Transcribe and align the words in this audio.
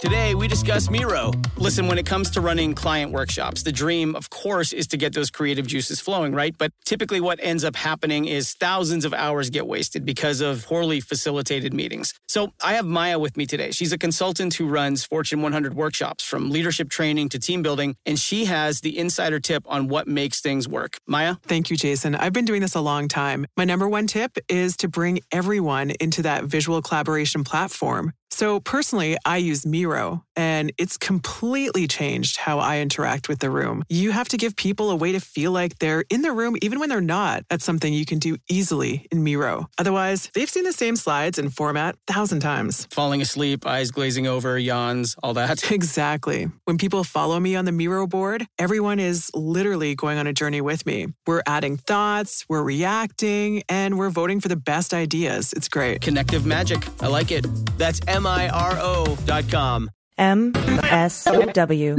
Today, 0.00 0.34
we 0.34 0.48
discuss 0.48 0.88
Miro. 0.88 1.30
Listen, 1.58 1.86
when 1.86 1.98
it 1.98 2.06
comes 2.06 2.30
to 2.30 2.40
running 2.40 2.74
client 2.74 3.12
workshops, 3.12 3.62
the 3.62 3.70
dream, 3.70 4.16
of 4.16 4.30
course, 4.30 4.72
is 4.72 4.86
to 4.86 4.96
get 4.96 5.12
those 5.12 5.30
creative 5.30 5.66
juices 5.66 6.00
flowing, 6.00 6.34
right? 6.34 6.56
But 6.56 6.72
typically, 6.86 7.20
what 7.20 7.38
ends 7.42 7.64
up 7.64 7.76
happening 7.76 8.24
is 8.24 8.54
thousands 8.54 9.04
of 9.04 9.12
hours 9.12 9.50
get 9.50 9.66
wasted 9.66 10.06
because 10.06 10.40
of 10.40 10.64
poorly 10.64 11.00
facilitated 11.00 11.74
meetings. 11.74 12.14
So, 12.28 12.54
I 12.64 12.72
have 12.72 12.86
Maya 12.86 13.18
with 13.18 13.36
me 13.36 13.44
today. 13.44 13.72
She's 13.72 13.92
a 13.92 13.98
consultant 13.98 14.54
who 14.54 14.68
runs 14.68 15.04
Fortune 15.04 15.42
100 15.42 15.74
workshops 15.74 16.24
from 16.24 16.48
leadership 16.48 16.88
training 16.88 17.28
to 17.28 17.38
team 17.38 17.60
building, 17.60 17.94
and 18.06 18.18
she 18.18 18.46
has 18.46 18.80
the 18.80 18.98
insider 18.98 19.38
tip 19.38 19.64
on 19.66 19.88
what 19.88 20.08
makes 20.08 20.40
things 20.40 20.66
work. 20.66 20.96
Maya? 21.06 21.34
Thank 21.42 21.68
you, 21.68 21.76
Jason. 21.76 22.14
I've 22.14 22.32
been 22.32 22.46
doing 22.46 22.62
this 22.62 22.74
a 22.74 22.80
long 22.80 23.06
time. 23.06 23.44
My 23.54 23.66
number 23.66 23.86
one 23.86 24.06
tip 24.06 24.38
is 24.48 24.78
to 24.78 24.88
bring 24.88 25.20
everyone 25.30 25.90
into 26.00 26.22
that 26.22 26.44
visual 26.44 26.80
collaboration 26.80 27.44
platform. 27.44 28.14
So 28.30 28.60
personally, 28.60 29.18
I 29.24 29.38
use 29.38 29.66
Miro 29.66 29.89
and 30.36 30.72
it's 30.78 30.96
completely 30.96 31.86
changed 31.86 32.36
how 32.38 32.58
I 32.58 32.78
interact 32.80 33.28
with 33.28 33.40
the 33.40 33.50
room. 33.50 33.84
You 33.88 34.10
have 34.12 34.28
to 34.28 34.36
give 34.36 34.56
people 34.56 34.90
a 34.90 34.96
way 34.96 35.12
to 35.12 35.20
feel 35.20 35.52
like 35.52 35.78
they're 35.78 36.04
in 36.10 36.22
the 36.22 36.32
room 36.32 36.56
even 36.62 36.78
when 36.78 36.88
they're 36.88 37.00
not. 37.00 37.44
That's 37.48 37.64
something 37.64 37.92
you 37.92 38.06
can 38.06 38.18
do 38.18 38.36
easily 38.48 39.06
in 39.10 39.22
Miro. 39.24 39.68
Otherwise, 39.78 40.30
they've 40.34 40.48
seen 40.48 40.64
the 40.64 40.72
same 40.72 40.96
slides 40.96 41.38
and 41.38 41.52
format 41.52 41.96
a 42.08 42.12
thousand 42.12 42.40
times. 42.40 42.86
Falling 42.90 43.20
asleep, 43.20 43.66
eyes 43.66 43.90
glazing 43.90 44.26
over, 44.26 44.58
yawns, 44.58 45.16
all 45.22 45.34
that. 45.34 45.70
Exactly. 45.80 46.48
When 46.64 46.78
people 46.78 47.04
follow 47.04 47.40
me 47.40 47.56
on 47.56 47.64
the 47.64 47.72
Miro 47.72 48.06
board, 48.06 48.46
everyone 48.58 48.98
is 48.98 49.30
literally 49.34 49.94
going 49.94 50.18
on 50.18 50.26
a 50.26 50.32
journey 50.32 50.60
with 50.60 50.84
me. 50.84 51.06
We're 51.26 51.42
adding 51.46 51.78
thoughts, 51.78 52.44
we're 52.48 52.62
reacting, 52.62 53.62
and 53.68 53.98
we're 53.98 54.10
voting 54.10 54.40
for 54.40 54.48
the 54.48 54.56
best 54.56 54.92
ideas. 54.92 55.52
It's 55.54 55.68
great. 55.68 56.00
Connective 56.02 56.44
magic. 56.44 56.86
I 57.00 57.06
like 57.06 57.30
it. 57.30 57.46
That's 57.78 58.00
M-I-R-O 58.08 59.16
dot 59.24 59.48
com. 59.48 59.79
MSW 60.20 61.96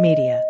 Media. 0.00 0.49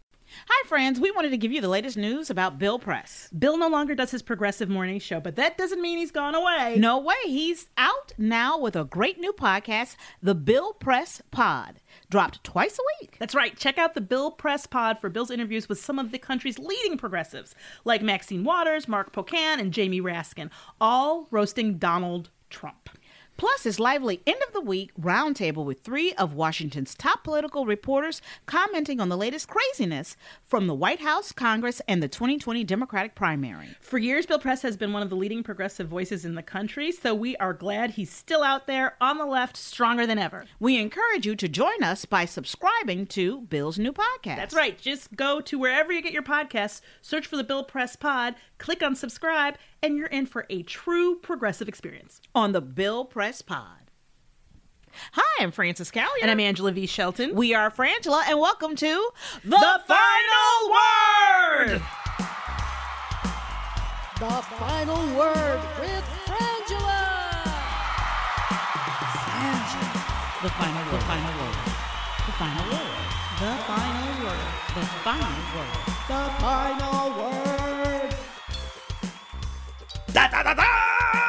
Hi, 0.47 0.67
friends. 0.67 0.99
We 0.99 1.11
wanted 1.11 1.31
to 1.31 1.37
give 1.37 1.51
you 1.51 1.59
the 1.61 1.67
latest 1.67 1.97
news 1.97 2.29
about 2.29 2.57
Bill 2.57 2.79
Press. 2.79 3.29
Bill 3.37 3.57
no 3.57 3.67
longer 3.67 3.95
does 3.95 4.11
his 4.11 4.21
progressive 4.21 4.69
morning 4.69 4.99
show, 4.99 5.19
but 5.19 5.35
that 5.35 5.57
doesn't 5.57 5.81
mean 5.81 5.97
he's 5.97 6.11
gone 6.11 6.35
away. 6.35 6.77
No 6.77 6.99
way. 6.99 7.15
He's 7.25 7.67
out 7.77 8.13
now 8.17 8.57
with 8.57 8.75
a 8.75 8.85
great 8.85 9.19
new 9.19 9.33
podcast, 9.33 9.97
The 10.23 10.35
Bill 10.35 10.73
Press 10.73 11.21
Pod, 11.31 11.81
dropped 12.09 12.43
twice 12.43 12.79
a 12.79 12.83
week. 13.01 13.17
That's 13.19 13.35
right. 13.35 13.57
Check 13.57 13.77
out 13.77 13.93
the 13.93 14.01
Bill 14.01 14.31
Press 14.31 14.65
Pod 14.65 14.99
for 14.99 15.09
Bill's 15.09 15.31
interviews 15.31 15.67
with 15.67 15.79
some 15.79 15.99
of 15.99 16.11
the 16.11 16.19
country's 16.19 16.59
leading 16.59 16.97
progressives, 16.97 17.53
like 17.83 18.01
Maxine 18.01 18.43
Waters, 18.43 18.87
Mark 18.87 19.11
Pocan, 19.13 19.59
and 19.59 19.73
Jamie 19.73 20.01
Raskin, 20.01 20.49
all 20.79 21.27
roasting 21.29 21.77
Donald 21.77 22.29
Trump. 22.49 22.89
Plus, 23.37 23.63
his 23.63 23.79
lively 23.79 24.21
end 24.27 24.37
of 24.47 24.53
the 24.53 24.61
week 24.61 24.91
roundtable 24.99 25.65
with 25.65 25.81
three 25.81 26.13
of 26.13 26.33
Washington's 26.33 26.93
top 26.93 27.23
political 27.23 27.65
reporters 27.65 28.21
commenting 28.45 28.99
on 29.01 29.09
the 29.09 29.17
latest 29.17 29.47
craziness 29.47 30.15
from 30.43 30.67
the 30.67 30.75
White 30.75 30.99
House, 31.01 31.31
Congress, 31.31 31.81
and 31.87 32.03
the 32.03 32.07
2020 32.07 32.63
Democratic 32.63 33.15
primary. 33.15 33.69
For 33.79 33.97
years, 33.97 34.27
Bill 34.27 34.37
Press 34.37 34.61
has 34.61 34.77
been 34.77 34.93
one 34.93 35.01
of 35.01 35.09
the 35.09 35.15
leading 35.15 35.41
progressive 35.41 35.87
voices 35.87 36.23
in 36.23 36.35
the 36.35 36.43
country, 36.43 36.91
so 36.91 37.15
we 37.15 37.35
are 37.37 37.53
glad 37.53 37.91
he's 37.91 38.11
still 38.11 38.43
out 38.43 38.67
there 38.67 38.95
on 39.01 39.17
the 39.17 39.25
left, 39.25 39.57
stronger 39.57 40.05
than 40.05 40.19
ever. 40.19 40.45
We 40.59 40.77
encourage 40.79 41.25
you 41.25 41.35
to 41.37 41.47
join 41.47 41.81
us 41.81 42.05
by 42.05 42.25
subscribing 42.25 43.07
to 43.07 43.41
Bill's 43.41 43.79
new 43.79 43.91
podcast. 43.93 44.35
That's 44.35 44.53
right. 44.55 44.77
Just 44.79 45.15
go 45.15 45.41
to 45.41 45.57
wherever 45.57 45.91
you 45.91 46.03
get 46.03 46.13
your 46.13 46.21
podcasts, 46.21 46.81
search 47.01 47.25
for 47.25 47.37
the 47.37 47.43
Bill 47.43 47.63
Press 47.63 47.95
Pod, 47.95 48.35
click 48.59 48.83
on 48.83 48.95
subscribe, 48.95 49.55
and 49.81 49.97
you're 49.97 50.07
in 50.07 50.27
for 50.27 50.45
a 50.51 50.61
true 50.61 51.15
progressive 51.15 51.67
experience. 51.67 52.21
on 52.35 52.51
the 52.51 52.61
Bill 52.61 53.03
Press 53.03 53.20
Pod. 53.21 53.91
Hi, 55.11 55.43
I'm 55.43 55.51
Frances 55.51 55.91
Callier. 55.91 56.23
And 56.23 56.31
I'm 56.31 56.39
Angela 56.39 56.71
V. 56.71 56.87
Shelton. 56.87 57.35
We 57.35 57.53
are 57.53 57.69
Frangela, 57.69 58.23
and 58.27 58.39
welcome 58.39 58.75
to 58.77 59.09
the 59.43 59.81
final 59.85 60.71
word! 60.71 61.81
The 64.17 64.41
final 64.57 65.05
word 65.15 65.61
with 65.79 66.03
Frangela. 66.25 67.45
the 70.41 70.49
final 70.49 70.81
word. 70.91 70.97
The 70.97 71.05
final 71.05 71.33
word. 71.37 71.55
The 72.25 72.31
final 72.41 72.65
word. 72.71 72.89
The 73.37 73.53
final 73.69 74.09
word. 74.25 74.49
The 74.73 74.85
final 75.03 75.45
word. 75.53 75.77
The 76.07 76.23
final 76.41 77.05
word. 77.21 78.15
Da, 80.11 80.27
da, 80.27 80.41
da, 80.41 80.53
da! 80.55 81.20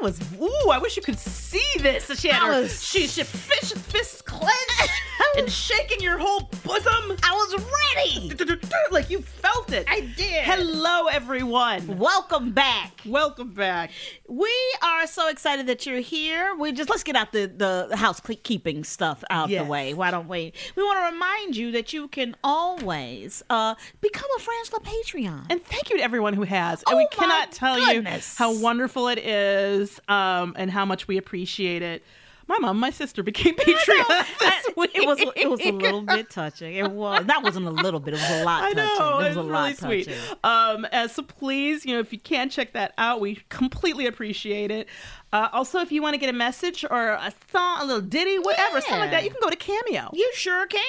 That 0.00 0.04
was 0.04 0.20
ooh! 0.40 0.70
I 0.70 0.78
wish 0.78 0.96
you 0.96 1.02
could 1.02 1.18
see 1.18 1.64
this. 1.80 2.08
She 2.20 2.28
had 2.28 2.46
her, 2.46 2.68
she, 2.68 3.06
she 3.06 3.24
fish, 3.24 3.72
fists 3.72 4.22
clenched 4.22 5.02
and 5.36 5.50
shaking 5.50 6.00
your 6.00 6.18
whole 6.18 6.50
bosom. 6.64 7.16
I 7.22 7.32
was 7.32 7.54
ready. 7.96 8.32
Like 8.90 9.10
you 9.10 9.20
felt 9.20 9.70
it. 9.72 9.86
I 9.88 10.00
did. 10.00 10.44
Hello, 10.44 11.06
everyone. 11.08 11.98
Welcome 11.98 12.52
back. 12.52 12.92
Welcome 13.04 13.50
back. 13.52 13.90
We 14.26 14.50
are 14.82 15.06
so 15.06 15.28
excited 15.28 15.66
that 15.66 15.84
you're 15.84 16.00
here. 16.00 16.54
We 16.58 16.72
just 16.72 16.88
let's 16.88 17.02
get 17.02 17.16
out 17.16 17.32
the 17.32 17.52
the 17.54 17.94
housekeeping 17.96 18.84
stuff 18.84 19.22
out 19.30 19.50
Yes. 19.50 19.64
the 19.64 19.70
way. 19.70 19.92
Why 19.94 20.10
don't 20.10 20.26
we? 20.26 20.52
We 20.74 20.82
want 20.82 20.98
to 21.00 21.12
remind 21.14 21.56
you 21.56 21.72
that 21.72 21.92
you 21.92 22.08
can 22.08 22.34
always 22.42 23.42
uh, 23.50 23.74
become 24.00 24.28
a 24.38 24.40
Frangela 24.40 24.82
Patreon. 24.84 25.46
And 25.50 25.62
thank 25.62 25.90
you 25.90 25.98
to 25.98 26.02
everyone 26.02 26.32
who 26.32 26.42
has. 26.44 26.82
And 26.86 26.94
Oh 26.94 26.96
we 26.96 27.06
cannot 27.12 27.52
tell 27.52 27.76
goodness. 27.76 28.38
you 28.38 28.44
how 28.44 28.58
wonderful 28.60 29.08
it 29.08 29.18
is 29.18 30.00
um, 30.08 30.54
and 30.56 30.70
how 30.70 30.84
much 30.86 31.06
we 31.08 31.18
appreciate 31.18 31.82
it. 31.82 32.02
My 32.48 32.58
mom, 32.58 32.80
my 32.80 32.90
sister 32.90 33.22
became 33.22 33.54
week. 34.78 34.90
It 34.94 35.06
was 35.06 35.20
it 35.36 35.50
was 35.50 35.60
a 35.60 35.70
little 35.72 36.02
bit 36.02 36.30
touching. 36.30 36.74
It 36.74 36.90
was 36.90 37.26
that 37.26 37.42
wasn't 37.42 37.66
a 37.66 37.70
little 37.70 38.00
bit. 38.00 38.14
It 38.14 38.20
was 38.20 38.30
a 38.30 38.44
lot. 38.44 38.64
I 38.64 38.72
touching. 38.72 38.98
know. 38.98 39.18
It 39.20 39.28
was 39.28 39.36
a 39.36 39.40
really 39.40 39.52
lot 39.52 39.76
sweet. 39.76 40.06
touching. 40.06 40.38
Um, 40.44 40.86
uh, 40.90 41.08
so 41.08 41.22
please, 41.22 41.84
you 41.84 41.94
know, 41.94 42.00
if 42.00 42.12
you 42.12 42.18
can 42.18 42.48
check 42.48 42.72
that 42.72 42.94
out, 42.96 43.20
we 43.20 43.42
completely 43.48 44.06
appreciate 44.06 44.70
it. 44.70 44.88
Uh, 45.30 45.48
also, 45.52 45.80
if 45.80 45.92
you 45.92 46.00
want 46.00 46.14
to 46.14 46.18
get 46.18 46.30
a 46.30 46.36
message 46.36 46.84
or 46.90 47.10
a 47.10 47.32
song, 47.52 47.80
a 47.80 47.84
little 47.84 48.00
ditty, 48.00 48.38
whatever, 48.38 48.80
something 48.80 48.98
like 48.98 49.10
that, 49.10 49.24
you 49.24 49.30
can 49.30 49.40
go 49.42 49.50
to 49.50 49.56
Cameo. 49.56 50.10
You 50.14 50.30
sure 50.34 50.66
can. 50.66 50.80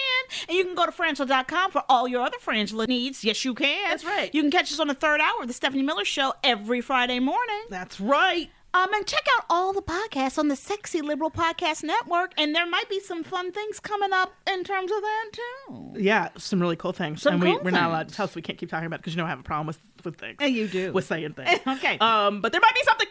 And 0.48 0.58
you 0.58 0.64
can 0.64 0.76
go 0.76 0.86
to 0.86 0.92
frangela.com 0.94 1.72
for 1.72 1.84
all 1.90 2.08
your 2.08 2.22
other 2.22 2.38
Frangela 2.38 2.88
needs. 2.88 3.24
Yes, 3.24 3.44
you 3.44 3.54
can. 3.54 3.90
That's 3.90 4.06
right. 4.06 4.34
You 4.34 4.42
can 4.42 4.50
catch 4.52 4.72
us 4.72 4.80
on 4.80 4.88
the 4.88 4.94
third 4.94 5.20
hour 5.20 5.42
of 5.42 5.48
the 5.48 5.54
Stephanie 5.54 5.84
Miller 5.84 6.06
Show 6.06 6.34
every 6.42 6.80
Friday 6.80 7.20
morning. 7.20 7.64
That's 7.70 8.00
right. 8.00 8.50
Um, 8.74 8.94
and 8.94 9.06
check 9.08 9.26
out 9.38 9.46
all 9.50 9.74
the 9.74 9.82
podcasts 9.82 10.38
on 10.38 10.48
the 10.48 10.56
Sexy 10.56 11.02
Liberal 11.02 11.32
Podcast 11.32 11.84
Network. 11.84 12.34
And 12.38 12.54
there 12.54 12.70
might 12.70 12.88
be 12.88 13.00
some 13.00 13.24
fun 13.24 13.52
things 13.52 13.80
coming 13.80 14.14
up 14.14 14.34
in 14.48 14.64
terms 14.64 14.92
of 14.92 15.02
that, 15.02 15.26
too. 15.32 15.94
Yeah, 15.98 16.30
some 16.38 16.62
really 16.62 16.76
cool 16.76 16.94
things. 16.94 17.24
Some 17.24 17.34
and 17.36 17.44
we, 17.44 17.52
cool 17.54 17.62
we're 17.64 17.72
not 17.72 17.90
allowed 17.90 18.10
to 18.10 18.16
tell 18.16 18.26
us 18.26 18.36
we 18.36 18.44
can't 18.44 18.60
keep 18.60 18.70
talking 18.70 18.86
about 18.86 18.98
it 18.98 19.00
because 19.00 19.16
you 19.16 19.18
know 19.18 19.26
I 19.26 19.30
have 19.30 19.40
a 19.40 19.44
problem 19.44 19.66
with, 19.68 19.80
with 20.04 20.18
things. 20.18 20.38
And 20.40 20.54
you 20.54 20.68
do. 20.68 20.94
With 20.94 21.06
saying 21.06 21.34
things. 21.34 21.60
Okay. 21.68 21.98
Um, 22.00 22.42
but 22.42 22.52
there 22.52 22.62
might 22.62 22.76
be 22.76 22.84
something. 22.84 23.08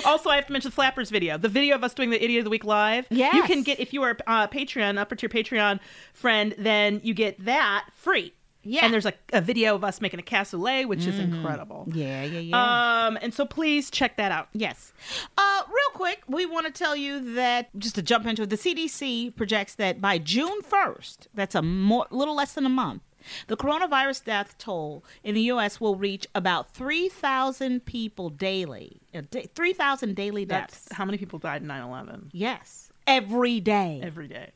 also, 0.04 0.30
I 0.30 0.36
have 0.36 0.46
to 0.46 0.52
mention 0.52 0.70
the 0.70 0.74
Flappers 0.74 1.10
video, 1.10 1.38
the 1.38 1.48
video 1.48 1.74
of 1.74 1.82
us 1.82 1.94
doing 1.94 2.10
the 2.10 2.22
Idiot 2.22 2.40
of 2.40 2.44
the 2.44 2.50
Week 2.50 2.64
live. 2.64 3.06
Yeah, 3.10 3.34
You 3.34 3.42
can 3.44 3.62
get, 3.62 3.80
if 3.80 3.92
you 3.92 4.02
are 4.02 4.10
a 4.10 4.48
Patreon, 4.48 4.98
upper 4.98 5.16
your 5.20 5.30
Patreon 5.30 5.80
friend, 6.12 6.54
then 6.58 7.00
you 7.02 7.14
get 7.14 7.44
that 7.44 7.86
free. 7.94 8.34
Yeah. 8.64 8.84
And 8.84 8.92
there's 8.92 9.06
a, 9.06 9.12
a 9.32 9.40
video 9.40 9.74
of 9.74 9.84
us 9.84 10.00
making 10.00 10.20
a 10.20 10.22
cassoulet, 10.22 10.86
which 10.86 11.06
is 11.06 11.18
incredible. 11.18 11.88
Yeah, 11.92 12.24
yeah, 12.24 12.40
yeah. 12.40 13.06
Um, 13.06 13.18
and 13.20 13.34
so 13.34 13.44
please 13.44 13.90
check 13.90 14.16
that 14.16 14.30
out. 14.30 14.48
Yes. 14.52 14.92
Uh, 15.36 15.62
real 15.66 15.90
quick, 15.94 16.22
we 16.28 16.46
want 16.46 16.66
to 16.66 16.72
tell 16.72 16.94
you 16.94 17.34
that 17.34 17.68
just 17.78 17.96
to 17.96 18.02
jump 18.02 18.26
into 18.26 18.42
it, 18.42 18.50
the 18.50 18.56
CDC 18.56 19.34
projects 19.34 19.74
that 19.76 20.00
by 20.00 20.18
June 20.18 20.62
1st, 20.62 21.26
that's 21.34 21.54
a 21.54 21.62
more, 21.62 22.06
little 22.10 22.36
less 22.36 22.54
than 22.54 22.66
a 22.66 22.70
month, 22.70 23.02
the 23.46 23.56
coronavirus 23.56 24.24
death 24.24 24.56
toll 24.58 25.04
in 25.22 25.34
the 25.34 25.42
U.S. 25.42 25.80
will 25.80 25.96
reach 25.96 26.26
about 26.34 26.72
3,000 26.74 27.84
people 27.84 28.30
daily. 28.30 29.00
Uh, 29.14 29.22
3,000 29.54 30.14
daily 30.14 30.44
deaths. 30.44 30.84
That's 30.84 30.96
how 30.96 31.04
many 31.04 31.18
people 31.18 31.38
died 31.38 31.62
in 31.62 31.68
9 31.68 31.82
11 31.82 32.30
yes. 32.32 32.90
Every 33.06 33.60
day. 33.60 34.00
every 34.02 34.28
day. 34.28 34.52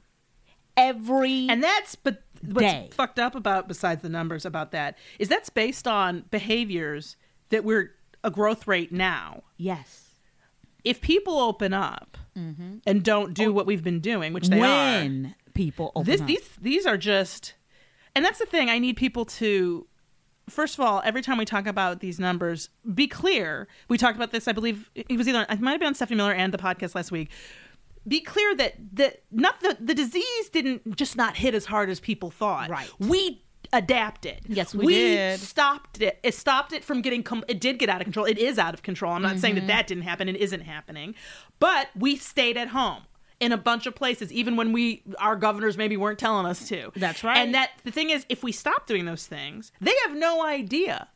Every. 0.77 1.49
And 1.49 1.63
that's 1.63 1.95
but 1.95 2.23
what's 2.43 2.73
Day. 2.73 2.89
fucked 2.93 3.19
up 3.19 3.35
about 3.35 3.69
besides 3.69 4.03
the 4.03 4.09
numbers 4.09 4.45
about 4.45 4.73
that 4.73 4.97
is 5.19 5.29
that's 5.29 5.51
based 5.51 5.87
on 5.89 6.25
behaviors 6.31 7.17
that 7.51 7.65
we're 7.65 7.93
a 8.25 8.31
growth 8.31 8.67
rate 8.67 8.93
now. 8.93 9.43
yes. 9.57 10.03
If 10.85 11.01
people 11.01 11.39
open 11.39 11.73
up 11.73 12.17
mm-hmm. 12.39 12.77
and 12.87 13.03
don't 13.03 13.35
do 13.35 13.49
oh, 13.49 13.53
what 13.53 13.67
we've 13.67 13.83
been 13.83 13.99
doing, 13.99 14.33
which 14.33 14.47
they 14.47 14.61
are, 14.61 14.63
when 14.63 15.35
people 15.57 15.91
open 15.97 16.11
this 16.11 16.21
up. 16.21 16.27
these 16.29 16.49
these 16.61 16.87
are 16.87 16.97
just 16.97 17.55
and 18.15 18.25
that's 18.25 18.39
the 18.39 18.47
thing 18.47 18.71
i 18.71 18.79
need 18.79 18.97
people 18.97 19.25
to 19.25 19.87
first 20.49 20.75
of 20.75 20.81
all 20.81 21.03
every 21.05 21.23
time 21.23 21.39
we 21.39 21.45
talk 21.45 21.67
about 21.67 22.01
these 22.01 22.21
numbers 22.21 22.69
be 22.95 23.09
clear 23.09 23.67
we 23.89 23.99
talked 23.99 24.17
about 24.17 24.31
this 24.31 24.47
i 24.47 24.53
believe 24.53 24.91
it 24.95 25.17
was 25.17 25.27
either 25.27 25.45
it 25.49 25.61
might 25.61 25.73
have 25.73 25.81
been 25.81 25.89
on 25.89 25.95
stephanie 25.95 26.17
miller 26.17 26.33
and 26.33 26.53
the 26.53 26.59
podcast 26.59 26.95
last 26.95 27.11
week 27.11 27.31
be 28.09 28.21
clear 28.21 28.55
that 28.57 28.75
that 28.95 29.23
not 29.31 29.61
the 29.61 29.77
the 29.81 29.95
disease 29.95 30.49
didn't 30.51 30.97
just 30.97 31.17
not 31.17 31.37
hit 31.37 31.55
as 31.55 31.65
hard 31.67 31.91
as 31.91 32.01
people 32.01 32.31
thought. 32.31 32.69
Right. 32.71 32.91
we 32.99 33.43
adapted. 33.73 34.41
Yes, 34.49 34.75
we 34.75 34.95
did. 34.95 35.41
stopped 35.41 36.01
it. 36.01 36.19
It 36.23 36.35
stopped 36.35 36.73
it 36.73 36.85
from 36.85 37.03
getting 37.03 37.23
com- 37.23 37.45
it 37.49 37.61
did 37.61 37.79
get 37.79 37.89
out 37.89 38.01
of 38.01 38.05
control. 38.05 38.25
It 38.27 38.39
is 38.39 38.59
out 38.59 38.75
of 38.75 38.83
control. 38.83 39.13
I'm 39.13 39.23
not 39.23 39.39
saying 39.39 39.57
Mm-hmm. 39.57 39.67
that 39.67 39.73
that 39.73 39.87
didn't 39.89 40.05
happen. 40.05 40.29
And 40.29 40.37
isn't 40.37 40.61
happening. 40.61 41.15
But 41.59 41.89
we 41.97 42.17
stayed 42.17 42.57
at 42.57 42.69
home 42.69 43.03
in 43.41 43.53
a 43.53 43.57
bunch 43.59 43.87
of 43.87 43.95
places 43.95 44.33
even 44.33 44.57
when 44.57 44.73
we 44.73 45.03
our 45.19 45.37
governors 45.37 45.77
maybe 45.77 45.97
weren't 45.97 46.19
telling 46.19 46.47
us 46.47 46.69
to. 46.69 46.91
That's 46.97 47.23
right. 47.25 47.37
and 47.39 47.55
that 47.55 47.71
the 47.85 47.91
thing 47.91 48.11
is 48.11 48.25
if 48.29 48.43
we 48.43 48.51
stop 48.53 48.87
doing 48.87 49.05
those 49.05 49.27
things 49.27 49.73
they 49.81 49.93
have 50.07 50.17
no 50.17 50.47
idea 50.47 51.09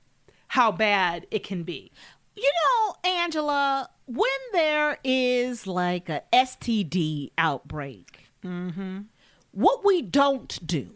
how 0.48 0.70
bad 0.72 1.26
it 1.30 1.44
can 1.44 1.62
be 1.62 1.92
You 2.40 2.50
know, 2.64 3.10
Angela, 3.10 3.90
when 4.06 4.30
there 4.52 4.98
is 5.04 5.66
like 5.66 6.08
a 6.08 6.22
STD 6.32 7.32
outbreak, 7.36 8.28
what 9.52 9.84
we 9.84 10.00
don't 10.00 10.58
do 10.66 10.88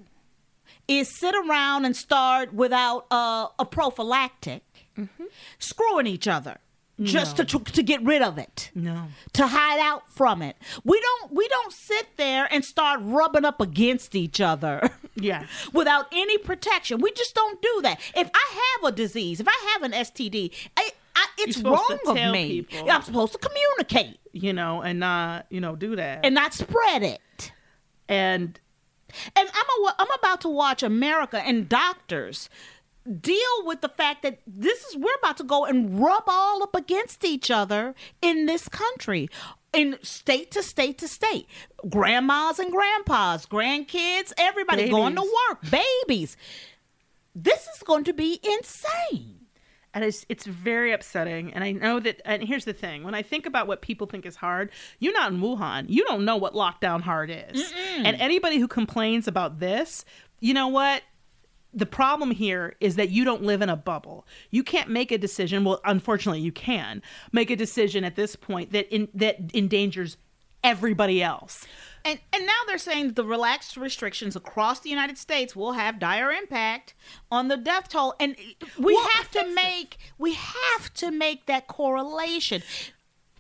is 0.89 1.15
sit 1.19 1.35
around 1.35 1.85
and 1.85 1.95
start 1.95 2.55
without 2.55 3.07
uh, 3.11 3.49
a 3.59 3.67
prophylactic, 3.67 4.63
screwing 5.59 6.07
each 6.07 6.27
other 6.27 6.59
just 7.03 7.37
to 7.37 7.45
to 7.45 7.83
get 7.83 8.03
rid 8.03 8.23
of 8.23 8.39
it. 8.39 8.71
no 8.75 9.09
To 9.35 9.47
hide 9.47 9.81
out 9.81 10.11
from 10.11 10.41
it, 10.43 10.57
we 10.85 10.99
don't 11.01 11.33
we 11.33 11.47
don't 11.49 11.73
sit 11.73 12.07
there 12.17 12.49
and 12.51 12.65
start 12.65 13.01
rubbing 13.03 13.45
up 13.45 13.61
against 13.61 14.15
each 14.15 14.41
other. 14.41 14.91
yeah 15.17 15.47
without 15.73 16.07
any 16.13 16.39
protection. 16.39 17.01
We 17.01 17.13
just 17.13 17.35
don't 17.35 17.61
do 17.61 17.81
that. 17.83 18.01
If 18.17 18.31
I 18.35 18.77
have 18.81 18.93
a 18.93 18.97
disease, 18.97 19.41
if 19.41 19.49
I 19.49 19.71
have 19.73 19.83
an 19.83 19.93
STD, 19.93 20.53
I, 20.77 20.91
it's 21.39 21.59
wrong 21.59 21.99
of 22.07 22.17
me. 22.33 22.63
people. 22.63 22.91
I'm 22.91 23.03
supposed 23.03 23.33
to 23.33 23.39
communicate 23.39 24.19
you 24.33 24.53
know 24.53 24.83
and 24.83 25.01
not 25.01 25.47
you 25.51 25.61
know 25.61 25.77
do 25.77 25.97
that 25.97 26.21
and 26.25 26.35
not 26.35 26.55
spread 26.55 27.03
it. 27.03 27.53
and 28.09 28.59
And 29.37 29.49
I'm 29.49 29.85
a, 29.87 29.95
I'm 29.99 30.11
about 30.19 30.41
to 30.43 30.49
watch 30.49 30.83
America 30.83 31.41
and 31.45 31.69
doctors 31.69 32.49
deal 33.21 33.65
with 33.65 33.81
the 33.83 33.89
fact 33.89 34.23
that 34.23 34.41
this 34.47 34.83
is 34.85 34.97
we're 34.97 35.15
about 35.17 35.37
to 35.37 35.45
go 35.45 35.65
and 35.67 36.01
rub 36.01 36.25
all 36.27 36.63
up 36.63 36.75
against 36.75 37.25
each 37.25 37.51
other 37.51 37.95
in 38.23 38.47
this 38.47 38.69
country 38.69 39.29
in 39.75 39.99
state 40.03 40.51
to 40.53 40.63
state 40.63 40.99
to 40.99 41.09
state 41.09 41.47
grandmas 41.89 42.59
and 42.59 42.73
grandpas 42.73 43.45
grandkids 43.47 44.33
everybody 44.39 44.89
going 44.89 45.15
to 45.17 45.21
work 45.51 45.71
babies 45.71 46.37
this 47.35 47.67
is 47.77 47.83
going 47.85 48.05
to 48.05 48.13
be 48.15 48.41
insane 48.43 49.44
and 49.95 50.05
it's 50.05 50.27
it's 50.29 50.45
very 50.45 50.93
upsetting 50.93 51.53
and 51.55 51.65
i 51.65 51.73
know 51.73 51.99
that 52.01 52.21
and 52.25 52.43
here's 52.43 52.65
the 52.65 52.73
thing 52.73 53.05
when 53.05 53.15
i 53.15 53.23
think 53.23 53.47
about 53.47 53.67
what 53.67 53.81
people 53.81 54.07
think 54.07 54.27
is 54.27 54.37
hard 54.37 54.71
you're 54.99 55.13
not 55.13 55.33
in 55.33 55.41
wuhan 55.41 55.87
you 55.89 56.05
don't 56.05 56.25
know 56.25 56.37
what 56.37 56.53
lockdown 56.53 57.01
hard 57.01 57.31
is 57.31 57.73
and 57.97 58.17
anybody 58.21 58.59
who 58.59 58.69
complains 58.69 59.27
about 59.27 59.61
this 59.61 60.05
you 60.41 60.53
know 60.53 60.69
what 60.69 61.03
the 61.75 61.87
problem 61.87 62.31
here 62.31 62.77
is 62.81 62.97
that 62.97 63.11
you 63.11 63.25
don't 63.25 63.43
live 63.43 63.61
in 63.61 63.69
a 63.69 63.77
bubble. 63.77 64.27
You 64.51 64.63
can't 64.63 64.89
make 64.89 65.11
a 65.11 65.19
decision. 65.19 65.65
Well, 65.65 65.81
unfortunately, 65.85 66.41
you 66.41 66.53
can 66.53 67.03
make 67.33 67.51
a 67.51 67.57
decision 67.57 68.05
at 68.05 68.15
this 68.15 68.37
point 68.37 68.71
that 68.73 68.95
in, 68.95 69.09
that 69.15 69.39
endangers 69.53 70.17
everybody 70.63 71.23
else. 71.23 71.67
And 72.05 72.19
and 72.33 72.47
now 72.47 72.53
they're 72.67 72.79
saying 72.79 73.07
that 73.09 73.17
the 73.17 73.25
relaxed 73.25 73.77
restrictions 73.77 74.37
across 74.37 74.81
the 74.81 74.91
United 74.91 75.17
States 75.17 75.57
will 75.57 75.73
have 75.73 75.99
dire 75.99 76.31
impact 76.31 76.95
on 77.31 77.49
the 77.49 77.57
death 77.57 77.89
toll. 77.89 78.15
And 78.21 78.37
we 78.79 78.95
Well, 78.95 79.09
have 79.15 79.31
to 79.33 79.55
make 79.55 79.97
we 80.19 80.35
have 80.35 80.93
to 80.95 81.11
make 81.11 81.47
that 81.47 81.67
correlation. 81.67 82.63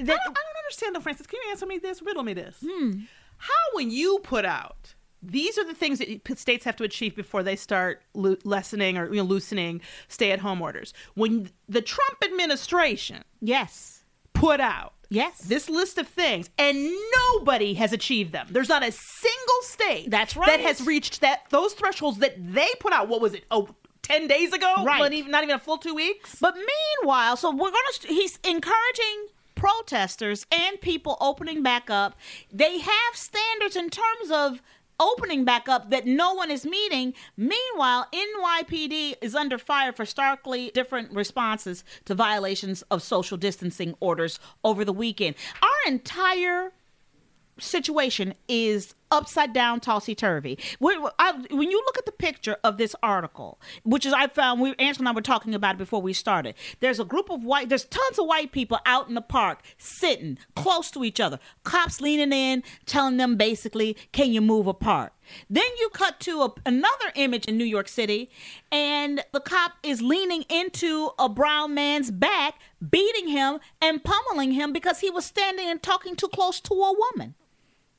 I 0.00 0.04
don't, 0.04 0.18
I 0.18 0.24
don't 0.24 0.64
understand 0.64 0.96
though, 0.96 1.00
Frances. 1.00 1.26
Can 1.26 1.40
you 1.44 1.50
answer 1.50 1.66
me 1.66 1.78
this? 1.78 2.02
Riddle 2.02 2.22
me 2.22 2.32
this. 2.32 2.56
Hmm. 2.66 3.00
How, 3.36 3.52
when 3.74 3.90
you 3.90 4.20
put 4.22 4.44
out, 4.44 4.94
these 5.22 5.58
are 5.58 5.64
the 5.64 5.74
things 5.74 5.98
that 5.98 6.38
states 6.38 6.64
have 6.64 6.76
to 6.76 6.84
achieve 6.84 7.14
before 7.14 7.42
they 7.42 7.56
start 7.56 8.02
lo- 8.14 8.36
lessening 8.44 8.96
or 8.96 9.08
you 9.08 9.16
know, 9.16 9.22
loosening 9.22 9.82
stay-at-home 10.08 10.62
orders. 10.62 10.94
When 11.14 11.50
the 11.68 11.82
Trump 11.82 12.24
administration 12.24 13.24
yes. 13.40 14.04
put 14.32 14.60
out 14.60 14.93
Yes. 15.14 15.38
this 15.40 15.68
list 15.70 15.98
of 15.98 16.08
things 16.08 16.50
and 16.58 16.92
nobody 17.16 17.74
has 17.74 17.92
achieved 17.92 18.32
them. 18.32 18.48
There's 18.50 18.68
not 18.68 18.82
a 18.82 18.92
single 18.92 19.62
state 19.62 20.10
That's 20.10 20.34
that 20.34 20.60
has 20.60 20.84
reached 20.84 21.20
that 21.20 21.44
those 21.50 21.72
thresholds 21.72 22.18
that 22.18 22.34
they 22.38 22.68
put 22.80 22.92
out. 22.92 23.08
What 23.08 23.20
was 23.20 23.34
it? 23.34 23.44
Oh, 23.50 23.68
10 24.02 24.26
days 24.28 24.52
ago? 24.52 24.84
Right. 24.84 25.00
Not 25.00 25.12
even, 25.12 25.30
not 25.30 25.42
even 25.44 25.56
a 25.56 25.58
full 25.58 25.78
two 25.78 25.94
weeks? 25.94 26.36
But 26.40 26.54
meanwhile, 26.56 27.36
so 27.36 27.50
we're 27.50 27.70
going 27.70 27.82
to, 28.00 28.08
he's 28.08 28.38
encouraging 28.44 29.28
protesters 29.54 30.46
and 30.52 30.80
people 30.80 31.16
opening 31.20 31.62
back 31.62 31.88
up. 31.88 32.16
They 32.52 32.78
have 32.78 33.14
standards 33.14 33.76
in 33.76 33.90
terms 33.90 34.30
of 34.30 34.60
opening 35.00 35.44
back 35.44 35.68
up 35.68 35.90
that 35.90 36.06
no 36.06 36.34
one 36.34 36.50
is 36.50 36.64
meeting. 36.64 37.14
Meanwhile, 37.36 38.06
NYPD 38.12 39.16
is 39.20 39.34
under 39.34 39.58
fire 39.58 39.92
for 39.92 40.04
starkly 40.04 40.70
different 40.74 41.12
responses 41.12 41.84
to 42.04 42.14
violations 42.14 42.82
of 42.90 43.02
social 43.02 43.36
distancing 43.36 43.94
orders 44.00 44.38
over 44.62 44.84
the 44.84 44.92
weekend. 44.92 45.36
Our 45.62 45.92
entire 45.92 46.72
situation 47.58 48.34
is 48.48 48.94
upside 49.14 49.52
down, 49.52 49.80
tossy 49.80 50.14
turvy. 50.14 50.58
When, 50.78 51.00
when 51.00 51.70
you 51.70 51.82
look 51.86 51.98
at 51.98 52.06
the 52.06 52.12
picture 52.12 52.56
of 52.64 52.76
this 52.76 52.94
article, 53.02 53.60
which 53.84 54.04
is 54.04 54.12
I 54.12 54.26
found, 54.26 54.60
we 54.60 54.74
Angela 54.78 55.02
and 55.02 55.08
I 55.08 55.12
were 55.12 55.22
talking 55.22 55.54
about 55.54 55.76
it 55.76 55.78
before 55.78 56.02
we 56.02 56.12
started. 56.12 56.54
There's 56.80 57.00
a 57.00 57.04
group 57.04 57.30
of 57.30 57.44
white, 57.44 57.68
there's 57.68 57.84
tons 57.84 58.18
of 58.18 58.26
white 58.26 58.52
people 58.52 58.78
out 58.84 59.08
in 59.08 59.14
the 59.14 59.22
park 59.22 59.62
sitting 59.78 60.38
close 60.56 60.90
to 60.92 61.04
each 61.04 61.20
other. 61.20 61.38
Cops 61.62 62.00
leaning 62.00 62.32
in, 62.32 62.62
telling 62.86 63.16
them 63.16 63.36
basically, 63.36 63.96
"Can 64.12 64.32
you 64.32 64.40
move 64.40 64.66
apart?" 64.66 65.12
Then 65.48 65.64
you 65.80 65.88
cut 65.90 66.20
to 66.20 66.42
a, 66.42 66.52
another 66.66 67.12
image 67.14 67.46
in 67.46 67.56
New 67.56 67.64
York 67.64 67.88
City, 67.88 68.30
and 68.70 69.24
the 69.32 69.40
cop 69.40 69.72
is 69.82 70.02
leaning 70.02 70.44
into 70.48 71.10
a 71.18 71.28
brown 71.28 71.74
man's 71.74 72.10
back, 72.10 72.56
beating 72.90 73.28
him 73.28 73.60
and 73.80 74.04
pummeling 74.04 74.52
him 74.52 74.72
because 74.72 75.00
he 75.00 75.10
was 75.10 75.24
standing 75.24 75.66
and 75.68 75.82
talking 75.82 76.16
too 76.16 76.28
close 76.28 76.60
to 76.60 76.74
a 76.74 76.92
woman 76.92 77.34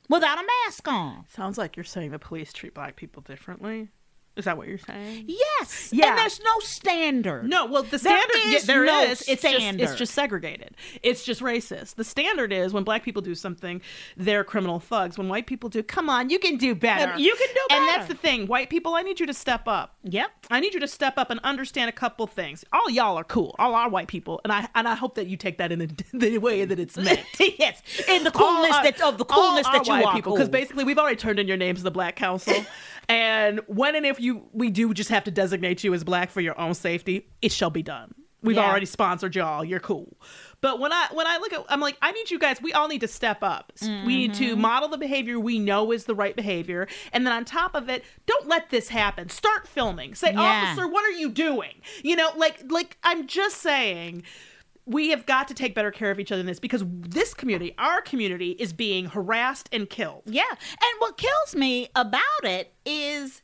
without 0.08 0.38
a 0.38 0.46
mask 0.64 0.86
on. 0.88 1.24
Sounds 1.28 1.58
like 1.58 1.76
you're 1.76 1.84
saying 1.84 2.10
the 2.10 2.18
police 2.18 2.52
treat 2.52 2.74
black 2.74 2.96
people 2.96 3.22
differently. 3.22 3.88
Is 4.36 4.44
that 4.44 4.58
what 4.58 4.68
you're 4.68 4.78
saying? 4.78 5.24
Yes. 5.26 5.90
Yeah. 5.92 6.10
And 6.10 6.18
there's 6.18 6.40
no 6.40 6.60
standard. 6.60 7.48
No, 7.48 7.66
well, 7.66 7.82
the 7.82 7.96
There 7.96 7.98
standard 7.98 8.50
yeah, 8.50 8.56
is 8.56 8.66
there 8.66 8.84
no 8.84 9.02
is. 9.02 9.22
It's 9.28 9.42
just 9.42 9.80
it's 9.80 9.94
just 9.94 10.14
segregated. 10.14 10.76
It's 11.02 11.24
just 11.24 11.40
racist. 11.40 11.94
The 11.94 12.04
standard 12.04 12.52
is 12.52 12.72
when 12.74 12.84
black 12.84 13.02
people 13.02 13.22
do 13.22 13.34
something, 13.34 13.80
they're 14.16 14.44
criminal 14.44 14.78
thugs. 14.78 15.16
When 15.16 15.28
white 15.28 15.46
people 15.46 15.70
do, 15.70 15.82
come 15.82 16.10
on, 16.10 16.28
you 16.28 16.38
can 16.38 16.56
do 16.58 16.74
better. 16.74 17.12
And 17.12 17.20
you 17.20 17.34
can 17.34 17.48
do 17.48 17.60
better. 17.68 17.80
And 17.80 17.88
that's 17.88 18.08
the 18.08 18.14
thing. 18.14 18.46
White 18.46 18.68
people, 18.68 18.94
I 18.94 19.02
need 19.02 19.20
you 19.20 19.26
to 19.26 19.34
step 19.34 19.66
up. 19.66 19.96
Yep. 20.04 20.30
I 20.50 20.60
need 20.60 20.74
you 20.74 20.80
to 20.80 20.88
step 20.88 21.14
up 21.16 21.30
and 21.30 21.40
understand 21.42 21.88
a 21.88 21.92
couple 21.92 22.26
things. 22.26 22.64
All 22.72 22.90
y'all 22.90 23.16
are 23.16 23.24
cool. 23.24 23.54
All 23.58 23.74
our 23.74 23.88
white 23.88 24.08
people, 24.08 24.40
and 24.44 24.52
I 24.52 24.68
and 24.74 24.86
I 24.86 24.94
hope 24.94 25.14
that 25.16 25.26
you 25.26 25.36
take 25.36 25.58
that 25.58 25.72
in 25.72 25.78
the, 25.78 26.04
the 26.12 26.38
way 26.38 26.64
that 26.64 26.78
it's 26.78 26.96
meant. 26.96 27.24
yes. 27.58 27.82
In 28.08 28.24
the 28.24 28.30
coolness 28.30 28.74
our- 28.74 28.84
that 28.84 29.00
of 29.00 29.18
the 29.18 29.24
coolness 29.24 29.66
that 29.66 29.86
you 29.86 29.94
are 29.94 30.14
people, 30.14 30.32
cool. 30.32 30.34
because 30.34 30.48
basically 30.48 30.84
we've 30.84 30.98
already 30.98 31.16
turned 31.16 31.38
in 31.38 31.48
your 31.48 31.56
names 31.56 31.78
to 31.78 31.84
the 31.84 31.90
Black 31.90 32.16
Council, 32.16 32.54
and 33.08 33.60
when 33.66 33.94
and 33.94 34.04
if 34.06 34.20
you 34.20 34.25
we 34.52 34.70
do 34.70 34.92
just 34.94 35.10
have 35.10 35.24
to 35.24 35.30
designate 35.30 35.84
you 35.84 35.92
as 35.94 36.04
black 36.04 36.30
for 36.30 36.40
your 36.40 36.58
own 36.60 36.74
safety, 36.74 37.28
it 37.42 37.52
shall 37.52 37.70
be 37.70 37.82
done. 37.82 38.14
We've 38.42 38.56
Yeah. 38.56 38.68
already 38.70 38.86
sponsored 38.86 39.34
y'all. 39.34 39.64
You're 39.64 39.80
cool. 39.80 40.16
But 40.60 40.78
when 40.78 40.92
I 40.92 41.08
when 41.12 41.26
I 41.26 41.38
look 41.38 41.52
at, 41.52 41.64
I'm 41.68 41.80
like, 41.80 41.96
I 42.00 42.12
need 42.12 42.30
you 42.30 42.38
guys. 42.38 42.60
We 42.62 42.72
all 42.72 42.86
need 42.86 43.00
to 43.00 43.08
step 43.08 43.38
up. 43.42 43.72
We 43.82 43.88
need 44.16 44.32
Mm-hmm. 44.32 44.44
to 44.50 44.56
model 44.56 44.88
the 44.88 44.98
behavior 44.98 45.40
we 45.40 45.58
know 45.58 45.90
is 45.90 46.04
the 46.04 46.14
right 46.14 46.36
behavior, 46.36 46.86
and 47.12 47.26
then 47.26 47.32
on 47.32 47.44
top 47.44 47.74
of 47.74 47.88
it, 47.88 48.04
don't 48.26 48.46
let 48.46 48.70
this 48.70 48.88
happen. 48.88 49.30
Start 49.30 49.66
filming. 49.66 50.14
Say, 50.14 50.32
Yeah. 50.32 50.40
officer, 50.70 50.86
what 50.86 51.04
are 51.04 51.10
you 51.18 51.28
doing? 51.30 51.80
You 52.04 52.14
know, 52.16 52.30
like 52.36 52.62
like 52.70 52.98
I'm 53.02 53.26
just 53.26 53.56
saying 53.62 54.22
we 54.84 55.08
have 55.10 55.26
got 55.26 55.48
to 55.48 55.54
take 55.54 55.74
better 55.74 55.90
care 55.90 56.12
of 56.12 56.20
each 56.20 56.30
other 56.30 56.40
in 56.40 56.46
this 56.46 56.60
because 56.60 56.84
this 56.86 57.34
community, 57.34 57.74
our 57.78 58.00
community, 58.00 58.50
is 58.52 58.72
being 58.72 59.06
harassed 59.06 59.68
and 59.72 59.90
killed. 59.90 60.22
Yeah, 60.26 60.44
and 60.48 61.00
what 61.00 61.16
kills 61.16 61.56
me 61.56 61.88
about 61.96 62.22
it 62.44 62.72
is 62.84 63.42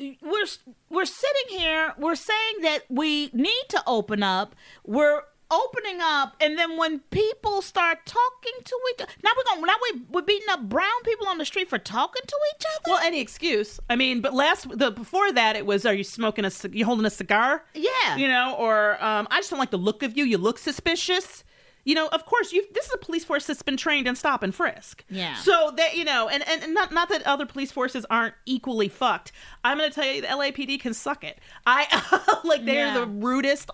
we're 0.00 0.46
we're 0.88 1.04
sitting 1.04 1.58
here, 1.58 1.94
we're 1.98 2.14
saying 2.16 2.62
that 2.62 2.84
we 2.88 3.30
need 3.32 3.64
to 3.68 3.82
open 3.86 4.22
up. 4.22 4.54
We're 4.84 5.22
opening 5.50 6.00
up, 6.00 6.36
and 6.40 6.56
then 6.56 6.76
when 6.76 7.00
people 7.10 7.60
start 7.60 8.06
talking 8.06 8.52
to 8.64 8.76
each 8.92 9.02
other, 9.02 9.12
now 9.24 9.30
we're 9.36 9.44
going 9.44 9.66
now 9.66 9.74
we 9.92 10.02
we're 10.10 10.22
beating 10.22 10.48
up 10.50 10.62
brown 10.68 11.02
people 11.04 11.26
on 11.26 11.38
the 11.38 11.44
street 11.44 11.68
for 11.68 11.78
talking 11.78 12.22
to 12.26 12.36
each 12.54 12.64
other. 12.66 12.92
Well, 12.92 13.00
any 13.02 13.20
excuse. 13.20 13.80
I 13.90 13.96
mean, 13.96 14.20
but 14.20 14.32
last 14.32 14.68
the 14.78 14.90
before 14.90 15.32
that, 15.32 15.56
it 15.56 15.66
was, 15.66 15.84
are 15.84 15.94
you 15.94 16.04
smoking 16.04 16.44
a 16.44 16.50
you 16.72 16.84
holding 16.84 17.06
a 17.06 17.10
cigar? 17.10 17.64
Yeah. 17.74 18.16
you 18.16 18.28
know, 18.28 18.54
or 18.58 19.02
um, 19.04 19.28
I 19.30 19.38
just 19.38 19.50
don't 19.50 19.58
like 19.58 19.70
the 19.70 19.78
look 19.78 20.02
of 20.02 20.16
you. 20.16 20.24
You 20.24 20.38
look 20.38 20.58
suspicious. 20.58 21.44
You 21.84 21.94
know, 21.94 22.08
of 22.08 22.26
course, 22.26 22.52
you. 22.52 22.64
This 22.74 22.86
is 22.86 22.92
a 22.94 22.98
police 22.98 23.24
force 23.24 23.46
that's 23.46 23.62
been 23.62 23.76
trained 23.76 24.06
in 24.06 24.14
stop 24.16 24.42
and 24.42 24.54
frisk. 24.54 25.04
Yeah. 25.08 25.34
So 25.36 25.72
that 25.76 25.96
you 25.96 26.04
know, 26.04 26.28
and, 26.28 26.46
and 26.48 26.62
and 26.62 26.74
not 26.74 26.92
not 26.92 27.08
that 27.08 27.22
other 27.26 27.46
police 27.46 27.72
forces 27.72 28.04
aren't 28.10 28.34
equally 28.46 28.88
fucked. 28.88 29.32
I'm 29.64 29.78
gonna 29.78 29.90
tell 29.90 30.04
you, 30.06 30.20
the 30.20 30.28
LAPD 30.28 30.78
can 30.80 30.92
suck 30.94 31.24
it. 31.24 31.38
I 31.66 32.40
like 32.44 32.64
they're 32.64 32.86
Yeah. 32.88 32.98
the 33.00 33.06
rudest, 33.06 33.70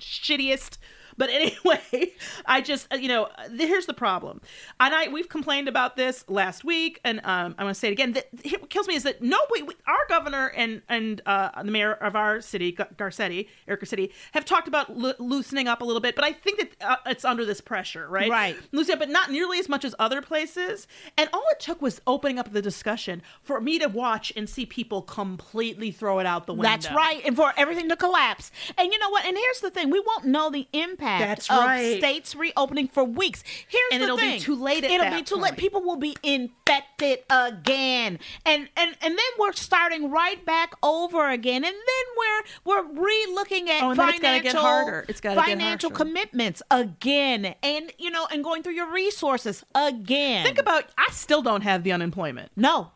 shittiest. 0.00 0.78
But 1.16 1.30
anyway, 1.30 2.12
I 2.46 2.60
just 2.60 2.92
uh, 2.92 2.96
you 2.96 3.08
know 3.08 3.28
here's 3.56 3.86
the 3.86 3.94
problem, 3.94 4.40
and 4.80 4.94
I 4.94 5.08
we've 5.08 5.28
complained 5.28 5.68
about 5.68 5.96
this 5.96 6.24
last 6.28 6.64
week, 6.64 7.00
and 7.04 7.20
um, 7.20 7.54
I'm 7.58 7.64
going 7.64 7.68
to 7.68 7.74
say 7.74 7.88
it 7.88 7.92
again. 7.92 8.12
That 8.12 8.28
what 8.60 8.70
kills 8.70 8.88
me 8.88 8.94
is 8.94 9.04
that 9.04 9.22
nobody, 9.22 9.62
we, 9.62 9.74
our 9.86 10.06
governor 10.08 10.48
and 10.56 10.82
and 10.88 11.20
uh, 11.26 11.62
the 11.62 11.70
mayor 11.70 11.92
of 11.92 12.16
our 12.16 12.40
city, 12.40 12.72
Garcetti, 12.72 13.48
Eric 13.68 13.82
Garcetti, 13.82 14.12
have 14.32 14.44
talked 14.44 14.68
about 14.68 14.96
lo- 14.96 15.14
loosening 15.18 15.68
up 15.68 15.82
a 15.82 15.84
little 15.84 16.00
bit. 16.00 16.14
But 16.14 16.24
I 16.24 16.32
think 16.32 16.58
that 16.58 16.88
uh, 16.88 16.96
it's 17.06 17.24
under 17.24 17.44
this 17.44 17.60
pressure, 17.60 18.08
right? 18.08 18.30
Right. 18.30 18.56
Loosening 18.72 18.94
up, 18.94 18.98
but 19.00 19.10
not 19.10 19.30
nearly 19.30 19.58
as 19.58 19.68
much 19.68 19.84
as 19.84 19.94
other 19.98 20.20
places. 20.20 20.86
And 21.16 21.28
all 21.32 21.44
it 21.52 21.60
took 21.60 21.80
was 21.80 22.00
opening 22.06 22.38
up 22.38 22.52
the 22.52 22.62
discussion 22.62 23.22
for 23.42 23.60
me 23.60 23.78
to 23.78 23.88
watch 23.88 24.32
and 24.36 24.48
see 24.48 24.66
people 24.66 25.02
completely 25.02 25.90
throw 25.90 26.18
it 26.18 26.26
out 26.26 26.46
the 26.46 26.54
window. 26.54 26.68
That's 26.68 26.90
right, 26.90 27.22
and 27.24 27.36
for 27.36 27.52
everything 27.56 27.88
to 27.88 27.96
collapse. 27.96 28.50
And 28.76 28.92
you 28.92 28.98
know 28.98 29.10
what? 29.10 29.24
And 29.24 29.36
here's 29.36 29.60
the 29.60 29.70
thing: 29.70 29.90
we 29.90 30.00
won't 30.00 30.24
know 30.24 30.50
the 30.50 30.66
impact 30.72 31.03
That's 31.20 31.50
of 31.50 31.58
right. 31.58 31.98
states 31.98 32.34
reopening 32.34 32.88
for 32.88 33.04
weeks. 33.04 33.42
Here's 33.68 33.82
And 33.92 34.00
the 34.02 34.06
it'll 34.06 34.16
be 34.16 34.38
too 34.40 34.54
late 34.54 34.84
at 34.84 34.90
it'll 34.90 35.04
that 35.04 35.16
be 35.16 35.22
too 35.22 35.36
late. 35.36 35.50
point. 35.50 35.56
People 35.58 35.82
will 35.82 35.96
be 35.96 36.16
infected 36.22 37.20
again, 37.30 38.18
and 38.44 38.68
and 38.76 38.96
and 39.02 39.18
then 39.18 39.30
we're 39.38 39.52
starting 39.52 40.10
right 40.10 40.44
back 40.44 40.74
over 40.82 41.28
again, 41.30 41.64
and 41.64 41.74
then 41.74 42.04
we're 42.16 42.42
we're 42.64 43.02
re-looking 43.02 43.70
at 43.70 43.82
Oh, 43.82 43.90
and 43.90 43.98
then 44.00 44.08
it's 44.08 44.18
financial 44.18 44.52
get 44.52 44.60
harder. 44.60 45.04
It's 45.08 45.20
get 45.20 45.36
financial 45.36 45.90
commitments 45.90 46.62
again, 46.70 47.54
and 47.62 47.92
you 47.98 48.10
know, 48.10 48.26
and 48.30 48.42
going 48.42 48.62
through 48.62 48.74
your 48.74 48.92
resources 48.92 49.64
again. 49.74 50.44
Think 50.44 50.58
about. 50.58 50.84
I 50.98 51.06
still 51.12 51.42
don't 51.42 51.62
have 51.62 51.82
the 51.84 51.92
unemployment. 51.92 52.50
no. 52.56 52.90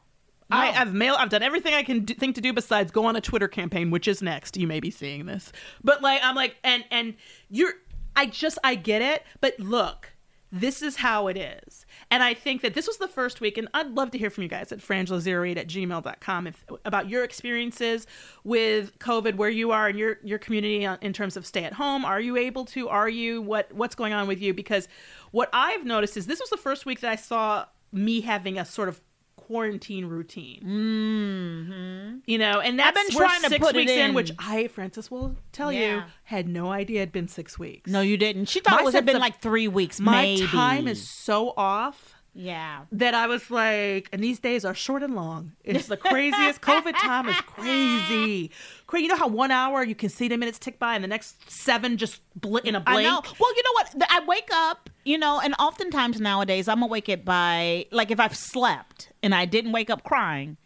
I, 0.51 0.71
No. 0.73 0.79
I've 0.81 0.95
mail. 0.95 1.15
I've 1.19 1.29
done 1.29 1.43
everything 1.43 1.75
I 1.75 1.83
can 1.83 2.07
do, 2.07 2.15
think 2.15 2.35
to 2.37 2.41
do 2.41 2.55
besides 2.55 2.91
go 2.91 3.05
on 3.05 3.17
a 3.17 3.21
Twitter 3.21 3.49
campaign, 3.49 3.91
which 3.91 4.09
is 4.09 4.23
next. 4.23 4.57
You 4.57 4.67
may 4.67 4.81
be 4.81 4.91
seeing 4.91 5.27
this, 5.27 5.53
but 5.85 6.01
like 6.01 6.21
I'm 6.25 6.35
like, 6.35 6.57
and 6.65 6.85
and 6.91 7.15
you're. 7.51 7.75
I 8.19 8.27
just 8.27 8.59
I 8.65 8.75
get 8.75 9.01
it, 9.01 9.23
but 9.41 9.61
look, 9.61 10.11
this 10.51 10.83
is 10.83 10.97
how 10.97 11.29
it 11.29 11.37
is, 11.37 11.87
and 12.11 12.21
I 12.21 12.35
think 12.35 12.63
that 12.63 12.75
this 12.75 12.89
was 12.89 12.97
the 12.97 13.07
first 13.07 13.41
week, 13.41 13.57
and 13.57 13.69
I'd 13.75 13.93
love 13.93 14.11
to 14.11 14.19
hear 14.19 14.29
from 14.29 14.43
you 14.43 14.49
guys 14.49 14.73
at 14.73 14.81
frangela08 14.81 15.57
at 15.57 15.69
gmail.com 15.69 16.47
if, 16.49 16.65
about 16.85 17.09
your 17.09 17.23
experiences 17.23 18.09
with 18.43 18.99
COVID, 18.99 19.37
where 19.37 19.51
you 19.51 19.71
are 19.71 19.89
in 19.89 19.97
your 19.97 20.19
your 20.25 20.41
community 20.41 20.85
uh, 20.85 20.97
in 21.01 21.13
terms 21.13 21.37
of 21.37 21.47
stay 21.47 21.63
at 21.63 21.75
home. 21.75 22.05
Are 22.05 22.21
you 22.21 22.37
able 22.37 22.65
to? 22.65 22.89
Are 22.89 23.09
you 23.09 23.41
what 23.41 23.73
what's 23.73 23.95
going 23.95 24.13
on 24.13 24.27
with 24.27 24.43
you? 24.43 24.53
Because 24.53 24.89
what 25.31 25.49
I've 25.53 25.85
noticed 25.85 26.17
is 26.17 26.27
this 26.27 26.41
was 26.41 26.51
the 26.51 26.57
first 26.57 26.87
week 26.87 26.99
that 27.03 27.13
I 27.13 27.17
saw 27.17 27.67
me 27.93 28.23
having 28.23 28.59
a 28.59 28.65
sort 28.65 28.89
of 28.89 29.01
quarantine 29.49 30.05
routine. 30.05 30.63
Mm-hmm. 30.63 32.19
You 32.27 32.39
know, 32.39 32.61
and 32.61 32.79
that's 32.79 32.95
been 33.09 33.17
we're 33.17 33.25
trying 33.27 33.43
to 33.43 33.49
six 33.49 33.65
put 33.65 33.75
it 33.75 33.79
weeks 33.79 33.93
in. 33.93 34.11
in. 34.11 34.15
which 34.15 34.31
I, 34.39 34.69
Frances, 34.69 35.11
will 35.11 35.37
tell 35.53 35.73
you, 35.73 36.03
had 36.25 36.47
no 36.49 36.71
idea 36.71 37.03
it'd 37.03 37.13
been 37.13 37.29
six 37.29 37.59
weeks. 37.59 37.91
No, 37.91 38.01
you 38.03 38.17
didn't. 38.17 38.47
She 38.47 38.61
thought 38.61 38.75
My 38.75 38.81
it 38.83 38.85
was 38.85 38.95
had 38.95 39.07
been 39.07 39.17
of- 39.17 39.23
like 39.23 39.41
three 39.41 39.67
weeks. 39.69 39.99
my 40.01 40.23
maybe. 40.23 40.47
time 40.47 40.87
is 40.87 41.09
so 41.09 41.55
off 41.57 42.15
yeah. 42.35 42.83
that 42.93 43.15
I 43.15 43.27
was 43.27 43.51
like, 43.51 44.09
and 44.13 44.23
these 44.23 44.39
days 44.39 44.65
are 44.67 44.75
short 44.75 45.03
and 45.03 45.15
long. 45.17 45.53
It's 45.65 45.87
the 45.87 45.97
craziest. 46.11 46.61
COVID 46.61 46.93
time 47.01 47.27
is 47.29 47.37
crazy. 47.41 48.51
Cra- 48.87 49.01
You 49.01 49.09
know 49.09 49.17
how 49.17 49.29
one 49.29 49.51
hour 49.51 49.83
you 49.83 49.95
can 49.95 50.09
see 50.11 50.29
the 50.29 50.37
minutes 50.37 50.59
tick 50.59 50.79
by, 50.79 50.95
and 50.95 51.03
the 51.03 51.09
next 51.09 51.51
seven 51.51 51.97
just 51.97 52.21
bl- 52.39 52.59
in 52.59 52.75
a 52.75 52.81
blink. 52.81 52.99
I 53.01 53.03
know. 53.03 53.23
Well, 53.41 53.57
you 53.57 53.63
know 53.63 53.73
what? 53.73 53.95
I 54.11 54.25
wake 54.27 54.51
up, 54.53 54.88
you 55.09 55.17
know, 55.17 55.41
and 55.41 55.55
oftentimes 55.59 56.21
nowadays 56.21 56.69
I'm 56.69 56.83
awake 56.83 57.25
by 57.25 57.87
like 57.91 58.11
if 58.11 58.21
I've 58.21 58.37
slept 58.37 59.11
and 59.23 59.35
I 59.35 59.47
didn't 59.47 59.73
wake 59.73 59.89
up 59.89 60.05
crying. 60.05 60.59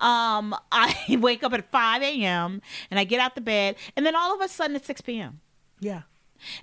Um, 0.00 0.56
I 0.72 1.18
wake 1.20 1.42
up 1.42 1.52
at 1.52 1.70
5 1.70 2.02
a.m. 2.02 2.62
and 2.90 2.98
I 2.98 3.04
get 3.04 3.20
out 3.20 3.34
the 3.34 3.42
bed, 3.42 3.76
and 3.94 4.06
then 4.06 4.16
all 4.16 4.34
of 4.34 4.40
a 4.40 4.48
sudden 4.48 4.74
it's 4.74 4.86
6 4.86 5.02
p.m. 5.02 5.40
Yeah. 5.80 6.02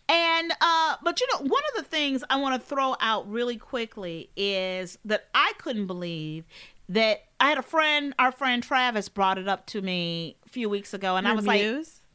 And 0.09 0.51
uh, 0.59 0.95
but 1.03 1.21
you 1.21 1.27
know, 1.31 1.41
one 1.41 1.61
of 1.69 1.83
the 1.83 1.87
things 1.87 2.23
I 2.27 2.37
want 2.37 2.59
to 2.59 2.67
throw 2.67 2.95
out 2.99 3.29
really 3.29 3.57
quickly 3.57 4.31
is 4.35 4.97
that 5.05 5.27
I 5.35 5.53
couldn't 5.59 5.85
believe 5.85 6.45
that 6.89 7.25
I 7.39 7.49
had 7.49 7.59
a 7.59 7.63
friend, 7.63 8.15
our 8.17 8.31
friend 8.31 8.63
Travis, 8.63 9.09
brought 9.09 9.37
it 9.37 9.47
up 9.47 9.67
to 9.67 9.81
me 9.83 10.37
a 10.47 10.49
few 10.49 10.69
weeks 10.69 10.95
ago, 10.95 11.15
and 11.15 11.27
I 11.27 11.31
Your 11.31 11.35
was 11.35 11.45
like, 11.45 11.61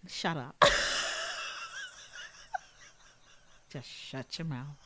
"Shut 0.09 0.37
up, 0.37 0.57
just 3.71 3.89
shut 3.89 4.37
your 4.41 4.47
mouth, 4.47 4.82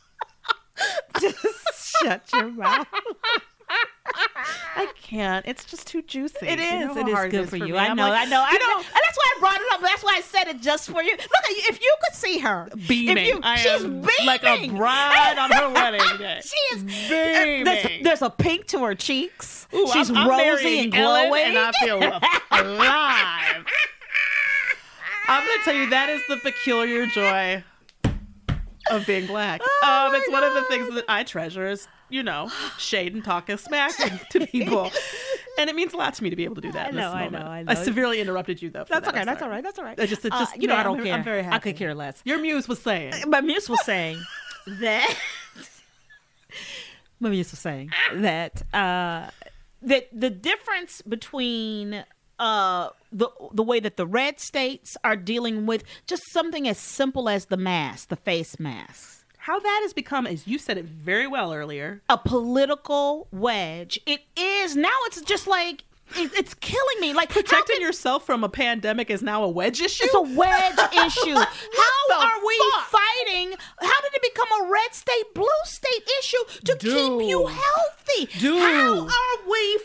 just 1.21 1.97
shut 2.03 2.29
your 2.33 2.49
mouth." 2.51 2.87
I 4.77 4.87
can't. 5.03 5.45
It's 5.47 5.65
just 5.65 5.89
too 5.89 6.01
juicy. 6.03 6.47
It 6.47 6.61
You 6.61 6.65
is. 6.65 6.95
know 6.97 7.15
how 7.15 7.23
it 7.25 7.29
is 7.29 7.33
good 7.33 7.49
for 7.49 7.57
me. 7.57 7.67
you. 7.69 7.77
I 7.77 7.93
know. 7.95 8.09
like, 8.09 8.27
I 8.29 8.31
know. 8.31 8.41
I 8.47 8.53
You 8.53 8.59
know. 8.61 8.67
know, 8.67 8.77
And 8.77 8.85
that's 9.05 9.17
why 9.17 9.33
I 9.37 9.41
brought 9.41 9.61
it 9.61 9.67
up. 9.73 9.81
That's 9.81 10.05
why 10.05 10.13
I 10.17 10.21
said 10.21 10.47
it 10.47 10.61
just 10.63 10.89
for 10.89 11.03
you. 11.03 11.11
Look, 11.11 11.21
at 11.45 11.51
you 11.51 11.63
if 11.69 11.81
you 11.83 11.97
could 12.05 12.15
see 12.15 12.39
her 12.39 12.69
beaming. 12.89 13.17
if 13.19 13.27
you, 13.27 13.41
she's 13.57 13.83
am 13.83 14.03
beaming 14.03 14.27
like 14.27 14.45
a 14.45 14.69
bride 14.71 15.37
on 15.39 15.51
her 15.51 15.71
wedding 15.73 16.01
day. 16.19 16.41
She 16.45 16.77
is 16.77 16.83
uh, 16.85 17.09
Beaming. 17.09 17.65
There's, 17.65 18.03
there's 18.05 18.23
a 18.23 18.31
pink 18.31 18.67
to 18.69 18.85
her 18.85 18.95
cheeks. 18.95 19.67
Ooh, 19.75 19.89
She's 19.93 20.11
I'm, 20.11 20.17
I'm 20.19 20.29
rosy 20.29 20.85
and 20.85 20.95
Ellen, 20.95 21.29
glowing. 21.31 21.45
and 21.47 21.59
I 21.59 21.73
feel 21.73 21.99
alive. 21.99 23.67
I'm 25.29 25.45
going 25.45 25.59
to 25.59 25.65
tell 25.65 25.75
you 25.75 25.91
that 25.91 26.09
is 26.09 26.23
the 26.29 26.37
peculiar 26.37 27.07
joy 27.07 27.65
of 28.91 29.07
being 29.07 29.27
black. 29.27 29.61
Oh 29.83 30.09
um, 30.09 30.15
it's 30.15 30.31
one 30.31 30.43
of 30.43 30.55
the 30.55 30.63
things 30.63 30.95
that 30.95 31.05
I 31.09 31.23
treasure 31.23 31.67
is 31.67 31.87
you 32.09 32.23
know, 32.23 32.51
shade 32.79 33.15
and 33.15 33.25
talk 33.25 33.49
a 33.49 33.59
smack 33.59 33.93
to 34.31 34.47
people. 34.47 34.91
And 35.59 35.71
it 35.71 35.75
means 35.75 35.95
a 35.95 35.97
lot 35.97 36.13
to 36.13 36.23
me 36.23 36.29
to 36.29 36.37
be 36.37 36.45
able 36.45 36.57
to 36.57 36.61
do 36.61 36.71
that. 36.73 36.85
I 36.85 36.89
in 36.91 36.97
this 36.97 37.01
know, 37.03 37.13
I 37.13 37.29
know, 37.31 37.39
I 37.39 37.63
know. 37.63 37.75
severely 37.83 38.21
interrupted 38.21 38.61
you 38.61 38.69
though. 38.69 38.85
That's 38.87 39.07
that. 39.07 39.15
okay. 39.15 39.25
That's 39.25 39.41
all 39.41 39.49
right. 39.49 39.65
That's 39.65 39.79
all 39.79 39.87
right. 39.87 39.99
I 39.99 40.05
just, 40.05 40.23
Uh, 40.27 40.29
just, 40.29 40.61
you 40.61 40.69
know, 40.69 40.77
I 40.77 40.83
don't 40.83 40.99
I'm, 40.99 41.05
care. 41.05 41.15
I'm 41.15 41.25
very 41.25 41.43
happy. 41.43 41.55
I 41.57 41.59
could 41.61 41.77
care 41.77 41.95
less. 41.95 42.21
Your 42.27 42.39
muse 42.39 42.69
was 42.69 42.79
saying. 42.79 43.15
My 43.27 43.41
muse 43.41 43.67
was 43.71 43.83
saying 43.83 44.23
that. 44.67 45.17
my 47.21 47.31
muse 47.31 47.51
was 47.53 47.59
saying 47.59 47.91
that 48.17 48.65
uh, 48.75 49.31
that 49.81 50.09
the 50.13 50.29
difference 50.29 51.01
between 51.01 52.05
uh, 52.39 52.91
the 53.13 53.29
the 53.53 53.63
way 53.63 53.81
that 53.81 53.97
the 53.97 54.07
red 54.07 54.41
states 54.41 54.97
are 55.05 55.17
dealing 55.17 55.67
with 55.67 55.85
just 56.07 56.23
something 56.33 56.69
as 56.69 56.79
simple 56.79 57.29
as 57.29 57.47
the 57.47 57.57
mask, 57.57 58.09
the 58.09 58.17
face 58.17 58.59
mask. 58.59 59.25
How 59.39 59.61
that 59.61 59.81
has 59.83 59.93
become, 59.93 60.27
as 60.27 60.47
you 60.49 60.59
said 60.59 60.77
it 60.77 60.87
very 60.87 61.29
well 61.29 61.53
earlier, 61.53 62.03
a 62.09 62.19
political 62.19 63.29
wedge. 63.31 63.99
It 64.05 64.23
is 64.37 64.75
now. 64.77 64.97
It's 65.05 65.21
just 65.23 65.47
like 65.47 65.85
it's 66.15 66.55
killing 66.55 67.01
me. 67.01 67.13
Like 67.13 67.29
protecting 67.31 67.77
can- 67.77 67.83
yourself 67.83 68.25
from 68.27 68.45
a 68.45 68.49
pandemic 68.49 69.11
is 69.11 69.23
now 69.23 69.43
a 69.45 69.49
wedge 69.49 69.81
issue. 69.81 70.05
It's 70.05 70.15
a 70.15 70.21
wedge 70.23 70.79
issue. 71.07 71.35
How 71.35 72.21
are 72.21 72.47
we 72.47 72.59
fuck? 72.73 72.85
fighting? 72.91 73.55
How 73.81 74.01
did 74.03 74.15
it 74.15 74.23
become 74.35 74.49
a 74.67 74.71
red 74.71 74.95
state, 74.95 75.35
blue 75.35 75.47
state 75.65 76.09
issue 76.21 76.37
to 76.65 76.77
keep 76.77 77.29
you 77.29 77.47
healthy? 77.47 78.39
Dude. 78.39 78.59
How 78.61 79.01
are 79.07 79.51
we 79.51 79.79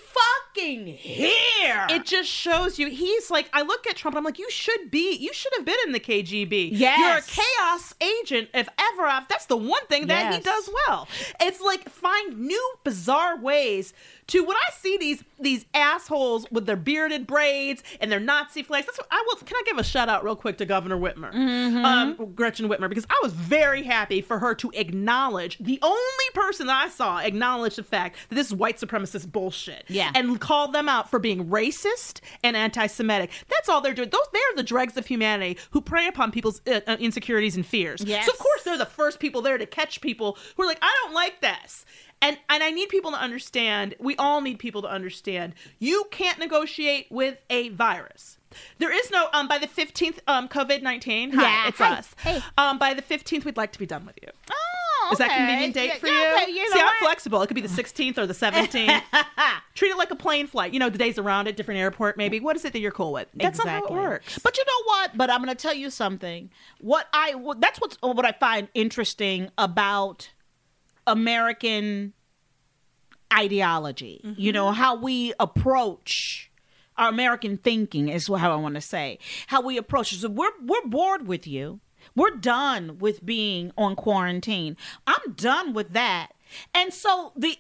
fucking 0.55 0.87
here? 0.87 1.87
it 1.89 2.05
just 2.05 2.29
shows 2.29 2.77
you 2.79 2.89
he's 2.89 3.31
like 3.31 3.49
I 3.53 3.61
look 3.61 3.87
at 3.87 3.95
Trump 3.95 4.15
I'm 4.17 4.23
like 4.23 4.39
you 4.39 4.49
should 4.49 4.91
be 4.91 5.15
you 5.15 5.33
should 5.33 5.51
have 5.57 5.65
been 5.65 5.77
in 5.85 5.91
the 5.91 5.99
KGB. 5.99 6.69
Yes. 6.73 6.99
You're 6.99 7.41
a 7.41 7.45
chaos 7.45 7.93
agent 8.01 8.49
if 8.53 8.67
ever 8.77 9.03
I've, 9.03 9.27
that's 9.27 9.45
the 9.45 9.57
one 9.57 9.85
thing 9.87 10.07
that 10.07 10.33
he 10.33 10.39
does 10.39 10.69
well. 10.87 11.07
It's 11.41 11.61
like 11.61 11.89
find 11.89 12.37
new 12.39 12.73
bizarre 12.83 13.37
ways 13.39 13.93
to 14.27 14.43
when 14.43 14.55
I 14.55 14.71
see 14.73 14.97
these 14.97 15.23
these 15.39 15.65
assholes 15.73 16.45
with 16.51 16.65
their 16.65 16.75
bearded 16.75 17.25
braids 17.27 17.83
and 17.99 18.11
their 18.11 18.19
Nazi 18.19 18.63
flags. 18.63 18.85
That's 18.85 18.97
what 18.97 19.07
I 19.11 19.23
will 19.27 19.35
can 19.37 19.55
I 19.57 19.63
give 19.65 19.77
a 19.77 19.83
shout 19.83 20.09
out 20.09 20.23
real 20.23 20.35
quick 20.35 20.57
to 20.59 20.65
Governor 20.65 20.97
Whitmer. 20.97 21.33
Um 21.33 22.33
Gretchen 22.35 22.69
Whitmer 22.69 22.89
because 22.89 23.05
I 23.09 23.19
was 23.23 23.33
very 23.33 23.83
happy 23.83 24.21
for 24.21 24.39
her 24.39 24.55
to 24.55 24.71
acknowledge 24.73 25.57
the 25.59 25.79
only 25.81 26.29
person 26.33 26.67
that 26.67 26.85
I 26.85 26.89
saw 26.89 27.19
acknowledge 27.19 27.75
the 27.75 27.83
fact 27.83 28.17
that 28.29 28.35
this 28.35 28.47
is 28.47 28.53
white 28.53 28.77
supremacist 28.77 29.31
bullshit. 29.31 29.85
Yeah. 29.87 30.11
And 30.15 30.39
call 30.39 30.67
them 30.69 30.87
out 30.87 31.09
for 31.09 31.19
being 31.19 31.47
racist 31.47 32.21
and 32.43 32.55
anti-Semitic. 32.55 33.31
That's 33.49 33.69
all 33.69 33.81
they're 33.81 33.93
doing. 33.93 34.09
Those 34.09 34.21
they're 34.31 34.41
the 34.55 34.63
dregs 34.63 34.97
of 34.97 35.05
humanity 35.05 35.57
who 35.71 35.81
prey 35.81 36.07
upon 36.07 36.31
people's 36.31 36.61
uh, 36.67 36.81
uh, 36.87 36.97
insecurities 36.99 37.55
and 37.55 37.65
fears. 37.65 38.03
Yes. 38.05 38.25
So 38.25 38.31
of 38.31 38.39
course 38.39 38.63
they're 38.63 38.77
the 38.77 38.85
first 38.85 39.19
people 39.19 39.41
there 39.41 39.57
to 39.57 39.65
catch 39.65 40.01
people 40.01 40.37
who 40.55 40.63
are 40.63 40.67
like, 40.67 40.79
I 40.81 40.99
don't 41.03 41.13
like 41.13 41.41
this. 41.41 41.85
And 42.21 42.37
and 42.49 42.61
I 42.63 42.69
need 42.71 42.89
people 42.89 43.11
to 43.11 43.17
understand. 43.17 43.95
We 43.99 44.15
all 44.17 44.41
need 44.41 44.59
people 44.59 44.81
to 44.83 44.87
understand. 44.87 45.53
You 45.79 46.05
can't 46.11 46.37
negotiate 46.39 47.07
with 47.09 47.37
a 47.49 47.69
virus. 47.69 48.37
There 48.79 48.91
is 48.91 49.09
no 49.11 49.27
um 49.33 49.47
by 49.47 49.57
the 49.57 49.67
fifteenth 49.67 50.19
um 50.27 50.47
COVID 50.47 50.81
nineteen. 50.81 51.31
Hi, 51.31 51.41
Yeah, 51.41 51.67
it's 51.69 51.77
hi. 51.79 51.93
us. 51.95 52.15
Hey. 52.21 52.41
Um 52.57 52.77
by 52.77 52.93
the 52.93 53.01
fifteenth, 53.01 53.45
we'd 53.45 53.57
like 53.57 53.71
to 53.73 53.79
be 53.79 53.85
done 53.85 54.05
with 54.05 54.19
you. 54.21 54.27
Oh, 54.51 55.07
okay. 55.07 55.13
Is 55.13 55.17
that 55.19 55.35
convenient 55.37 55.73
date 55.73 55.87
Yeah, 55.87 55.95
for 55.97 56.07
yeah, 56.07 56.35
you? 56.37 56.43
okay, 56.43 56.51
you 56.51 56.71
See, 56.71 56.79
I'm 56.79 56.85
what? 56.85 56.95
flexible. 56.99 57.41
It 57.41 57.47
could 57.47 57.55
be 57.55 57.61
the 57.61 57.67
16th 57.67 58.17
or 58.19 58.27
the 58.27 58.33
17th. 58.35 59.01
Treat 59.73 59.89
it 59.89 59.97
like 59.97 60.11
a 60.11 60.15
plane 60.15 60.45
flight. 60.47 60.73
You 60.73 60.79
know, 60.79 60.89
the 60.89 60.97
days 60.99 61.17
around 61.17 61.47
it, 61.47 61.57
different 61.57 61.79
airport, 61.79 62.17
maybe. 62.17 62.39
What 62.39 62.55
is 62.55 62.65
it 62.65 62.73
that 62.73 62.79
you're 62.79 62.91
cool 62.91 63.11
with? 63.13 63.27
That's 63.33 63.57
not 63.57 63.67
how 63.67 63.85
it 63.85 63.91
works. 63.91 64.37
But 64.39 64.57
you 64.57 64.63
know 64.65 64.83
what? 64.85 65.17
But 65.17 65.29
I'm 65.31 65.41
going 65.43 65.49
to 65.55 65.59
tell 65.61 65.73
you 65.73 65.89
something. 65.89 66.49
What 66.81 67.07
I 67.13 67.33
what- 67.35 67.59
that's 67.61 67.81
what's 67.81 67.97
what 68.01 68.25
I 68.25 68.31
find 68.33 68.67
interesting 68.75 69.49
about 69.57 70.29
American 71.07 72.13
ideology. 73.33 74.21
You 74.37 74.51
know 74.51 74.67
mm-hmm. 74.67 74.81
how 74.81 74.95
we 74.95 75.33
approach 75.39 76.51
our 76.97 77.09
American 77.09 77.57
thinking 77.57 78.09
is 78.09 78.27
how 78.27 78.51
I 78.51 78.55
want 78.55 78.75
to 78.75 78.81
say 78.81 79.19
how 79.47 79.61
we 79.61 79.77
approach. 79.77 80.13
So 80.15 80.29
we're 80.29 80.51
we're 80.61 80.85
bored 80.85 81.27
with 81.27 81.47
you. 81.47 81.79
We're 82.15 82.31
done 82.31 82.97
with 82.99 83.25
being 83.25 83.71
on 83.77 83.95
quarantine. 83.95 84.75
I'm 85.07 85.33
done 85.33 85.73
with 85.73 85.93
that. 85.93 86.29
And 86.73 86.93
so 86.93 87.31
the 87.35 87.57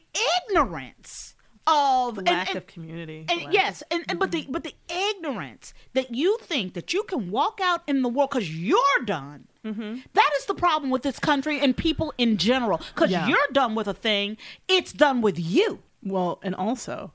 ignorance 0.49 1.35
of 1.67 2.15
The 2.15 2.21
and- 2.21 2.27
lack 2.29 2.49
and- 2.49 2.57
of 2.57 2.67
community. 2.67 3.25
and 3.29 3.43
lack 3.43 3.53
yes, 3.53 3.83
and, 3.91 4.03
and 4.09 4.19
but 4.19 4.31
the 4.31 4.43
mm-hmm. 4.43 4.51
but 4.51 4.63
the 4.63 4.75
ignorance 4.89 5.73
that 5.93 6.13
you 6.13 6.37
think 6.41 6.73
that 6.73 6.93
you 6.93 7.03
can 7.03 7.31
walk 7.31 7.59
out 7.61 7.81
in 7.87 8.01
the 8.01 8.09
world 8.09 8.31
because 8.31 8.53
you're 8.53 9.05
done. 9.05 9.47
Mm-hmm. 9.65 9.97
That 10.13 10.29
is 10.39 10.45
the 10.45 10.55
problem 10.55 10.89
with 10.89 11.03
this 11.03 11.19
country 11.19 11.59
and 11.59 11.75
people 11.77 12.13
in 12.17 12.37
general. 12.37 12.77
Because 12.95 13.11
Yeah. 13.11 13.27
you're 13.27 13.37
done 13.51 13.75
with 13.75 13.87
a 13.87 13.93
thing, 13.93 14.37
it's 14.67 14.91
done 14.91 15.21
with 15.21 15.37
you. 15.39 15.83
Well, 16.03 16.39
and 16.43 16.55
also, 16.55 17.13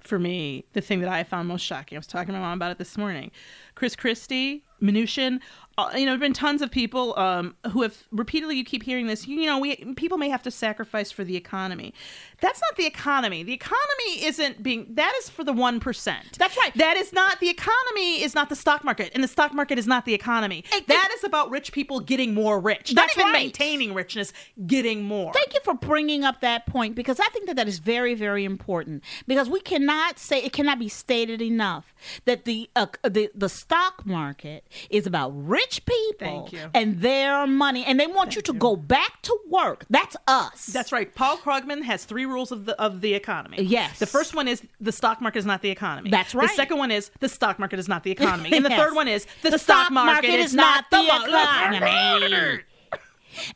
for 0.00 0.18
me, 0.18 0.64
the 0.74 0.80
thing 0.80 1.00
that 1.00 1.08
I 1.10 1.24
found 1.24 1.48
most 1.48 1.62
shocking, 1.64 1.96
I 1.96 1.98
was 1.98 2.06
talking 2.06 2.28
to 2.28 2.32
my 2.34 2.38
mom 2.40 2.58
about 2.58 2.70
it 2.70 2.78
this 2.78 2.96
morning. 2.96 3.32
Chris 3.74 3.96
Christie, 3.96 4.62
Mnuchin, 4.80 5.40
you 5.78 6.00
know, 6.00 6.06
there 6.06 6.10
have 6.12 6.20
been 6.20 6.32
tons 6.32 6.62
of 6.62 6.70
people 6.70 7.18
um, 7.18 7.54
who 7.70 7.82
have 7.82 7.96
repeatedly, 8.10 8.56
you 8.56 8.64
keep 8.64 8.82
hearing 8.82 9.06
this, 9.06 9.26
you 9.26 9.46
know, 9.46 9.58
we 9.58 9.76
people 9.96 10.18
may 10.18 10.28
have 10.28 10.42
to 10.42 10.50
sacrifice 10.50 11.12
for 11.12 11.24
the 11.24 11.36
economy. 11.36 11.94
That's 12.40 12.60
not 12.60 12.76
the 12.76 12.86
economy. 12.86 13.42
The 13.42 13.52
economy 13.52 14.24
isn't 14.24 14.62
being, 14.62 14.86
that 14.90 15.12
is 15.18 15.28
for 15.28 15.44
the 15.44 15.52
1%. 15.52 16.16
That's 16.38 16.56
right. 16.56 16.72
That 16.74 16.96
is 16.96 17.12
not, 17.12 17.40
the 17.40 17.48
economy 17.48 18.22
is 18.22 18.34
not 18.34 18.48
the 18.48 18.56
stock 18.56 18.84
market, 18.84 19.10
and 19.14 19.22
the 19.22 19.28
stock 19.28 19.52
market 19.52 19.78
is 19.78 19.86
not 19.86 20.04
the 20.04 20.14
economy. 20.14 20.64
Hey, 20.70 20.80
that 20.86 21.10
is 21.16 21.24
about 21.24 21.50
rich 21.50 21.72
people 21.72 22.00
getting 22.00 22.34
more 22.34 22.60
rich. 22.60 22.92
That's 22.94 23.16
not 23.16 23.22
even 23.22 23.32
right. 23.32 23.42
maintaining 23.42 23.94
richness, 23.94 24.32
getting 24.66 25.02
more. 25.02 25.32
Thank 25.32 25.54
you 25.54 25.60
for 25.64 25.74
bringing 25.74 26.24
up 26.24 26.40
that 26.40 26.66
point 26.66 26.94
because 26.94 27.18
I 27.20 27.28
think 27.28 27.46
that 27.46 27.56
that 27.56 27.68
is 27.68 27.78
very, 27.78 28.14
very 28.14 28.44
important. 28.44 29.02
Because 29.26 29.48
we 29.48 29.60
cannot 29.60 30.18
say 30.18 30.38
it 30.42 30.52
cannot 30.52 30.78
be 30.78 30.88
stated 30.88 31.42
enough 31.42 31.94
that 32.24 32.44
the 32.44 32.70
uh, 32.76 32.86
the 33.02 33.30
the 33.34 33.48
stock 33.48 34.06
market 34.06 34.64
is 34.90 35.06
about 35.06 35.30
rich 35.34 35.67
people 35.84 36.48
and 36.74 37.00
their 37.00 37.46
money, 37.46 37.84
and 37.84 37.98
they 37.98 38.06
want 38.06 38.36
you 38.36 38.42
to 38.42 38.52
go 38.52 38.76
back 38.76 39.22
to 39.22 39.38
work. 39.48 39.84
That's 39.90 40.16
us. 40.26 40.66
That's 40.66 40.92
right. 40.92 41.14
Paul 41.14 41.36
Krugman 41.38 41.82
has 41.82 42.04
three 42.04 42.26
rules 42.26 42.52
of 42.52 42.64
the 42.66 42.80
of 42.80 43.00
the 43.00 43.14
economy. 43.14 43.62
Yes. 43.62 43.98
The 43.98 44.06
first 44.06 44.34
one 44.34 44.48
is 44.48 44.62
the 44.80 44.92
stock 44.92 45.20
market 45.20 45.38
is 45.38 45.46
not 45.46 45.62
the 45.62 45.70
economy. 45.70 46.10
That's 46.10 46.34
right. 46.34 46.48
The 46.48 46.54
second 46.54 46.78
one 46.78 46.90
is 46.90 47.10
the 47.20 47.28
stock 47.28 47.58
market 47.58 47.78
is 47.78 47.88
not 47.88 48.02
the 48.04 48.10
economy. 48.10 48.50
And 48.52 48.64
the 48.64 48.70
Yes. 48.78 48.80
third 48.80 48.94
one 48.94 49.08
is 49.08 49.26
the, 49.42 49.58
stock, 49.58 49.90
market, 49.90 50.30
is 50.30 50.54
not 50.54 50.84
the 50.90 51.00
economy. 51.00 51.86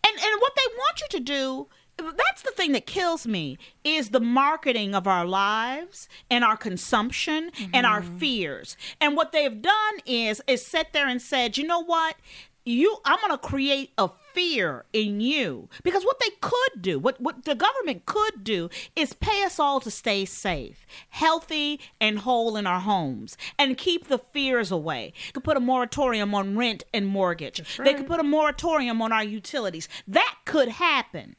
And 0.05 0.15
and 0.25 0.41
what 0.41 0.53
they 0.57 0.75
want 0.77 1.01
you 1.01 1.07
to 1.11 1.21
do 1.21 1.69
that's 1.99 2.43
the 2.43 2.53
thing 2.53 2.73
that 2.73 2.87
kills 2.87 3.27
me 3.27 3.59
is 3.85 4.11
the 4.11 4.21
marketing 4.21 4.95
of 4.95 5.07
our 5.07 5.27
lives 5.27 6.09
and 6.31 6.45
our 6.45 6.57
consumption 6.57 7.51
and 7.73 7.87
our 7.87 8.01
mm-hmm. 8.01 8.19
fears. 8.19 8.77
And 9.01 9.17
what 9.17 9.33
they've 9.33 9.61
done 9.61 9.95
is 10.07 10.43
is 10.47 10.65
sit 10.67 10.93
there 10.93 11.09
and 11.09 11.21
said, 11.21 11.57
"You 11.57 11.67
know 11.67 11.83
what? 11.83 12.17
You 12.65 12.99
I'm 13.05 13.19
going 13.21 13.33
to 13.33 13.39
create 13.39 13.93
a 13.99 14.09
fear 14.33 14.85
in 14.93 15.21
you." 15.21 15.69
Because 15.83 16.05
what 16.05 16.21
they 16.21 16.31
could 16.41 16.81
do, 16.81 16.99
what 16.99 17.21
what 17.21 17.45
the 17.45 17.55
government 17.55 18.07
could 18.07 18.43
do 18.43 18.71
is 18.97 19.13
pay 19.13 19.45
us 19.45 19.59
all 19.61 19.81
to 19.81 19.91
stay 19.91 20.25
safe, 20.25 20.87
healthy 21.11 21.81
and 22.01 22.21
whole 22.21 22.57
in 22.57 22.67
our 22.67 22.81
homes 22.81 23.37
and 23.59 23.77
keep 23.77 24.09
the 24.09 24.19
fears 24.19 24.71
away. 24.71 25.13
They 25.27 25.33
could 25.33 25.45
put 25.45 25.57
a 25.57 25.61
moratorium 25.61 26.35
on 26.35 26.57
rent 26.57 26.85
and 26.95 27.07
mortgage. 27.07 27.77
They 27.79 27.95
could 27.95 28.07
put 28.07 28.21
a 28.21 28.25
moratorium 28.25 29.03
on 29.03 29.13
our 29.13 29.25
utilities. 29.25 29.89
That 30.09 30.37
could 30.45 30.69
happen. 30.69 31.37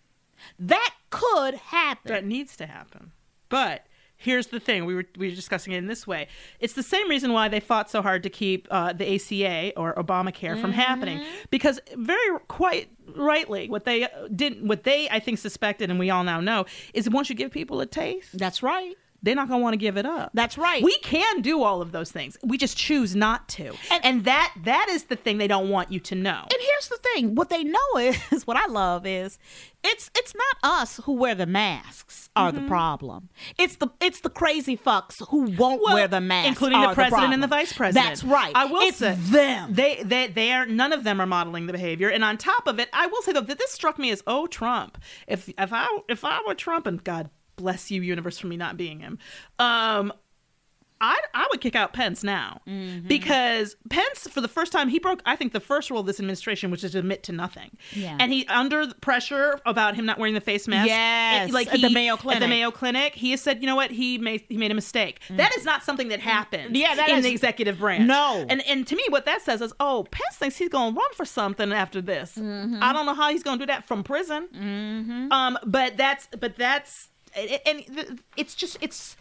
That 0.60 0.94
could 1.10 1.56
happen. 1.56 2.12
That 2.12 2.26
needs 2.26 2.56
to 2.58 2.66
happen. 2.66 3.12
But 3.50 3.86
here's 4.18 4.48
the 4.48 4.60
thing: 4.60 4.86
we 4.86 4.96
were 4.96 5.06
we 5.18 5.30
were 5.30 5.36
discussing 5.36 5.74
it 5.74 5.78
in 5.78 5.88
this 5.88 6.08
way. 6.08 6.28
It's 6.60 6.74
the 6.74 6.84
same 6.84 7.10
reason 7.10 7.34
why 7.34 7.48
they 7.50 7.60
fought 7.60 7.90
so 7.90 8.02
hard 8.02 8.24
to 8.24 8.30
keep 8.30 8.68
uh, 8.72 8.94
the 8.94 9.16
ACA 9.16 9.74
or 9.78 9.94
Obamacare 9.96 10.60
from 10.60 10.72
happening, 10.72 11.24
because 11.50 11.80
very 11.96 12.40
quite 12.48 12.90
rightly, 13.16 13.70
what 13.70 13.86
they 13.86 14.08
didn't, 14.36 14.68
what 14.68 14.84
they 14.84 15.10
I 15.10 15.20
think 15.20 15.38
suspected, 15.40 15.90
and 15.90 16.00
we 16.00 16.10
all 16.10 16.24
now 16.24 16.40
know, 16.40 16.66
is 16.94 17.10
once 17.10 17.30
you 17.30 17.36
give 17.36 17.52
people 17.52 17.82
a 17.82 17.86
taste, 17.86 18.38
That's 18.38 18.64
right. 18.64 18.96
They're 19.24 19.36
not 19.36 19.48
going 19.48 19.60
to 19.60 19.64
want 19.64 19.74
to 19.74 19.78
give 19.78 19.98
it 19.98 20.06
up. 20.06 20.32
That's 20.34 20.58
right. 20.58 20.84
We 20.84 20.98
can 21.00 21.42
do 21.42 21.64
all 21.64 21.82
of 21.82 21.92
those 21.92 22.12
things. 22.12 22.38
We 22.44 22.58
just 22.58 22.78
choose 22.78 23.16
not 23.16 23.48
to. 23.50 23.74
And, 24.04 24.26
that 24.26 24.54
that 24.64 24.88
is 24.90 25.06
the 25.06 25.16
thing 25.16 25.38
they 25.38 25.48
don't 25.48 25.70
want 25.70 25.92
you 25.92 26.00
to 26.02 26.16
know. 26.16 26.42
And 26.44 26.60
here's 26.60 26.90
the 26.90 26.98
thing: 26.98 27.36
what 27.36 27.50
they 27.50 27.64
know 27.64 27.80
is 27.98 28.46
what 28.46 28.58
I 28.58 28.68
love 28.68 29.06
is 29.06 29.40
it's 29.84 30.12
it's 30.16 30.34
not 30.36 30.80
us 30.82 31.00
who 31.04 31.14
wear 31.14 31.36
the 31.36 31.46
masks 31.46 32.30
are 32.36 32.52
Mm-hmm. 32.52 32.64
the 32.64 32.68
problem. 32.68 33.30
It's 33.58 33.78
the 33.78 33.88
it's 34.02 34.22
the 34.22 34.30
crazy 34.30 34.78
fucks 34.78 35.22
who 35.30 35.52
won't 35.52 35.82
wear 35.84 36.08
the 36.08 36.22
mask, 36.22 36.48
including 36.50 36.82
the 36.82 36.94
president 36.94 37.34
and 37.34 37.42
the 37.42 37.48
vice 37.48 37.74
president. 37.74 38.08
That's 38.10 38.24
right. 38.24 38.52
I 38.56 38.66
will 38.66 38.82
it's 38.82 38.98
say 38.98 39.16
them. 39.16 39.74
They 39.74 40.04
they 40.04 40.28
they 40.28 40.52
are 40.52 40.66
none 40.66 40.94
of 40.94 41.04
them 41.04 41.20
are 41.22 41.26
modeling 41.26 41.68
the 41.68 41.74
behavior. 41.74 42.10
And 42.10 42.24
on 42.24 42.38
top 42.38 42.68
of 42.68 42.80
it, 42.80 42.90
I 42.94 43.08
will 43.08 43.22
say 43.22 43.32
though 43.34 43.42
that 43.42 43.58
this 43.58 43.72
struck 43.72 43.98
me 43.98 44.12
as 44.12 44.22
oh 44.28 44.48
Trump. 44.48 44.98
If 45.28 45.50
if 45.50 45.72
I 45.74 46.00
if 46.10 46.24
I 46.26 46.40
were 46.46 46.56
Trump 46.56 46.86
and 46.88 47.04
God 47.04 47.30
bless 47.56 47.92
you 47.92 48.02
universe 48.02 48.38
for 48.40 48.48
me 48.48 48.58
not 48.58 48.78
being 48.78 49.00
him. 49.00 49.18
Um 49.60 50.14
I, 51.02 51.20
I 51.34 51.48
would 51.52 51.60
kick 51.60 51.76
out 51.76 51.92
Pence 51.92 52.24
now 52.24 52.62
Mm-hmm. 52.66 53.10
because 53.10 53.76
Pence, 53.90 54.26
for 54.30 54.40
the 54.40 54.48
first 54.48 54.72
time, 54.72 54.88
he 54.88 55.00
broke, 55.00 55.22
I 55.26 55.36
think, 55.36 55.52
the 55.52 55.60
first 55.60 55.90
rule 55.90 56.00
of 56.00 56.06
this 56.06 56.18
administration, 56.18 56.72
which 56.72 56.82
is 56.82 56.94
to 56.94 57.00
admit 57.00 57.24
to 57.24 57.34
nothing. 57.34 57.72
Yeah. 57.92 58.16
And 58.22 58.32
he, 58.32 58.48
under 58.48 58.86
the 58.88 58.96
pressure 58.96 59.60
about 59.66 59.96
him 59.96 60.06
not 60.06 60.18
wearing 60.18 60.34
the 60.34 60.40
face 60.40 60.66
mask, 60.66 60.88
Yes, 60.88 61.50
it- 61.50 61.54
like 61.54 61.68
at 61.74 61.82
the 61.82 61.90
he- 61.90 61.94
Mayo 61.94 62.14
At 62.14 62.20
the 62.20 62.24
Clinic. 62.24 62.48
Mayo 62.50 62.72
Clinic, 62.72 63.16
he 63.16 63.32
has 63.32 63.42
said, 63.42 63.60
you 63.62 63.68
know 63.68 63.76
what, 63.76 63.92
he 63.92 64.18
made 64.18 64.46
he 64.48 64.56
made 64.56 64.72
a 64.72 64.76
mistake. 64.76 65.20
That 65.32 65.54
is 65.58 65.66
not 65.66 65.84
something 65.84 66.08
that 66.08 66.22
happened. 66.22 66.74
Mm. 66.74 66.80
Yeah, 66.80 66.96
that 66.96 67.10
in 67.10 67.18
is- 67.18 67.26
the 67.26 67.32
executive 67.32 67.80
branch. 67.80 68.06
No. 68.08 68.46
And 68.48 68.66
and 68.66 68.88
to 68.88 68.96
me, 68.96 69.04
what 69.10 69.26
that 69.26 69.42
says 69.42 69.60
is, 69.60 69.74
oh, 69.82 70.06
Pence 70.10 70.38
thinks 70.38 70.56
he's 70.56 70.70
going 70.70 70.94
to 70.94 70.98
run 70.98 71.14
for 71.16 71.26
something 71.26 71.74
after 71.74 72.02
this. 72.02 72.36
Mm-hmm. 72.38 72.82
I 72.82 72.94
don't 72.94 73.06
know 73.06 73.14
how 73.16 73.30
he's 73.30 73.44
going 73.44 73.60
to 73.60 73.66
do 73.66 73.72
that 73.74 73.86
from 73.86 74.06
prison. 74.06 75.28
Um, 75.34 75.58
but 75.66 75.98
that's 75.98 76.30
but 76.40 76.56
that's 76.56 77.10
and 77.36 78.20
it's 78.38 78.56
just 78.56 78.78
it's 78.82 79.16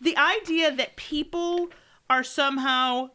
the 0.00 0.16
idea 0.16 0.70
that 0.74 0.96
people 0.96 1.68
are 2.10 2.22
somehow 2.24 3.10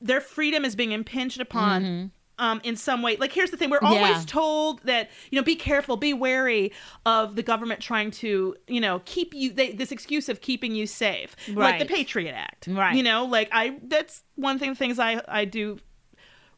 their 0.00 0.20
freedom 0.20 0.64
is 0.64 0.74
being 0.74 0.92
impinged 0.92 1.40
upon. 1.40 2.12
Um, 2.38 2.58
in 2.64 2.74
some 2.74 3.02
way, 3.02 3.16
like 3.16 3.32
here's 3.32 3.50
the 3.50 3.58
thing: 3.58 3.68
we're 3.68 3.80
always 3.82 4.00
Mm-hmm. 4.02 4.20
Yeah. 4.20 4.24
told 4.26 4.82
that 4.84 5.10
you 5.30 5.36
know, 5.36 5.42
be 5.44 5.56
careful, 5.56 5.98
be 5.98 6.14
wary 6.14 6.72
of 7.04 7.36
the 7.36 7.42
government 7.42 7.80
trying 7.82 8.10
to, 8.12 8.56
you 8.66 8.80
know, 8.80 9.02
keep 9.04 9.34
you. 9.34 9.52
They, 9.52 9.72
this 9.72 9.92
excuse 9.92 10.30
of 10.30 10.40
keeping 10.40 10.74
you 10.74 10.86
safe, 10.86 11.36
like 11.52 11.78
the 11.78 11.84
Patriot 11.84 12.32
Act, 12.32 12.66
Right. 12.66 12.96
You 12.96 13.02
know, 13.02 13.26
like 13.26 13.50
I 13.52 13.78
that's 13.82 14.22
one 14.36 14.58
thing 14.58 14.74
things 14.74 14.98
I 14.98 15.20
I 15.28 15.44
do 15.44 15.80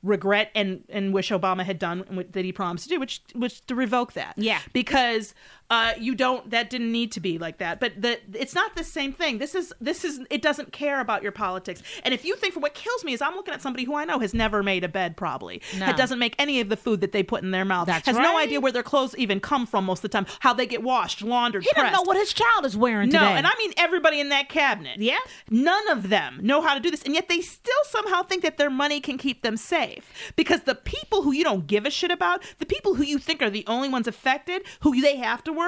regret 0.05 0.51
and 0.55 0.85
and 0.88 1.12
wish 1.12 1.31
Obama 1.31 1.65
had 1.65 1.81
done 1.81 2.27
that 2.31 2.45
he 2.45 2.53
promised 2.53 2.85
to 2.85 2.91
do, 2.91 3.01
which 3.01 3.21
which 3.35 3.67
to 3.67 3.75
revoke 3.75 4.12
that. 4.12 4.35
Yeah. 4.37 4.61
because 4.73 5.35
uh, 5.73 5.95
you 5.99 6.15
don't. 6.15 6.51
That 6.51 6.69
didn't 6.69 6.93
need 6.93 7.13
to 7.13 7.21
be 7.21 7.39
like 7.39 7.57
that. 7.59 7.81
But 7.81 8.01
the 8.01 8.21
it's 8.35 8.55
not 8.55 8.77
the 8.77 8.85
same 8.85 9.13
thing. 9.15 9.39
This 9.39 9.55
is 9.55 9.73
this 9.81 10.05
is 10.05 10.21
it 10.29 10.43
doesn't 10.43 10.71
care 10.73 11.01
about 11.01 11.23
your 11.23 11.33
politics. 11.33 11.83
And 12.05 12.13
if 12.13 12.27
you 12.27 12.37
think 12.37 12.53
for 12.53 12.61
what 12.61 12.75
kills 12.75 13.05
me 13.05 13.15
is 13.15 13.23
I'm 13.23 13.35
looking 13.35 13.55
at 13.55 13.63
somebody 13.63 13.85
who 13.85 13.95
I 13.95 14.05
know 14.05 14.19
has 14.19 14.35
never 14.35 14.63
made 14.63 14.85
a 14.85 14.89
bed 14.89 15.17
probably 15.17 15.63
No. 15.79 15.87
that 15.87 15.97
doesn't 15.97 16.19
make 16.19 16.35
any 16.39 16.61
of 16.61 16.69
the 16.69 16.77
food 16.77 17.01
that 17.01 17.13
they 17.13 17.23
put 17.23 17.43
in 17.43 17.53
their 17.53 17.65
mouth. 17.65 17.87
That's 17.87 18.07
has 18.07 18.19
no 18.19 18.37
idea 18.37 18.61
where 18.61 18.71
their 18.73 18.83
clothes 18.83 19.17
even 19.17 19.41
come 19.41 19.65
from 19.67 19.87
most 19.87 20.01
of 20.01 20.03
the 20.03 20.09
time, 20.11 20.27
how 20.41 20.53
they 20.53 20.67
get 20.67 20.83
washed, 20.83 21.23
laundered, 21.23 21.63
He 21.65 21.71
doesn't 21.75 21.93
know 21.95 22.03
what 22.03 22.19
his 22.19 22.35
child 22.35 22.67
is 22.67 22.77
wearing 22.77 23.09
No, 23.09 23.21
today. 23.21 23.33
and 23.39 23.47
I 23.47 23.53
mean 23.59 23.73
everybody 23.79 24.21
in 24.21 24.29
that 24.29 24.51
cabinet. 24.51 24.99
Yeah. 25.01 25.19
None 25.49 25.89
of 25.89 26.11
them 26.11 26.39
know 26.43 26.61
how 26.61 26.75
to 26.75 26.81
do 26.81 26.91
this. 26.91 27.03
And 27.03 27.15
yet 27.15 27.29
they 27.31 27.41
still 27.41 27.83
somehow 27.85 28.23
think 28.25 28.43
that 28.43 28.59
their 28.59 28.69
money 28.71 29.01
can 29.01 29.17
keep 29.17 29.41
them 29.43 29.57
safe. 29.57 30.13
Because 30.37 30.61
the 30.65 30.75
people 30.75 31.23
who 31.23 31.33
you 31.33 31.45
don't 31.45 31.67
give 31.67 31.87
a 31.87 31.91
shit 31.91 32.11
about, 32.11 32.43
the 32.59 32.67
people 32.67 32.95
who 32.95 33.05
you 33.05 33.17
think 33.19 33.41
are 33.41 33.49
the 33.51 33.65
only 33.67 33.89
ones 33.89 34.07
affected, 34.07 34.63
who 34.81 35.01
they 35.01 35.17
have 35.17 35.43
to 35.45 35.53
work, 35.53 35.62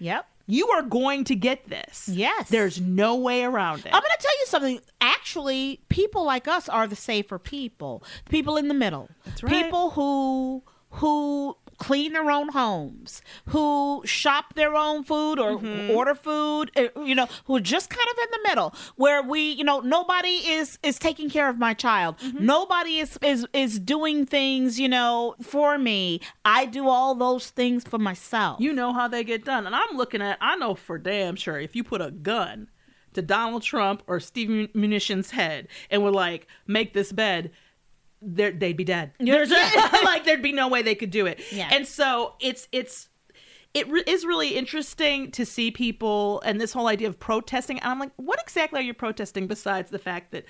Yep. 0.00 0.26
you 0.46 0.68
are 0.68 0.82
going 0.82 1.24
to 1.24 1.34
get 1.34 1.68
this. 1.68 2.08
Yes. 2.08 2.48
There's 2.48 2.80
no 2.80 3.16
way 3.16 3.42
around 3.44 3.80
it. 3.80 3.86
I'm 3.86 4.00
going 4.00 4.02
to 4.02 4.22
tell 4.22 4.38
you 4.40 4.46
something. 4.46 4.80
Actually, 5.00 5.80
people 5.88 6.24
like 6.24 6.46
us 6.48 6.68
are 6.68 6.86
the 6.86 6.96
safer 6.96 7.38
people. 7.38 8.02
People 8.30 8.56
in 8.56 8.68
the 8.68 8.74
middle. 8.74 9.08
That's 9.24 9.42
right. 9.42 9.52
People 9.64 9.90
who 9.90 10.62
who 10.90 11.56
clean 11.78 12.12
their 12.12 12.30
own 12.30 12.48
homes, 12.50 13.22
who 13.46 14.02
shop 14.04 14.54
their 14.54 14.74
own 14.74 15.04
food 15.04 15.38
or 15.38 15.58
Mm-hmm. 15.58 15.90
order 15.90 16.14
food, 16.14 16.70
uh, 16.76 16.88
you 17.02 17.14
know, 17.14 17.26
who 17.46 17.56
are 17.56 17.60
just 17.60 17.88
kind 17.90 18.06
of 18.12 18.18
in 18.24 18.30
the 18.30 18.48
middle 18.48 18.74
where 18.96 19.22
we, 19.22 19.52
you 19.52 19.64
know, 19.64 19.80
nobody 19.80 20.28
is 20.28 20.78
is 20.82 20.98
taking 20.98 21.30
care 21.30 21.48
of 21.48 21.58
my 21.58 21.74
child. 21.74 22.18
Mm-hmm. 22.18 22.44
Nobody 22.44 22.98
is 22.98 23.18
is 23.22 23.46
is 23.52 23.78
doing 23.78 24.26
things, 24.26 24.78
you 24.78 24.88
know, 24.88 25.34
for 25.40 25.78
me. 25.78 26.20
I 26.44 26.66
do 26.66 26.88
all 26.88 27.14
those 27.14 27.50
things 27.50 27.84
for 27.84 27.98
myself. 27.98 28.60
you 28.60 28.72
know 28.72 28.92
how 28.92 29.08
they 29.08 29.24
get 29.24 29.44
done. 29.44 29.66
And 29.66 29.74
I'm 29.74 29.96
looking 29.96 30.20
at, 30.22 30.36
I 30.40 30.56
know 30.56 30.74
for 30.74 30.98
damn 30.98 31.36
sure 31.36 31.58
if 31.58 31.74
you 31.74 31.82
put 31.84 32.00
a 32.00 32.10
gun 32.10 32.68
to 33.14 33.22
Donald 33.22 33.62
Trump 33.62 34.02
or 34.06 34.20
Steve 34.20 34.68
Mnuchin's 34.74 35.30
head 35.30 35.66
and 35.90 36.02
were 36.04 36.12
like, 36.12 36.46
make 36.66 36.92
this 36.92 37.10
bed, 37.12 37.50
they'd 38.20 38.76
be 38.76 38.84
dead. 38.84 39.12
There's 39.18 39.50
like 40.04 40.24
there'd 40.24 40.42
be 40.42 40.52
no 40.52 40.68
way 40.68 40.82
they 40.82 40.94
could 40.94 41.10
do 41.10 41.26
it. 41.26 41.40
Yeah. 41.52 41.68
And 41.70 41.86
so 41.86 42.34
it's 42.40 42.68
it's 42.72 43.08
it 43.74 43.88
re- 43.88 44.04
is 44.06 44.24
really 44.24 44.56
interesting 44.56 45.30
to 45.32 45.44
see 45.44 45.70
people 45.70 46.40
and 46.44 46.60
this 46.60 46.72
whole 46.72 46.86
idea 46.86 47.08
of 47.08 47.18
protesting. 47.18 47.78
And 47.80 47.90
I'm 47.90 47.98
like, 47.98 48.12
what 48.16 48.40
exactly 48.40 48.80
are 48.80 48.82
you 48.82 48.94
protesting 48.94 49.46
besides 49.46 49.90
the 49.90 49.98
fact 49.98 50.32
that 50.32 50.44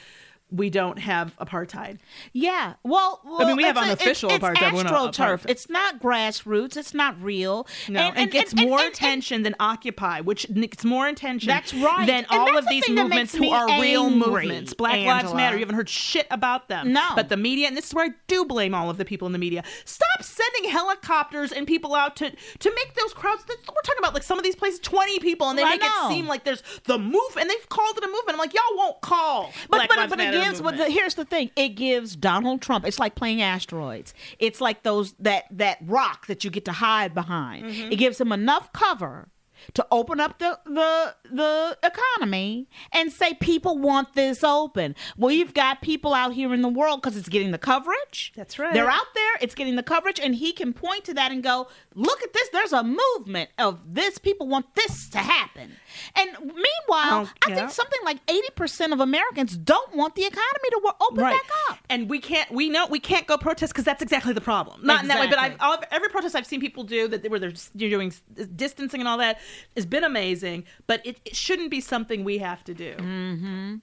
we 0.50 0.70
don't 0.70 0.98
have 0.98 1.36
apartheid? 1.36 1.98
Yeah. 2.32 2.74
Well, 2.82 3.20
well 3.24 3.46
mean, 3.46 3.56
we 3.56 3.64
have 3.64 3.76
unofficial 3.76 4.30
it's, 4.30 4.36
it's 4.36 4.44
apartheid, 4.44 4.84
not 4.84 5.14
astroturf. 5.14 5.44
It's 5.48 5.68
not 5.68 6.00
grassroots. 6.00 6.76
It's 6.76 6.94
not 6.94 7.20
real. 7.22 7.66
No, 7.88 8.00
and, 8.00 8.30
gets 8.30 8.54
more 8.54 8.80
attention 8.80 9.42
than 9.42 9.54
Occupy, 9.60 10.20
which 10.20 10.46
gets 10.52 10.84
more 10.84 11.06
attention 11.06 11.48
That's 11.48 11.74
right. 11.74 12.06
than 12.06 12.24
And 12.24 12.26
all 12.30 12.56
of 12.56 12.64
the 12.64 12.70
these 12.70 12.88
movements 12.88 13.34
who 13.34 13.50
are 13.50 13.80
real 13.80 14.10
movements. 14.10 14.72
Black 14.74 15.04
Lives 15.04 15.34
Matter. 15.34 15.56
You 15.56 15.60
haven't 15.60 15.76
heard 15.76 15.88
shit 15.88 16.26
about 16.30 16.68
them. 16.68 16.92
No. 16.92 17.10
But 17.14 17.28
the 17.28 17.36
media, 17.36 17.68
and 17.68 17.76
this 17.76 17.88
is 17.88 17.94
where 17.94 18.06
I 18.06 18.10
do 18.26 18.44
blame 18.44 18.74
all 18.74 18.88
of 18.90 18.96
the 18.96 19.04
people 19.04 19.26
in 19.26 19.32
the 19.32 19.38
media. 19.38 19.62
Stop 19.84 20.22
sending 20.22 20.70
helicopters 20.70 21.52
and 21.52 21.66
people 21.66 21.94
out 21.94 22.16
to 22.16 22.30
to 22.30 22.72
make 22.74 22.94
those 22.94 23.12
crowds. 23.12 23.44
We're 23.48 23.56
talking 23.56 23.98
about 23.98 24.14
like 24.14 24.22
some 24.22 24.38
of 24.38 24.44
these 24.44 24.56
places, 24.56 24.80
twenty 24.80 25.18
people, 25.18 25.50
and 25.50 25.58
they 25.58 25.62
I 25.62 25.70
make 25.70 25.82
it 25.82 26.08
seem 26.08 26.26
like 26.26 26.44
there's 26.44 26.62
the 26.84 26.98
move, 26.98 27.36
and 27.38 27.50
they've 27.50 27.68
called 27.68 27.98
it 27.98 28.04
a 28.04 28.06
movement. 28.06 28.30
I'm 28.30 28.38
like, 28.38 28.54
y'all 28.54 28.62
won't 28.76 29.00
call. 29.00 29.52
But 29.68 29.76
Black 29.76 29.88
but, 29.88 29.98
Lives 29.98 30.10
but 30.10 30.18
Matter 30.18 30.37
gives. 30.44 30.60
But 30.60 30.76
the, 30.76 30.90
here's 30.90 31.14
the 31.14 31.24
thing. 31.24 31.50
It 31.56 31.70
gives 31.70 32.16
Donald 32.16 32.62
Trump. 32.62 32.86
It's 32.86 32.98
like 32.98 33.14
playing 33.14 33.42
asteroids. 33.42 34.14
It's 34.38 34.60
like 34.60 34.82
those 34.82 35.12
that 35.20 35.44
that 35.50 35.78
rock 35.82 36.26
that 36.26 36.44
you 36.44 36.50
get 36.50 36.64
to 36.66 36.72
hide 36.72 37.14
behind. 37.14 37.66
Mm-hmm. 37.66 37.92
It 37.92 37.96
gives 37.96 38.20
him 38.20 38.32
enough 38.32 38.72
cover. 38.72 39.28
To 39.74 39.86
open 39.90 40.20
up 40.20 40.38
the, 40.38 40.58
the 40.64 41.14
the 41.30 41.78
economy 41.82 42.68
and 42.92 43.12
say 43.12 43.34
people 43.34 43.78
want 43.78 44.14
this 44.14 44.42
open. 44.42 44.94
Well, 45.16 45.30
you've 45.32 45.54
got 45.54 45.82
people 45.82 46.14
out 46.14 46.32
here 46.32 46.54
in 46.54 46.62
the 46.62 46.68
world 46.68 47.02
because 47.02 47.16
it's 47.16 47.28
getting 47.28 47.50
the 47.50 47.58
coverage. 47.58 48.32
That's 48.36 48.58
right. 48.58 48.72
They're 48.72 48.90
out 48.90 49.14
there. 49.14 49.32
It's 49.40 49.54
getting 49.54 49.76
the 49.76 49.82
coverage, 49.82 50.20
and 50.20 50.34
he 50.34 50.52
can 50.52 50.72
point 50.72 51.04
to 51.04 51.14
that 51.14 51.32
and 51.32 51.42
go, 51.42 51.68
"Look 51.94 52.22
at 52.22 52.32
this. 52.32 52.48
There's 52.50 52.72
a 52.72 52.82
movement 52.82 53.50
of 53.58 53.94
this. 53.94 54.18
People 54.18 54.46
want 54.48 54.74
this 54.74 55.08
to 55.10 55.18
happen." 55.18 55.72
And 56.14 56.30
meanwhile, 56.40 57.26
Oh, 57.26 57.30
I 57.46 57.54
think 57.54 57.70
something 57.70 58.00
like 58.04 58.18
eighty 58.28 58.50
percent 58.54 58.92
of 58.92 59.00
Americans 59.00 59.56
don't 59.56 59.94
want 59.94 60.14
the 60.14 60.24
economy 60.24 60.70
to 60.70 60.94
open 61.00 61.18
right. 61.24 61.34
back 61.34 61.50
up. 61.70 61.78
And 61.90 62.08
we 62.08 62.20
can't. 62.20 62.50
We 62.50 62.68
know 62.68 62.86
we 62.86 63.00
can't 63.00 63.26
go 63.26 63.36
protest 63.36 63.72
because 63.72 63.84
that's 63.84 64.02
exactly 64.02 64.32
the 64.32 64.40
problem. 64.40 64.80
Not 64.84 65.02
in 65.02 65.08
that 65.08 65.20
way, 65.20 65.26
but 65.28 65.38
I've, 65.38 65.84
every 65.90 66.08
protest 66.08 66.34
I've 66.34 66.46
seen 66.46 66.60
people 66.60 66.84
do 66.84 67.08
that 67.08 67.28
where 67.30 67.40
they're 67.40 67.52
you're 67.74 67.90
doing 67.90 68.12
distancing 68.56 69.00
and 69.00 69.08
all 69.08 69.18
that 69.18 69.40
has 69.74 69.86
been 69.86 70.04
amazing. 70.04 70.64
But 70.86 71.04
it, 71.04 71.18
it 71.24 71.36
shouldn't 71.36 71.70
be 71.70 71.80
something 71.80 72.24
we 72.24 72.38
have 72.38 72.64
to 72.64 72.74
do. 72.74 72.94
Mm-hmm. 72.96 73.76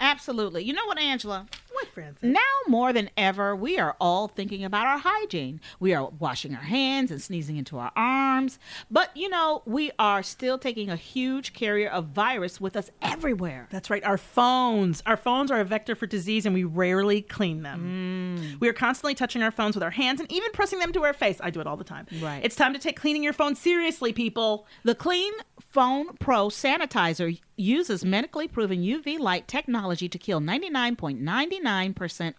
Absolutely. 0.00 0.64
You 0.64 0.72
know 0.72 0.86
what, 0.86 0.98
Angela? 0.98 1.46
What, 1.74 1.88
Frances? 1.88 2.22
Now 2.22 2.40
more 2.68 2.92
than 2.92 3.10
ever, 3.16 3.56
we 3.56 3.80
are 3.80 3.96
all 4.00 4.28
thinking 4.28 4.64
about 4.64 4.86
our 4.86 4.98
hygiene. 4.98 5.60
We 5.80 5.92
are 5.92 6.08
washing 6.08 6.54
our 6.54 6.62
hands 6.62 7.10
and 7.10 7.20
sneezing 7.20 7.56
into 7.56 7.78
our 7.78 7.90
arms. 7.96 8.60
But, 8.92 9.10
you 9.16 9.28
know, 9.28 9.62
we 9.66 9.90
are 9.98 10.22
still 10.22 10.56
taking 10.56 10.88
a 10.88 10.94
huge 10.96 11.52
carrier 11.52 11.88
of 11.88 12.06
virus 12.06 12.60
with 12.60 12.76
us 12.76 12.90
everywhere. 13.02 13.66
That's 13.72 13.90
right. 13.90 14.04
Our 14.04 14.18
phones. 14.18 15.02
Our 15.04 15.16
phones 15.16 15.50
are 15.50 15.58
a 15.58 15.64
vector 15.64 15.96
for 15.96 16.06
disease, 16.06 16.46
and 16.46 16.54
we 16.54 16.62
rarely 16.62 17.22
clean 17.22 17.62
them. 17.62 18.38
Mm. 18.38 18.60
We 18.60 18.68
are 18.68 18.72
constantly 18.72 19.16
touching 19.16 19.42
our 19.42 19.50
phones 19.50 19.74
with 19.74 19.82
our 19.82 19.90
hands 19.90 20.20
and 20.20 20.30
even 20.30 20.52
pressing 20.52 20.78
them 20.78 20.92
to 20.92 21.02
our 21.02 21.12
face. 21.12 21.38
I 21.42 21.50
do 21.50 21.60
it 21.60 21.66
all 21.66 21.76
the 21.76 21.82
time. 21.82 22.06
Right. 22.22 22.40
It's 22.44 22.56
time 22.56 22.72
to 22.72 22.78
take 22.78 22.98
cleaning 23.00 23.24
your 23.24 23.32
phone 23.32 23.56
seriously, 23.56 24.12
people. 24.12 24.66
The 24.84 24.94
Clean 24.94 25.32
Phone 25.58 26.16
Pro 26.18 26.48
sanitizer 26.48 27.36
uses 27.56 28.04
medically 28.04 28.48
proven 28.48 28.80
UV 28.80 29.18
light 29.18 29.48
technology 29.48 30.08
to 30.08 30.18
kill 30.18 30.40
99.99% 30.40 31.64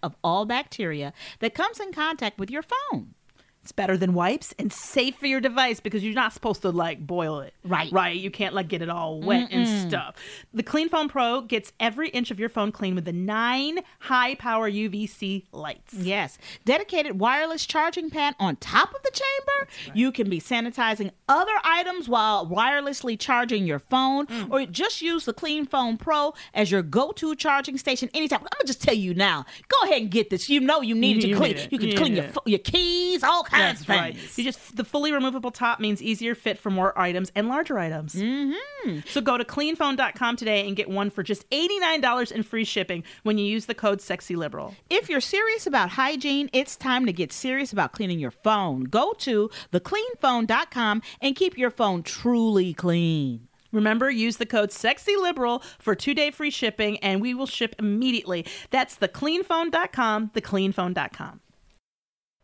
of 0.04 0.16
all 0.24 0.46
bacteria 0.46 1.14
that 1.40 1.54
comes 1.54 1.80
in 1.80 1.92
contact 1.92 2.38
with 2.38 2.50
your 2.52 2.64
phone. 2.64 3.15
It's 3.66 3.72
better 3.72 3.98
than 3.98 4.14
wipes 4.14 4.54
and 4.60 4.72
safe 4.72 5.16
for 5.16 5.26
your 5.26 5.42
device 5.42 5.80
because 5.80 6.04
you're 6.04 6.14
not 6.14 6.34
supposed 6.34 6.62
to 6.62 6.70
like 6.70 7.00
boil 7.08 7.40
it. 7.40 7.56
Right. 7.64 7.92
Right. 7.92 8.16
You 8.16 8.30
can't 8.30 8.54
like 8.54 8.68
get 8.68 8.84
it 8.84 8.90
all 8.92 9.20
wet 9.22 9.48
and 9.52 9.68
stuff. 9.90 10.14
The 10.54 10.62
Clean 10.62 10.88
Phone 10.88 11.10
Pro 11.10 11.42
gets 11.42 11.74
every 11.80 12.10
inch 12.10 12.30
of 12.30 12.40
your 12.40 12.48
phone 12.48 12.72
clean 12.72 12.94
with 12.94 13.06
the 13.06 13.12
nine 13.12 13.80
high 14.02 14.36
power 14.36 14.70
UVC 14.70 15.46
lights. 15.52 15.96
Yes. 15.96 16.38
Dedicated 16.64 17.20
wireless 17.20 17.66
charging 17.66 18.12
pad 18.12 18.36
on 18.40 18.58
top 18.58 18.94
of 18.94 19.02
the 19.02 19.10
chamber. 19.10 19.72
You 19.96 20.12
can 20.12 20.30
be 20.30 20.40
sanitizing 20.40 21.10
other 21.28 21.56
items 21.64 22.08
while 22.08 22.46
wirelessly 22.46 23.18
charging 23.20 23.66
your 23.66 23.80
phone, 23.80 24.28
Mm. 24.28 24.52
or 24.52 24.64
just 24.68 25.02
use 25.02 25.26
the 25.26 25.34
Clean 25.34 25.66
Phone 25.66 25.98
Pro 25.98 26.36
as 26.54 26.70
your 26.70 26.84
go 26.84 27.12
to 27.14 27.34
charging 27.36 27.80
station 27.80 28.12
anytime. 28.14 28.42
I'm 28.42 28.44
going 28.44 28.62
to 28.62 28.68
just 28.68 28.84
tell 28.84 28.94
you 28.94 29.16
now 29.16 29.44
go 29.70 29.78
ahead 29.90 30.04
and 30.04 30.12
get 30.12 30.30
this. 30.30 30.50
You 30.50 30.60
know 30.60 30.82
you 30.82 30.94
need 30.94 31.18
it 31.18 31.22
to 31.22 31.28
You 31.30 31.36
clean. 31.36 31.58
You 31.72 31.80
can 31.80 31.88
You 31.90 31.98
clean 31.98 32.16
your, 32.16 32.26
your 32.46 32.60
keys, 32.60 33.24
all 33.24 33.44
kinds 33.44 33.55
That's 33.58 33.88
right. 33.90 34.16
You 34.38 34.44
just 34.44 34.76
the 34.76 34.84
fully 34.84 35.12
removable 35.12 35.52
top 35.52 35.80
means 35.80 36.02
easier 36.02 36.36
fit 36.36 36.58
for 36.58 36.70
more 36.70 36.98
items 36.98 37.32
and 37.36 37.48
larger 37.48 37.78
items. 37.78 38.16
Mm-hmm. 38.16 39.00
So 39.08 39.22
go 39.22 39.38
to 39.38 39.44
cleanphone.com 39.44 40.36
today 40.36 40.68
and 40.68 40.76
get 40.76 40.90
one 40.90 41.10
for 41.10 41.24
just 41.24 41.50
$89 41.50 42.32
in 42.32 42.44
free 42.44 42.64
shipping 42.64 43.04
when 43.24 43.38
you 43.38 43.46
use 43.46 43.66
the 43.66 43.76
code 43.76 44.00
SEXYLIBERAL. 44.00 44.76
If 44.90 45.10
you're 45.10 45.22
serious 45.22 45.68
about 45.68 45.92
hygiene, 45.92 46.50
it's 46.54 46.76
time 46.76 47.06
to 47.06 47.14
get 47.14 47.32
serious 47.32 47.74
about 47.74 47.92
cleaning 47.94 48.20
your 48.20 48.32
phone. 48.32 48.84
Go 48.84 49.14
to 49.20 49.50
thecleanphone.com 49.72 51.02
and 51.22 51.36
keep 51.36 51.58
your 51.58 51.72
phone 51.72 52.04
truly 52.04 52.74
clean. 52.74 53.48
Remember, 53.72 54.10
use 54.10 54.38
the 54.38 54.46
code 54.46 54.70
SEXYLIBERAL 54.70 55.62
for 55.80 55.96
two-day 55.96 56.32
free 56.32 56.50
shipping, 56.50 56.98
and 57.00 57.22
we 57.22 57.34
will 57.34 57.46
ship 57.46 57.76
immediately. 57.78 58.46
That's 58.70 58.96
thecleanphone.com, 58.96 60.30
thecleanphone.com. 60.30 61.42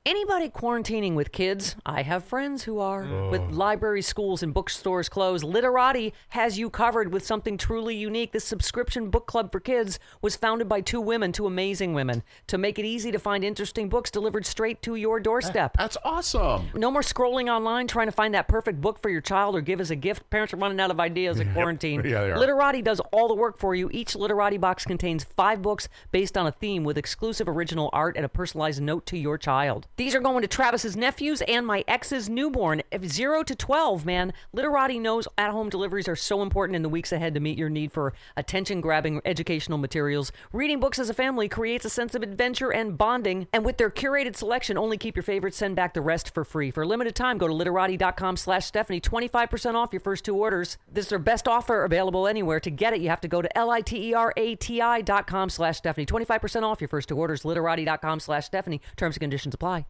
Anybody 0.03 0.49
quarantining 0.49 1.13
with 1.13 1.31
kids? 1.31 1.75
I 1.85 2.01
have 2.01 2.23
friends 2.23 2.63
who 2.63 2.79
are. 2.79 3.29
With 3.29 3.41
oh. 3.41 3.49
libraries, 3.51 4.07
schools, 4.07 4.41
and 4.41 4.51
bookstores 4.51 5.07
closed, 5.07 5.43
Literati 5.43 6.11
has 6.29 6.57
you 6.57 6.71
covered 6.71 7.13
with 7.13 7.23
something 7.23 7.55
truly 7.55 7.95
unique. 7.95 8.31
This 8.31 8.43
subscription 8.43 9.11
book 9.11 9.27
club 9.27 9.51
for 9.51 9.59
kids 9.59 9.99
was 10.19 10.35
founded 10.35 10.67
by 10.67 10.81
two 10.81 10.99
women, 10.99 11.31
two 11.31 11.45
amazing 11.45 11.93
women, 11.93 12.23
to 12.47 12.57
make 12.57 12.79
it 12.79 12.85
easy 12.85 13.11
to 13.11 13.19
find 13.19 13.43
interesting 13.43 13.89
books 13.89 14.09
delivered 14.09 14.43
straight 14.47 14.81
to 14.81 14.95
your 14.95 15.19
doorstep. 15.19 15.77
That's 15.77 15.97
awesome. 16.03 16.69
No 16.73 16.89
more 16.89 17.03
scrolling 17.03 17.47
online 17.47 17.85
trying 17.85 18.07
to 18.07 18.11
find 18.11 18.33
that 18.33 18.47
perfect 18.47 18.81
book 18.81 18.99
for 19.03 19.09
your 19.09 19.21
child 19.21 19.55
or 19.55 19.61
give 19.61 19.79
as 19.79 19.91
a 19.91 19.95
gift. 19.95 20.27
Parents 20.31 20.51
are 20.51 20.57
running 20.57 20.79
out 20.79 20.89
of 20.89 20.99
ideas 20.99 21.39
in 21.39 21.53
quarantine. 21.53 22.01
Yeah, 22.03 22.21
they 22.21 22.31
are. 22.31 22.39
Literati 22.39 22.81
does 22.81 23.01
all 23.11 23.27
the 23.27 23.35
work 23.35 23.59
for 23.59 23.75
you. 23.75 23.87
Each 23.93 24.15
Literati 24.15 24.57
box 24.57 24.83
contains 24.83 25.23
five 25.23 25.61
books 25.61 25.87
based 26.11 26.39
on 26.39 26.47
a 26.47 26.51
theme 26.51 26.83
with 26.83 26.97
exclusive 26.97 27.47
original 27.47 27.91
art 27.93 28.15
and 28.15 28.25
a 28.25 28.29
personalized 28.29 28.81
note 28.81 29.05
to 29.05 29.15
your 29.15 29.37
child. 29.37 29.85
These 30.01 30.15
are 30.15 30.19
going 30.19 30.41
to 30.41 30.47
Travis's 30.47 30.97
nephews 30.97 31.43
and 31.43 31.63
my 31.63 31.83
ex's 31.87 32.27
newborn, 32.27 32.81
If 32.91 33.05
zero 33.05 33.43
to 33.43 33.55
12, 33.55 34.03
man. 34.03 34.33
Literati 34.51 34.97
knows 34.97 35.27
at 35.37 35.51
home 35.51 35.69
deliveries 35.69 36.07
are 36.07 36.15
so 36.15 36.41
important 36.41 36.75
in 36.75 36.81
the 36.81 36.89
weeks 36.89 37.11
ahead 37.11 37.35
to 37.35 37.39
meet 37.39 37.55
your 37.55 37.69
need 37.69 37.91
for 37.91 38.13
attention 38.35 38.81
grabbing 38.81 39.21
educational 39.25 39.77
materials. 39.77 40.31
Reading 40.53 40.79
books 40.79 40.97
as 40.97 41.11
a 41.11 41.13
family 41.13 41.47
creates 41.47 41.85
a 41.85 41.89
sense 41.91 42.15
of 42.15 42.23
adventure 42.23 42.73
and 42.73 42.97
bonding. 42.97 43.47
And 43.53 43.63
with 43.63 43.77
their 43.77 43.91
curated 43.91 44.35
selection, 44.35 44.75
only 44.75 44.97
keep 44.97 45.15
your 45.15 45.21
favorites, 45.21 45.57
send 45.57 45.75
back 45.75 45.93
the 45.93 46.01
rest 46.01 46.33
for 46.33 46.43
free. 46.43 46.71
For 46.71 46.81
a 46.81 46.87
limited 46.87 47.13
time, 47.13 47.37
go 47.37 47.47
to 47.47 47.53
literati.com 47.53 48.37
slash 48.37 48.65
Stephanie, 48.65 49.01
25% 49.01 49.75
off 49.75 49.93
your 49.93 49.99
first 49.99 50.25
two 50.25 50.35
orders. 50.35 50.79
This 50.91 51.05
is 51.05 51.09
their 51.09 51.19
best 51.19 51.47
offer 51.47 51.83
available 51.83 52.25
anywhere. 52.27 52.59
To 52.61 52.71
get 52.71 52.93
it, 52.93 53.01
you 53.01 53.09
have 53.09 53.21
to 53.21 53.27
go 53.27 53.43
to 53.43 53.55
L-I-T-E-R-A-T-I 53.55 55.01
dot 55.01 55.27
com 55.27 55.51
slash 55.51 55.77
Stephanie. 55.77 56.07
25% 56.07 56.63
off 56.63 56.81
your 56.81 56.87
first 56.87 57.07
two 57.07 57.19
orders, 57.19 57.45
literati.com 57.45 58.19
slash 58.19 58.47
Stephanie. 58.47 58.81
Terms 58.97 59.15
and 59.17 59.21
conditions 59.21 59.53
apply. 59.53 59.85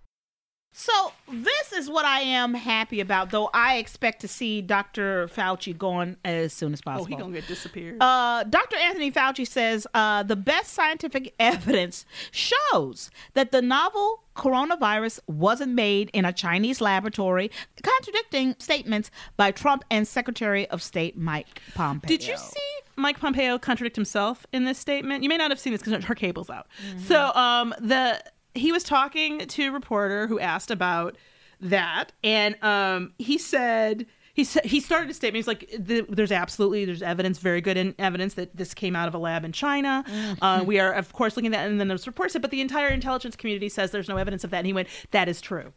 So 0.74 1.12
this 1.32 1.74
is 1.74 1.90
what 1.90 2.06
I 2.06 2.22
am 2.22 2.54
happy 2.54 3.02
about, 3.02 3.30
though 3.32 3.50
I 3.54 3.76
expect 3.78 4.22
to 4.22 4.28
see 4.28 4.62
Dr. 4.62 5.28
Fauci 5.28 5.78
going 5.78 6.16
as 6.24 6.54
soon 6.54 6.72
as 6.74 6.80
Oh, 6.86 6.92
possible. 6.92 7.06
he 7.08 7.16
gonna 7.16 7.34
get 7.34 7.48
disappeared. 7.48 7.98
Uh, 8.02 8.44
Dr. 8.44 8.78
Anthony 8.78 9.12
Fauci 9.12 9.46
says 9.46 9.86
uh, 9.94 10.24
the 10.24 10.38
best 10.38 10.72
scientific 10.74 11.34
evidence 11.40 12.06
shows 12.32 13.12
that 13.34 13.52
the 13.52 13.62
novel 13.62 14.24
coronavirus 14.36 15.20
wasn't 15.28 15.74
made 15.74 16.10
in 16.14 16.24
a 16.24 16.32
Chinese 16.32 16.80
laboratory, 16.80 17.52
contradicting 17.84 18.56
statements 18.58 19.12
by 19.36 19.52
Trump 19.52 19.84
and 19.92 20.08
Secretary 20.08 20.68
of 20.70 20.82
State 20.82 21.18
Mike 21.18 21.62
Pompeo. 21.76 22.08
Did 22.08 22.26
you 22.26 22.38
see 22.38 22.60
Mike 22.96 23.20
Pompeo 23.20 23.58
contradict 23.60 23.98
himself 23.98 24.46
in 24.54 24.64
this 24.64 24.78
statement? 24.80 25.22
You 25.22 25.28
may 25.30 25.38
not 25.38 25.52
have 25.52 25.60
seen 25.60 25.74
this 25.74 25.82
because 25.82 26.06
her 26.06 26.16
cable's 26.16 26.50
out. 26.50 26.68
So, 27.08 27.34
um, 27.36 27.74
the 27.80 28.24
he 28.56 28.72
was 28.72 28.84
talking 28.84 29.40
to 29.40 29.68
a 29.68 29.72
reporter 29.72 30.28
who 30.28 30.40
asked 30.40 30.72
about 30.72 31.18
that, 31.60 32.12
and 32.24 32.62
um, 32.64 33.14
he 33.18 33.38
said. 33.38 34.06
He 34.34 34.46
said 34.46 34.64
he 34.66 34.80
started 34.80 35.10
a 35.10 35.14
statement. 35.14 35.40
He's 35.40 35.48
like, 35.48 35.70
"The- 35.78 36.06
"There's 36.08 36.32
absolutely 36.32 36.86
there's 36.86 37.02
evidence, 37.02 37.38
very 37.40 37.60
good 37.60 37.76
in 37.76 37.94
evidence 38.00 38.36
that 38.36 38.56
this 38.56 38.74
came 38.74 38.96
out 38.96 39.10
of 39.10 39.14
a 39.14 39.18
lab 39.18 39.44
in 39.44 39.52
China. 39.52 40.06
Uh, 40.42 40.64
we 40.66 40.80
are 40.80 40.94
of 40.94 41.12
course 41.12 41.36
looking 41.36 41.54
at 41.54 41.58
that." 41.60 41.70
And 41.70 41.82
then 41.82 41.90
there's 41.90 42.08
reports 42.08 42.34
it, 42.34 42.42
but 42.42 42.50
the 42.50 42.62
entire 42.62 42.88
intelligence 42.88 43.36
community 43.36 43.68
says 43.68 43.92
there's 43.92 44.08
no 44.08 44.16
evidence 44.16 44.46
of 44.46 44.52
that. 44.52 44.60
And 44.60 44.68
he 44.68 44.72
went, 44.72 44.88
"That 45.12 45.28
is 45.28 45.42
true." 45.42 45.74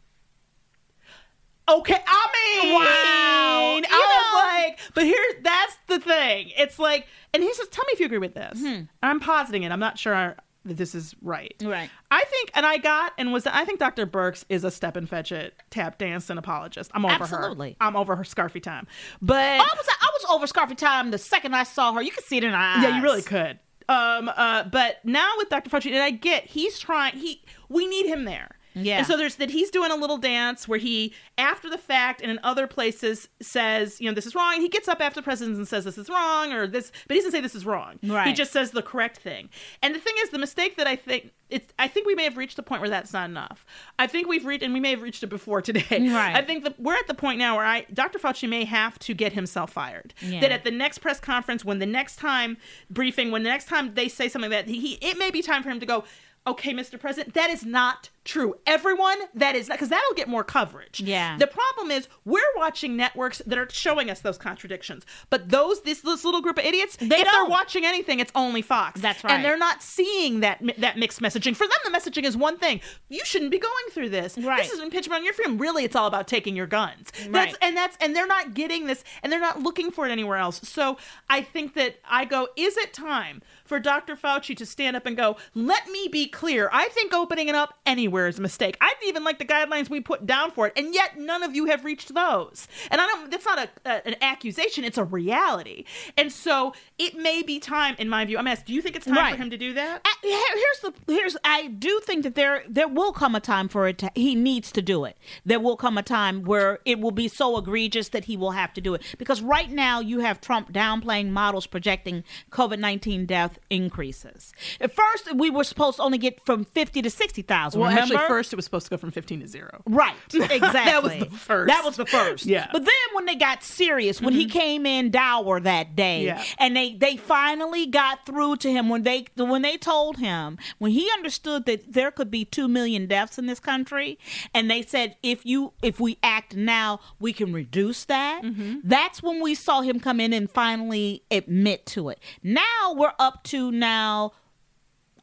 Okay, 1.67 1.97
I 2.07 2.61
mean, 2.63 2.73
Wow. 2.75 3.75
You 3.77 3.83
I 3.89 4.21
was 4.23 4.69
like, 4.69 4.79
but 4.93 5.03
here, 5.03 5.19
that's 5.41 5.77
the 5.87 5.99
thing. 5.99 6.51
It's 6.57 6.77
like, 6.79 7.07
and 7.33 7.41
he 7.43 7.51
says, 7.55 7.67
"Tell 7.69 7.83
me 7.85 7.89
if 7.93 7.99
you 7.99 8.05
agree 8.05 8.19
with 8.19 8.35
this." 8.35 8.61
I'm 9.03 9.19
positing 9.19 9.63
it. 9.63 9.71
I'm 9.73 9.79
not 9.79 9.97
sure 9.99 10.37
that 10.65 10.77
this 10.77 10.95
is 10.95 11.15
right. 11.21 11.53
Right. 11.63 11.89
I 12.11 12.23
think, 12.25 12.51
and 12.55 12.65
I 12.65 12.77
got 12.77 13.13
and 13.17 13.31
was. 13.31 13.47
I 13.47 13.65
think 13.65 13.79
Dr. 13.79 14.05
Birx 14.05 14.43
is 14.49 14.63
a 14.63 14.71
step 14.71 14.95
and 14.95 15.07
fetch 15.07 15.31
it, 15.31 15.53
tap 15.69 15.97
dance 15.97 16.29
and 16.29 16.37
apologist. 16.39 16.91
I'm 16.93 17.05
over 17.05 17.23
Absolutely. 17.23 17.71
her. 17.79 17.87
I'm 17.87 17.95
over 17.95 18.15
her 18.15 18.23
scarfy 18.23 18.61
time. 18.61 18.87
But 19.21 19.35
I 19.37 19.57
was 19.57 19.87
I 19.87 20.09
was 20.13 20.25
over 20.31 20.47
Scarfy 20.47 20.77
time 20.77 21.11
the 21.11 21.17
second 21.17 21.55
I 21.55 21.63
saw 21.63 21.93
her. 21.93 22.01
You 22.01 22.11
could 22.11 22.25
see 22.25 22.37
it 22.37 22.43
in 22.43 22.51
her 22.51 22.57
eyes. 22.57 22.83
yeah, 22.83 22.97
you 22.97 23.03
really 23.03 23.21
could. 23.21 23.59
Um, 23.87 24.31
uh, 24.35 24.63
but 24.63 25.03
now 25.03 25.31
with 25.37 25.49
Dr. 25.49 25.69
Fauci, 25.69 25.91
and 25.91 26.01
I 26.01 26.09
get 26.09 26.45
he's 26.45 26.79
trying. 26.79 27.15
He 27.15 27.43
we 27.69 27.87
need 27.87 28.07
him 28.07 28.25
there. 28.25 28.57
Yeah. 28.75 28.97
And 28.97 29.07
so 29.07 29.17
there's 29.17 29.35
that 29.35 29.49
he's 29.49 29.71
doing 29.71 29.91
a 29.91 29.95
little 29.95 30.17
dance 30.17 30.67
where 30.67 30.77
he, 30.77 31.13
after 31.37 31.69
the 31.69 31.77
fact, 31.77 32.21
and 32.21 32.29
in 32.29 32.39
other 32.43 32.67
places 32.67 33.29
says, 33.41 33.99
you 34.01 34.09
know, 34.09 34.13
this 34.13 34.25
is 34.25 34.35
wrong. 34.35 34.53
And 34.53 34.61
he 34.61 34.69
gets 34.69 34.87
up 34.87 35.01
after 35.01 35.19
the 35.19 35.23
president 35.23 35.57
and 35.57 35.67
says 35.67 35.85
this 35.85 35.97
is 35.97 36.09
wrong 36.09 36.53
or 36.53 36.67
this, 36.67 36.91
but 37.07 37.15
he 37.15 37.19
doesn't 37.19 37.31
say 37.31 37.41
this 37.41 37.55
is 37.55 37.65
wrong. 37.65 37.99
Right. 38.03 38.27
He 38.27 38.33
just 38.33 38.51
says 38.51 38.71
the 38.71 38.81
correct 38.83 39.17
thing. 39.17 39.49
And 39.81 39.95
the 39.95 39.99
thing 39.99 40.13
is, 40.19 40.29
the 40.29 40.39
mistake 40.39 40.75
that 40.77 40.87
I 40.87 40.95
think 40.95 41.31
it's, 41.49 41.71
I 41.77 41.87
think 41.87 42.07
we 42.07 42.15
may 42.15 42.23
have 42.23 42.37
reached 42.37 42.55
the 42.55 42.63
point 42.63 42.81
where 42.81 42.89
that's 42.89 43.13
not 43.13 43.29
enough. 43.29 43.65
I 43.99 44.07
think 44.07 44.27
we've 44.27 44.45
reached, 44.45 44.63
and 44.63 44.73
we 44.73 44.79
may 44.79 44.91
have 44.91 45.01
reached 45.01 45.23
it 45.23 45.27
before 45.27 45.61
today. 45.61 45.85
Right. 45.91 46.35
I 46.35 46.41
think 46.41 46.63
that 46.63 46.79
we're 46.79 46.95
at 46.95 47.07
the 47.07 47.13
point 47.13 47.39
now 47.39 47.55
where 47.55 47.65
I, 47.65 47.85
Dr. 47.93 48.19
Fauci 48.19 48.49
may 48.49 48.65
have 48.65 48.97
to 48.99 49.13
get 49.13 49.33
himself 49.33 49.71
fired. 49.71 50.13
Yeah. 50.21 50.41
That 50.41 50.51
at 50.51 50.63
the 50.63 50.71
next 50.71 50.99
press 50.99 51.19
conference, 51.19 51.63
when 51.63 51.79
the 51.79 51.85
next 51.85 52.17
time 52.17 52.57
briefing, 52.89 53.31
when 53.31 53.43
the 53.43 53.49
next 53.49 53.67
time 53.67 53.93
they 53.93 54.09
say 54.09 54.27
something 54.27 54.51
that 54.51 54.67
he, 54.67 54.93
it 55.01 55.17
may 55.17 55.29
be 55.31 55.41
time 55.41 55.63
for 55.63 55.69
him 55.69 55.79
to 55.79 55.85
go. 55.85 56.03
Okay, 56.47 56.73
Mr. 56.73 56.99
President, 56.99 57.33
that 57.33 57.49
is 57.49 57.65
not 57.65 58.09
true. 58.23 58.55
Everyone, 58.67 59.17
that 59.33 59.55
is 59.55 59.69
not 59.69 59.75
because 59.75 59.89
that'll 59.89 60.15
get 60.15 60.27
more 60.27 60.43
coverage. 60.43 60.99
Yeah. 60.99 61.37
The 61.37 61.47
problem 61.47 61.91
is 61.91 62.07
we're 62.25 62.41
watching 62.55 62.95
networks 62.97 63.41
that 63.45 63.57
are 63.57 63.69
showing 63.69 64.09
us 64.09 64.19
those 64.19 64.37
contradictions, 64.37 65.05
but 65.29 65.49
those 65.49 65.81
this 65.81 66.01
this 66.01 66.25
little 66.25 66.41
group 66.41 66.57
of 66.57 66.65
idiots, 66.65 66.97
They 66.97 67.05
if 67.21 67.31
they're 67.31 67.45
watching 67.45 67.85
anything, 67.85 68.19
it's 68.19 68.31
only 68.35 68.61
Fox. 68.61 69.01
That's 69.01 69.23
right. 69.23 69.33
And 69.33 69.45
they're 69.45 69.57
not 69.57 69.81
seeing 69.81 70.41
that 70.41 70.61
that 70.77 70.97
mixed 70.97 71.21
messaging. 71.21 71.55
For 71.55 71.67
them, 71.67 71.77
the 71.83 71.91
messaging 71.91 72.23
is 72.23 72.35
one 72.35 72.57
thing. 72.57 72.81
You 73.09 73.23
shouldn't 73.23 73.51
be 73.51 73.59
going 73.59 73.73
through 73.91 74.09
this. 74.09 74.37
Right. 74.37 74.61
This 74.61 74.71
is 74.71 74.79
impingement 74.79 75.19
on 75.19 75.23
your 75.25 75.33
freedom. 75.33 75.57
Really, 75.57 75.83
it's 75.83 75.95
all 75.95 76.07
about 76.07 76.27
taking 76.27 76.55
your 76.55 76.67
guns. 76.67 77.11
Right. 77.21 77.31
That's 77.31 77.57
and 77.61 77.77
that's 77.77 77.97
and 78.01 78.15
they're 78.15 78.27
not 78.27 78.53
getting 78.53 78.87
this, 78.87 79.03
and 79.23 79.31
they're 79.31 79.39
not 79.39 79.61
looking 79.61 79.91
for 79.91 80.07
it 80.07 80.11
anywhere 80.11 80.37
else. 80.37 80.61
So 80.63 80.97
I 81.29 81.41
think 81.41 81.73
that 81.75 81.97
I 82.09 82.25
go. 82.25 82.49
Is 82.55 82.75
it 82.77 82.93
time 82.93 83.41
for 83.65 83.79
Dr. 83.79 84.15
Fauci 84.15 84.55
to 84.57 84.65
stand 84.65 84.95
up 84.95 85.05
and 85.05 85.15
go? 85.15 85.37
Let 85.53 85.87
me 85.89 86.07
be 86.07 86.27
clear. 86.35 86.69
I 86.71 86.89
think 86.89 87.13
opening 87.13 87.47
it 87.47 87.55
up 87.55 87.73
anywhere 87.85 88.27
is 88.27 88.37
a 88.37 88.41
mistake. 88.41 88.77
I 88.81 88.93
even 89.07 89.23
like 89.23 89.39
the 89.39 89.45
guidelines 89.45 89.89
we 89.89 89.99
put 90.01 90.25
down 90.25 90.51
for 90.51 90.67
it, 90.67 90.73
and 90.77 90.93
yet 90.93 91.17
none 91.19 91.43
of 91.43 91.55
you 91.55 91.65
have 91.65 91.83
reached 91.85 92.13
those. 92.13 92.67
And 92.91 92.99
I 93.01 93.05
don't. 93.07 93.31
That's 93.31 93.45
not 93.45 93.59
a, 93.59 93.69
a 93.89 94.07
an 94.07 94.15
accusation. 94.21 94.83
It's 94.83 94.97
a 94.97 95.03
reality. 95.03 95.85
And 96.17 96.31
so 96.31 96.73
it 96.97 97.17
may 97.17 97.41
be 97.41 97.59
time, 97.59 97.95
in 97.97 98.09
my 98.09 98.25
view. 98.25 98.37
I'm 98.37 98.47
asked. 98.47 98.65
Do 98.65 98.73
you 98.73 98.81
think 98.81 98.95
it's 98.95 99.05
time 99.05 99.15
Right. 99.15 99.35
for 99.35 99.41
him 99.41 99.49
to 99.49 99.57
do 99.57 99.73
that? 99.73 100.05
Here- 100.21 100.39
Here's 100.55 100.79
the 101.05 101.13
here's 101.13 101.37
I 101.43 101.67
do 101.67 101.99
think 102.03 102.23
that 102.23 102.35
there 102.35 102.63
there 102.67 102.87
will 102.87 103.13
come 103.13 103.35
a 103.35 103.39
time 103.39 103.67
for 103.67 103.87
it. 103.87 103.97
To, 103.99 104.11
he 104.15 104.35
needs 104.35 104.71
to 104.73 104.81
do 104.81 105.05
it. 105.05 105.17
There 105.45 105.59
will 105.59 105.77
come 105.77 105.97
a 105.97 106.03
time 106.03 106.43
where 106.43 106.79
it 106.85 106.99
will 106.99 107.11
be 107.11 107.27
so 107.27 107.57
egregious 107.57 108.09
that 108.09 108.25
he 108.25 108.35
will 108.37 108.51
have 108.51 108.73
to 108.73 108.81
do 108.81 108.93
it. 108.93 109.01
Because 109.17 109.41
right 109.41 109.69
now 109.69 109.99
you 109.99 110.19
have 110.19 110.41
Trump 110.41 110.71
downplaying 110.73 111.29
models 111.29 111.67
projecting 111.67 112.23
COVID 112.51 112.79
nineteen 112.79 113.25
death 113.25 113.57
increases. 113.69 114.53
At 114.81 114.91
first 114.93 115.33
we 115.35 115.49
were 115.49 115.63
supposed 115.63 115.97
to 115.97 116.03
only 116.03 116.17
get 116.25 116.45
from 116.45 116.65
fifty 116.65 117.01
to 117.01 117.09
sixty 117.09 117.41
thousand. 117.41 117.81
Well, 117.81 117.89
remember? 117.89 118.15
actually, 118.15 118.27
first 118.27 118.53
it 118.53 118.55
was 118.55 118.65
supposed 118.65 118.85
to 118.87 118.89
go 118.89 118.97
from 118.97 119.11
15 119.11 119.41
to 119.41 119.47
zero. 119.47 119.81
Right, 119.85 120.15
exactly. 120.33 120.59
That 120.85 121.03
was 121.03 121.13
the 121.17 121.25
first. 121.25 121.67
That 121.67 121.83
was 121.83 121.95
the 121.97 122.05
first. 122.05 122.45
Yeah. 122.45 122.67
But 122.71 122.85
then 122.85 122.93
when 123.13 123.25
they 123.25 123.35
got 123.35 123.63
serious, 123.63 124.21
when 124.21 124.33
he 124.33 124.45
mm-hmm. 124.45 124.57
came 124.57 124.85
in 124.85 125.11
dour 125.11 125.59
that 125.59 125.95
day, 125.95 126.25
Yeah. 126.25 126.43
and 126.57 126.75
they 126.75 126.93
they 126.93 127.17
finally 127.17 127.85
got 127.85 128.25
through 128.25 128.57
to 128.57 128.71
him 128.71 128.89
when 128.89 129.03
they 129.03 129.25
when 129.35 129.61
they 129.61 129.77
told 129.77 130.17
him 130.17 130.57
when 130.79 130.91
he 130.91 131.09
understood 131.11 131.65
that 131.65 131.93
there 131.93 132.11
could 132.11 132.29
be 132.29 132.45
two 132.45 132.67
million 132.67 133.07
deaths 133.07 133.37
in 133.37 133.45
this 133.45 133.59
country, 133.59 134.17
and 134.53 134.69
they 134.69 134.81
said 134.81 135.17
if 135.23 135.45
you 135.45 135.73
if 135.81 135.99
we 135.99 136.17
act 136.23 136.55
now 136.55 136.99
we 137.19 137.33
can 137.33 137.53
reduce 137.53 138.05
that. 138.05 138.43
Mm-hmm. 138.43 138.79
That's 138.83 139.21
when 139.23 139.41
we 139.41 139.55
saw 139.55 139.81
him 139.81 139.99
come 139.99 140.19
in 140.19 140.33
and 140.33 140.49
finally 140.49 141.23
admit 141.31 141.85
to 141.87 142.09
it. 142.09 142.19
Now 142.43 142.93
we're 142.93 143.13
up 143.19 143.43
to 143.45 143.71
now 143.71 144.33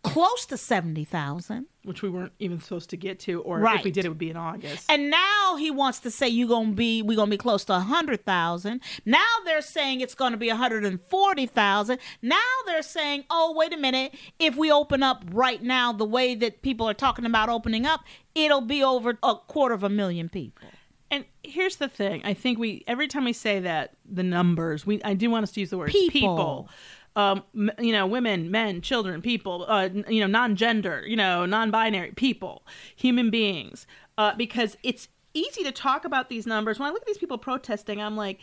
close 0.02 0.46
to 0.46 0.56
seventy 0.56 1.04
thousand. 1.04 1.66
which 1.84 2.02
we 2.02 2.08
weren't 2.08 2.32
even 2.38 2.60
supposed 2.60 2.90
to 2.90 2.96
get 2.96 3.18
to, 3.20 3.40
or 3.42 3.60
if 3.64 3.84
we 3.84 3.90
did, 3.90 4.04
it 4.04 4.08
would 4.08 4.18
be 4.18 4.30
in 4.30 4.36
August. 4.36 4.88
And 4.88 5.10
now 5.10 5.56
he 5.56 5.70
wants 5.70 6.00
to 6.00 6.10
say 6.10 6.28
you're 6.28 6.48
gonna 6.48 6.72
be 6.72 7.02
we're 7.02 7.16
gonna 7.16 7.30
be 7.30 7.36
close 7.36 7.64
to 7.66 7.74
a 7.74 7.80
hundred 7.80 8.24
thousand. 8.24 8.82
Now 9.04 9.24
they're 9.44 9.62
saying 9.62 10.00
it's 10.00 10.14
gonna 10.14 10.36
be 10.36 10.48
a 10.48 10.56
hundred 10.56 10.84
and 10.84 11.00
forty 11.00 11.46
thousand. 11.46 11.98
Now 12.20 12.38
they're 12.66 12.82
saying, 12.82 13.24
oh 13.30 13.52
wait 13.56 13.72
a 13.72 13.76
minute, 13.76 14.14
if 14.38 14.56
we 14.56 14.70
open 14.70 15.02
up 15.02 15.24
right 15.32 15.62
now 15.62 15.92
the 15.92 16.04
way 16.04 16.34
that 16.36 16.62
people 16.62 16.88
are 16.88 16.94
talking 16.94 17.24
about 17.24 17.48
opening 17.48 17.86
up, 17.86 18.02
it'll 18.34 18.60
be 18.60 18.82
over 18.82 19.18
a 19.22 19.34
quarter 19.34 19.74
of 19.74 19.82
a 19.84 19.88
million 19.88 20.28
people. 20.28 20.68
And 21.10 21.26
here's 21.42 21.76
the 21.76 21.88
thing: 21.88 22.22
I 22.24 22.32
think 22.32 22.58
we 22.58 22.84
every 22.86 23.06
time 23.06 23.24
we 23.24 23.34
say 23.34 23.60
that 23.60 23.94
the 24.04 24.22
numbers, 24.22 24.86
we 24.86 25.02
I 25.02 25.14
do 25.14 25.30
want 25.30 25.42
us 25.42 25.52
to 25.52 25.60
use 25.60 25.70
the 25.70 25.78
word 25.78 25.90
People. 25.90 26.68
Um, 27.14 27.42
you 27.78 27.92
know, 27.92 28.06
women, 28.06 28.50
men, 28.50 28.80
children, 28.80 29.20
people, 29.20 29.66
uh, 29.68 29.90
you 30.08 30.20
know, 30.20 30.26
non-gender, 30.26 31.04
you 31.06 31.14
know, 31.16 31.44
non-binary 31.44 32.12
people, 32.12 32.66
human 32.96 33.28
beings, 33.28 33.86
uh, 34.16 34.34
because 34.34 34.78
it's 34.82 35.08
easy 35.34 35.62
to 35.64 35.72
talk 35.72 36.06
about 36.06 36.30
these 36.30 36.46
numbers. 36.46 36.78
When 36.78 36.88
I 36.88 36.92
look 36.92 37.02
at 37.02 37.06
these 37.06 37.18
people 37.18 37.36
protesting, 37.36 38.00
I'm 38.00 38.16
like, 38.16 38.40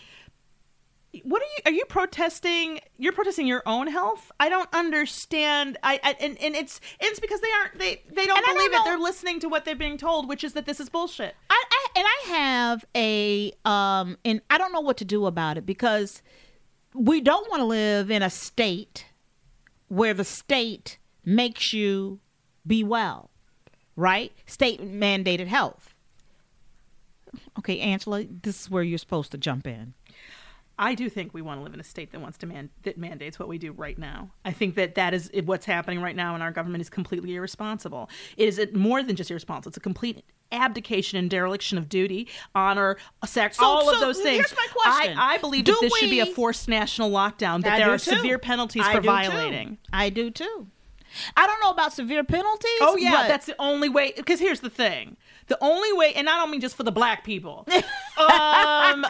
what 1.23 1.41
are 1.41 1.45
you 1.45 1.61
are 1.65 1.71
you 1.71 1.85
protesting? 1.85 2.79
You're 2.97 3.13
protesting 3.13 3.47
your 3.47 3.63
own 3.65 3.87
health? 3.87 4.31
I 4.39 4.47
don't 4.49 4.69
understand. 4.73 5.77
I, 5.81 5.99
I 6.03 6.15
and, 6.19 6.37
and 6.39 6.55
it's 6.55 6.79
it's 6.99 7.19
because 7.19 7.41
they 7.41 7.47
aren't 7.59 7.79
they 7.79 8.03
they 8.13 8.27
don't 8.27 8.37
And 8.37 8.45
I 8.45 8.49
don't 8.49 8.57
believe 8.57 8.73
it. 8.73 8.85
they're 8.85 8.99
listening 8.99 9.39
to 9.39 9.49
what 9.49 9.65
they're 9.65 9.75
being 9.75 9.97
told 9.97 10.29
which 10.29 10.43
is 10.43 10.53
that 10.53 10.67
this 10.67 10.79
is 10.79 10.89
bullshit. 10.89 11.35
I, 11.49 11.63
I 11.71 11.87
and 11.95 12.05
I 12.07 12.37
have 12.37 12.85
a 12.95 13.51
um 13.65 14.17
and 14.23 14.41
I 14.51 14.59
don't 14.59 14.71
know 14.71 14.81
what 14.81 14.97
to 14.97 15.05
do 15.05 15.25
about 15.25 15.57
it 15.57 15.65
because 15.65 16.21
we 16.93 17.21
don't 17.21 17.49
want 17.49 17.61
to 17.61 17.65
live 17.65 18.09
in 18.09 18.21
a 18.21 18.29
state 18.29 19.05
where 19.87 20.13
the 20.13 20.23
state 20.23 20.97
makes 21.25 21.73
you 21.73 22.19
be 22.65 22.83
well, 22.83 23.29
right? 23.95 24.31
State 24.45 24.81
mandated 24.81 25.47
health. 25.47 25.93
Okay, 27.57 27.79
Angela, 27.79 28.23
this 28.23 28.61
is 28.61 28.69
where 28.69 28.83
you're 28.83 28.97
supposed 28.97 29.31
to 29.31 29.37
jump 29.37 29.67
in. 29.67 29.93
I 30.79 30.95
do 30.95 31.09
think 31.09 31.33
we 31.33 31.41
want 31.41 31.59
to 31.59 31.63
live 31.63 31.73
in 31.73 31.79
a 31.81 31.83
state 31.83 32.13
that 32.13 32.21
wants 32.21 32.37
to 32.37 32.45
man 32.45 32.69
that 32.83 32.97
mandates 32.97 33.37
what 33.37 33.49
we 33.49 33.57
do 33.57 33.73
right 33.73 33.97
now. 33.97 34.29
I 34.45 34.51
think 34.51 34.75
that 34.75 34.95
that 34.95 35.13
is 35.13 35.29
what's 35.43 35.65
happening 35.65 36.01
right 36.01 36.15
now 36.15 36.33
and 36.35 36.41
our 36.41 36.51
government 36.51 36.81
is 36.81 36.89
completely 36.89 37.35
irresponsible. 37.35 38.09
It 38.37 38.47
is 38.47 38.65
more 38.73 39.03
than 39.03 39.17
just 39.17 39.29
irresponsible. 39.29 39.71
It's 39.71 39.77
a 39.77 39.81
complete 39.81 40.23
abdication 40.51 41.17
and 41.19 41.29
dereliction 41.29 41.77
of 41.77 41.89
duty, 41.89 42.27
honor, 42.55 42.97
sac- 43.25 43.53
So- 43.55 43.63
all 43.63 43.89
of 43.93 43.99
those 43.99 44.19
things. 44.19 44.37
here's 44.37 44.55
my 44.55 44.67
question. 44.71 45.17
I, 45.17 45.35
I 45.35 45.37
believe 45.37 45.65
Do 45.65 45.73
that 45.73 45.81
this 45.81 45.97
should 45.97 46.09
be 46.09 46.19
a 46.19 46.25
forced 46.25 46.67
national 46.67 47.11
lockdown. 47.11 47.63
That 47.63 47.73
I 47.73 47.77
there 47.79 47.89
are 47.91 47.97
too. 47.99 48.15
severe 48.15 48.39
penalties 48.39 48.83
I 48.85 48.93
for 48.95 49.01
do 49.01 49.07
too. 49.07 49.13
violating. 49.13 49.77
I 49.93 50.09
do 50.09 50.31
too. 50.31 50.67
I 51.35 51.47
don't 51.47 51.59
know 51.63 51.71
about 51.71 51.91
severe 51.93 52.23
penalties. 52.23 52.69
Oh 52.81 52.95
yeah, 52.95 53.11
but- 53.11 53.27
that's 53.27 53.47
the 53.47 53.55
only 53.59 53.89
way. 53.89 54.13
Because 54.15 54.39
here's 54.39 54.59
the 54.59 54.69
thing: 54.69 55.17
the 55.47 55.57
only 55.59 55.91
way, 55.93 56.13
and 56.13 56.29
I 56.29 56.35
don't 56.37 56.51
mean 56.51 56.61
just 56.61 56.75
for 56.75 56.83
the 56.83 56.91
black 56.91 57.23
people. 57.23 57.67
um, 58.17 59.05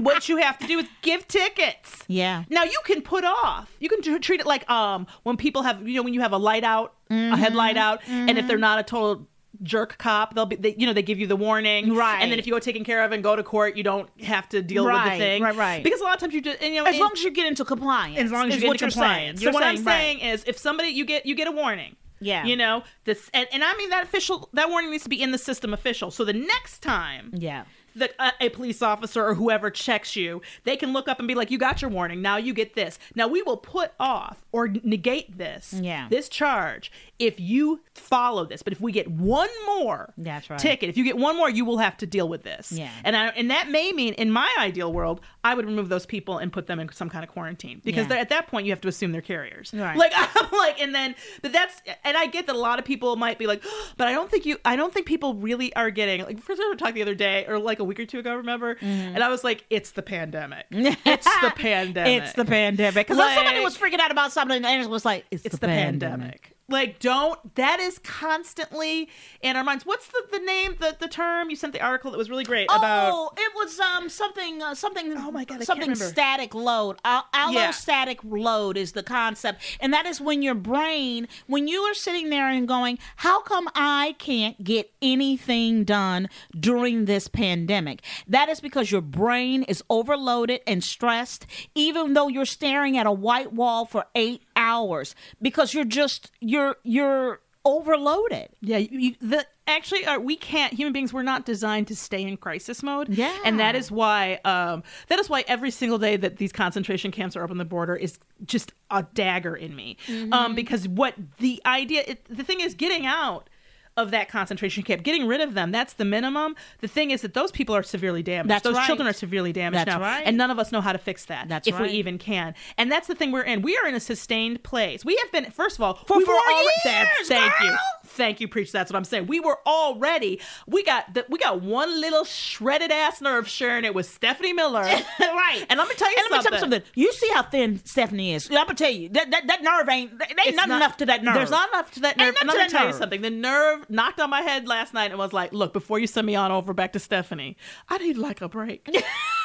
what 0.00 0.28
you 0.28 0.38
have 0.38 0.58
to 0.58 0.66
do 0.66 0.78
is 0.80 0.86
give 1.02 1.26
tickets. 1.28 2.02
yeah. 2.08 2.44
Now 2.50 2.64
you 2.64 2.78
can 2.84 3.02
put 3.02 3.24
off. 3.24 3.70
You 3.78 3.88
can 3.88 4.02
tr- 4.02 4.18
treat 4.18 4.40
it 4.40 4.46
like 4.46 4.68
um 4.70 5.06
when 5.22 5.36
people 5.36 5.62
have 5.62 5.86
you 5.86 5.94
know 5.96 6.02
when 6.02 6.14
you 6.14 6.20
have 6.22 6.32
a 6.32 6.38
light 6.38 6.64
out, 6.64 6.94
a 7.10 7.36
headlight 7.36 7.76
out, 7.76 8.00
and 8.08 8.36
if 8.38 8.46
they're 8.48 8.58
not 8.58 8.78
a 8.80 8.82
total 8.82 9.26
jerk 9.62 9.96
cop, 9.98 10.34
they'll 10.34 10.46
be 10.46 10.56
they, 10.56 10.74
you 10.76 10.86
know 10.86 10.92
they 10.92 11.02
give 11.02 11.18
you 11.18 11.26
the 11.26 11.36
warning, 11.36 11.94
Right. 11.94 12.20
And 12.20 12.30
then 12.30 12.38
if 12.38 12.46
you 12.46 12.52
go 12.52 12.58
taken 12.58 12.84
care 12.84 13.02
of 13.04 13.12
and 13.12 13.22
go 13.22 13.36
to 13.36 13.42
court, 13.42 13.76
you 13.76 13.82
don't 13.82 14.08
have 14.22 14.48
to 14.50 14.62
deal 14.62 14.84
with 14.84 14.94
the 15.04 15.10
thing, 15.10 15.42
right, 15.42 15.54
right. 15.56 15.84
Because 15.84 16.00
a 16.00 16.04
lot 16.04 16.14
of 16.14 16.20
times 16.20 16.34
you 16.34 16.40
just 16.40 16.62
and, 16.62 16.74
you 16.74 16.82
know 16.82 16.86
As 16.88 16.94
in- 16.96 17.00
long 17.00 17.12
as 17.12 17.22
you 17.22 17.30
get 17.30 17.46
into 17.46 17.64
compliance. 17.64 18.18
as 18.18 18.32
long 18.32 18.48
as 18.48 18.56
you 18.56 18.60
get 18.62 18.72
into 18.72 18.86
compliance. 18.86 19.40
saying. 19.40 19.52
So 19.52 19.54
what 19.54 19.64
I'm 19.64 19.76
right. 19.76 19.84
saying 19.84 20.18
is, 20.20 20.44
if 20.46 20.58
somebody 20.58 20.88
you 20.88 21.04
get 21.04 21.26
you 21.26 21.34
get 21.34 21.48
a 21.48 21.52
warning. 21.52 21.96
Yeah. 22.24 22.44
You 22.44 22.56
know 22.56 22.84
this, 23.04 23.28
and, 23.34 23.48
and 23.52 23.64
I 23.64 23.74
mean 23.76 23.90
that 23.90 24.04
official 24.04 24.48
that 24.52 24.70
warning 24.70 24.92
needs 24.92 25.02
to 25.02 25.08
be 25.08 25.20
in 25.20 25.32
the 25.32 25.38
system 25.38 25.74
official. 25.74 26.12
So 26.12 26.24
the 26.24 26.32
next 26.32 26.78
time 26.80 27.32
Yeah. 27.34 27.64
The, 27.94 28.10
uh, 28.18 28.30
a 28.40 28.48
police 28.50 28.82
officer 28.82 29.24
or 29.26 29.34
whoever 29.34 29.70
checks 29.70 30.16
you, 30.16 30.42
they 30.64 30.76
can 30.76 30.92
look 30.92 31.08
up 31.08 31.18
and 31.18 31.28
be 31.28 31.34
like, 31.34 31.50
"You 31.50 31.58
got 31.58 31.82
your 31.82 31.90
warning. 31.90 32.22
Now 32.22 32.36
you 32.36 32.54
get 32.54 32.74
this. 32.74 32.98
Now 33.14 33.28
we 33.28 33.42
will 33.42 33.56
put 33.56 33.92
off 34.00 34.44
or 34.52 34.68
negate 34.68 35.36
this, 35.38 35.72
Yeah. 35.80 36.06
this 36.10 36.28
charge 36.28 36.90
if 37.18 37.38
you 37.38 37.80
follow 37.94 38.44
this. 38.44 38.62
But 38.62 38.72
if 38.72 38.80
we 38.80 38.90
get 38.92 39.08
one 39.08 39.48
more 39.66 40.12
That's 40.18 40.50
right. 40.50 40.58
ticket, 40.58 40.88
if 40.88 40.96
you 40.96 41.04
get 41.04 41.16
one 41.16 41.36
more, 41.36 41.48
you 41.48 41.64
will 41.64 41.78
have 41.78 41.96
to 41.98 42.06
deal 42.06 42.28
with 42.28 42.42
this. 42.42 42.72
Yeah. 42.72 42.90
and 43.04 43.16
I, 43.16 43.28
and 43.28 43.50
that 43.50 43.70
may 43.70 43.92
mean, 43.92 44.14
in 44.14 44.30
my 44.30 44.48
ideal 44.58 44.92
world, 44.92 45.20
I 45.44 45.54
would 45.54 45.64
remove 45.66 45.88
those 45.88 46.04
people 46.06 46.38
and 46.38 46.52
put 46.52 46.66
them 46.66 46.80
in 46.80 46.90
some 46.92 47.08
kind 47.08 47.24
of 47.24 47.30
quarantine 47.30 47.80
because 47.84 48.08
Yeah. 48.08 48.16
at 48.16 48.28
that 48.30 48.48
point 48.48 48.66
you 48.66 48.72
have 48.72 48.80
to 48.82 48.88
assume 48.88 49.12
they're 49.12 49.20
carriers. 49.20 49.72
Right. 49.74 49.96
Like 49.96 50.12
I'm 50.16 50.50
like, 50.50 50.80
and 50.80 50.94
then 50.94 51.14
but 51.42 51.52
that's 51.52 51.80
and 52.04 52.16
I 52.16 52.26
get 52.26 52.46
that 52.48 52.56
a 52.56 52.58
lot 52.58 52.78
of 52.78 52.84
people 52.84 53.14
might 53.16 53.38
be 53.38 53.46
like, 53.46 53.62
but 53.96 54.08
I 54.08 54.12
don't 54.12 54.30
think 54.30 54.44
you, 54.46 54.58
I 54.64 54.76
don't 54.76 54.92
think 54.92 55.06
people 55.06 55.34
really 55.34 55.74
are 55.76 55.90
getting 55.90 56.22
like. 56.24 56.40
First, 56.42 56.58
we 56.60 56.68
were 56.68 56.74
talking 56.76 56.94
the 56.96 57.02
other 57.02 57.14
day 57.14 57.44
or 57.46 57.58
like 57.58 57.78
a 57.82 57.84
week 57.84 58.00
or 58.00 58.06
two 58.06 58.18
ago, 58.20 58.36
remember? 58.36 58.76
Mm-hmm. 58.76 58.84
And 59.14 59.22
I 59.22 59.28
was 59.28 59.44
like, 59.44 59.64
it's 59.70 59.90
the 59.92 60.02
pandemic. 60.02 60.66
It's 60.70 61.26
the 61.42 61.52
pandemic. 61.54 62.22
It's 62.22 62.32
the 62.32 62.44
pandemic. 62.44 63.06
Because 63.06 63.18
Like- 63.18 63.34
somebody 63.36 63.60
was 63.60 63.76
freaking 63.76 63.98
out 64.00 64.10
about 64.10 64.32
something, 64.32 64.56
and 64.56 64.66
Angela 64.66 64.90
was 64.90 65.04
like, 65.04 65.26
"It's, 65.30 65.44
It's 65.44 65.58
the, 65.58 65.66
pandemic. 65.66 66.51
Like, 66.68 67.00
don't. 67.00 67.54
That 67.56 67.80
is 67.80 67.98
constantly 67.98 69.08
in 69.40 69.56
our 69.56 69.64
minds. 69.64 69.84
What's 69.84 70.06
the, 70.06 70.22
the 70.30 70.38
name, 70.38 70.76
the 70.78 70.96
the 70.98 71.08
term? 71.08 71.50
You 71.50 71.56
sent 71.56 71.72
the 71.72 71.80
article 71.80 72.10
that 72.12 72.18
was 72.18 72.30
really 72.30 72.44
great 72.44 72.64
about. 72.64 73.12
Oh, 73.12 73.30
it 73.36 73.52
was 73.54 73.78
um 73.80 74.08
something 74.08 74.62
uh, 74.62 74.74
something. 74.74 75.12
Oh 75.16 75.30
my 75.30 75.44
God, 75.44 75.62
something 75.64 75.94
static 75.94 76.54
load. 76.54 76.98
Yeah. 77.04 77.22
allostatic 77.34 78.18
load 78.22 78.76
is 78.76 78.92
the 78.92 79.02
concept, 79.02 79.62
and 79.80 79.92
that 79.92 80.06
is 80.06 80.20
when 80.20 80.40
your 80.42 80.54
brain, 80.54 81.28
when 81.46 81.68
you 81.68 81.80
are 81.82 81.94
sitting 81.94 82.30
there 82.30 82.48
and 82.48 82.66
going, 82.66 82.98
"How 83.16 83.42
come 83.42 83.68
I 83.74 84.14
can't 84.18 84.62
get 84.62 84.92
anything 85.02 85.84
done 85.84 86.28
during 86.58 87.04
this 87.06 87.28
pandemic?" 87.28 88.02
That 88.26 88.48
is 88.48 88.60
because 88.60 88.90
your 88.90 89.02
brain 89.02 89.64
is 89.64 89.82
overloaded 89.90 90.60
and 90.66 90.82
stressed, 90.82 91.46
even 91.74 92.14
though 92.14 92.28
you're 92.28 92.44
staring 92.46 92.96
at 92.96 93.06
a 93.06 93.12
white 93.12 93.52
wall 93.52 93.84
for 93.84 94.06
eight 94.14 94.42
hours 94.56 95.14
because 95.40 95.74
you're 95.74 95.84
just 95.84 96.30
you're 96.40 96.76
you're 96.82 97.40
overloaded. 97.64 98.48
Yeah, 98.60 98.78
you, 98.78 99.14
the 99.20 99.46
actually 99.66 100.04
uh, 100.04 100.18
we 100.18 100.36
can't. 100.36 100.72
Human 100.72 100.92
beings 100.92 101.12
were 101.12 101.22
not 101.22 101.44
designed 101.44 101.88
to 101.88 101.96
stay 101.96 102.22
in 102.22 102.36
crisis 102.36 102.82
mode. 102.82 103.08
Yeah. 103.08 103.36
and 103.44 103.60
that 103.60 103.74
is 103.74 103.90
why 103.90 104.40
um, 104.44 104.82
that 105.08 105.18
is 105.18 105.28
why 105.28 105.44
every 105.46 105.70
single 105.70 105.98
day 105.98 106.16
that 106.16 106.36
these 106.36 106.52
concentration 106.52 107.10
camps 107.10 107.36
are 107.36 107.42
open 107.42 107.58
the 107.58 107.64
border 107.64 107.96
is 107.96 108.18
just 108.44 108.72
a 108.90 109.04
dagger 109.14 109.54
in 109.54 109.74
me. 109.76 109.96
Mm-hmm. 110.06 110.32
Um, 110.32 110.54
because 110.54 110.88
what 110.88 111.14
the 111.38 111.62
idea, 111.66 112.04
it, 112.06 112.24
the 112.24 112.44
thing 112.44 112.60
is, 112.60 112.74
getting 112.74 113.06
out 113.06 113.48
of 113.96 114.10
that 114.10 114.28
concentration 114.28 114.82
camp, 114.82 115.02
getting 115.02 115.26
rid 115.26 115.40
of 115.40 115.54
them, 115.54 115.70
that's 115.70 115.94
the 115.94 116.04
minimum. 116.04 116.56
The 116.80 116.88
thing 116.88 117.10
is 117.10 117.20
that 117.22 117.34
those 117.34 117.52
people 117.52 117.76
are 117.76 117.82
severely 117.82 118.22
damaged. 118.22 118.50
That's 118.50 118.62
those 118.62 118.76
right. 118.76 118.86
children 118.86 119.06
are 119.06 119.12
severely 119.12 119.52
damaged 119.52 119.86
That's 119.86 119.98
now, 119.98 120.00
right. 120.00 120.22
and 120.24 120.36
none 120.36 120.50
of 120.50 120.58
us 120.58 120.72
know 120.72 120.80
how 120.80 120.92
to 120.92 120.98
fix 120.98 121.26
that. 121.26 121.48
That's 121.48 121.68
if 121.68 121.74
right. 121.74 121.90
we 121.90 121.96
even 121.98 122.18
can. 122.18 122.54
And 122.78 122.90
that's 122.90 123.06
the 123.06 123.14
thing 123.14 123.32
we're 123.32 123.42
in. 123.42 123.62
We 123.62 123.76
are 123.76 123.86
in 123.86 123.94
a 123.94 124.00
sustained 124.00 124.62
place. 124.62 125.04
We 125.04 125.16
have 125.22 125.30
been, 125.32 125.50
first 125.50 125.76
of 125.76 125.82
all, 125.82 125.94
For 126.06 126.18
we 126.18 126.24
four 126.24 126.34
already, 126.34 126.68
years, 126.84 127.28
Thank 127.28 127.52
you. 127.60 127.76
Thank 128.12 128.40
you, 128.40 128.48
preach. 128.48 128.72
That's 128.72 128.90
what 128.90 128.96
I'm 128.96 129.04
saying. 129.04 129.26
We 129.26 129.40
were 129.40 129.58
already 129.66 130.40
we 130.66 130.82
got 130.84 131.12
the, 131.14 131.24
we 131.28 131.38
got 131.38 131.62
one 131.62 132.00
little 132.00 132.24
shredded 132.24 132.90
ass 132.90 133.20
nerve 133.20 133.48
sharing 133.48 133.84
it 133.84 133.94
with 133.94 134.06
Stephanie 134.06 134.52
Miller. 134.52 134.82
right. 135.20 135.66
And 135.68 135.78
let 135.78 135.88
me 135.88 135.94
tell 135.94 136.10
you 136.10 136.16
and 136.18 136.26
let 136.30 136.38
me 136.38 136.42
tell 136.42 136.52
you 136.52 136.60
something. 136.60 136.80
something. 136.80 136.82
You 136.94 137.12
see 137.12 137.28
how 137.34 137.42
thin 137.42 137.80
Stephanie 137.84 138.34
is. 138.34 138.48
I'm 138.50 138.54
gonna 138.56 138.74
tell 138.74 138.90
you 138.90 139.08
that 139.10 139.30
that, 139.30 139.46
that 139.46 139.62
nerve 139.62 139.88
ain't. 139.88 140.12
Ain't 140.12 140.32
It's 140.46 140.56
not- 140.56 140.68
enough 140.68 140.96
to 140.98 141.06
that 141.06 141.22
nerve. 141.22 141.34
There's 141.34 141.50
not 141.50 141.68
enough 141.70 141.90
to 141.92 142.00
that 142.00 142.16
nerve. 142.16 142.34
And 142.40 142.48
me 142.48 142.64
to 142.64 142.68
tell 142.70 142.86
you 142.86 142.92
something. 142.92 143.22
The 143.22 143.30
nerve 143.30 143.88
knocked 143.88 144.20
on 144.20 144.30
my 144.30 144.42
head 144.42 144.68
last 144.68 144.94
night 144.94 145.10
and 145.10 145.18
was 145.18 145.32
like, 145.32 145.52
"Look, 145.52 145.72
before 145.72 145.98
you 145.98 146.06
send 146.06 146.26
me 146.26 146.34
on 146.34 146.50
over 146.52 146.72
back 146.72 146.92
to 146.92 146.98
Stephanie, 146.98 147.56
I 147.88 147.98
need 147.98 148.16
like 148.18 148.40
a 148.40 148.48
break." 148.48 148.88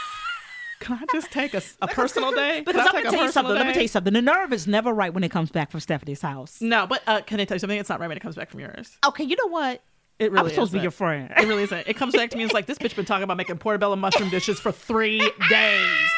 Can 0.80 1.00
I 1.02 1.06
just 1.12 1.32
take 1.32 1.54
a, 1.54 1.62
a 1.82 1.88
personal 1.88 2.32
day? 2.32 2.62
Because 2.62 2.88
I'm 2.88 3.04
gonna 3.04 3.16
tell 3.16 3.26
you 3.26 3.32
something. 3.32 3.56
Let 3.56 3.68
me 3.68 3.74
tell 3.74 3.82
you 3.82 3.88
something. 3.88 4.14
The 4.14 4.22
nerve 4.22 4.54
is 4.54 4.68
never 4.68 4.94
right 4.94 5.14
when 5.14 5.24
it 5.24 5.30
comes 5.30 5.52
back 5.52 5.72
from 5.72 5.80
Stephanie's 5.80 6.22
house. 6.22 6.62
No, 6.62 6.86
but 6.88 7.02
uh, 7.08 7.22
can 7.22 7.40
I 7.40 7.46
tell 7.46 7.56
you 7.56 7.60
something? 7.60 7.78
It's 7.80 7.90
not 7.90 8.00
right 8.00 8.08
when 8.08 8.18
it 8.18 8.22
comes 8.22 8.36
back 8.36 8.50
from 8.50 8.60
yours. 8.60 8.98
Okay, 9.06 9.24
you 9.24 9.36
know 9.36 9.48
what? 9.50 9.82
It 10.20 10.32
really 10.32 10.46
I'm 10.46 10.50
supposed 10.50 10.72
to 10.72 10.78
be 10.78 10.82
your 10.82 10.92
friend. 10.92 11.32
It 11.38 11.48
really 11.48 11.64
isn't. 11.64 11.88
It 11.88 11.96
comes 11.96 12.16
back 12.16 12.32
to 12.32 12.38
me. 12.38 12.44
And 12.44 12.50
it's 12.50 12.54
like 12.54 12.66
this 12.66 12.80
bitch 12.80 12.96
been 12.96 13.06
talking 13.06 13.24
about 13.24 13.38
making 13.38 13.58
portobello 13.58 13.96
mushroom 13.96 14.30
dishes 14.30 14.60
for 14.60 14.72
three 14.72 15.20
days. 15.50 16.10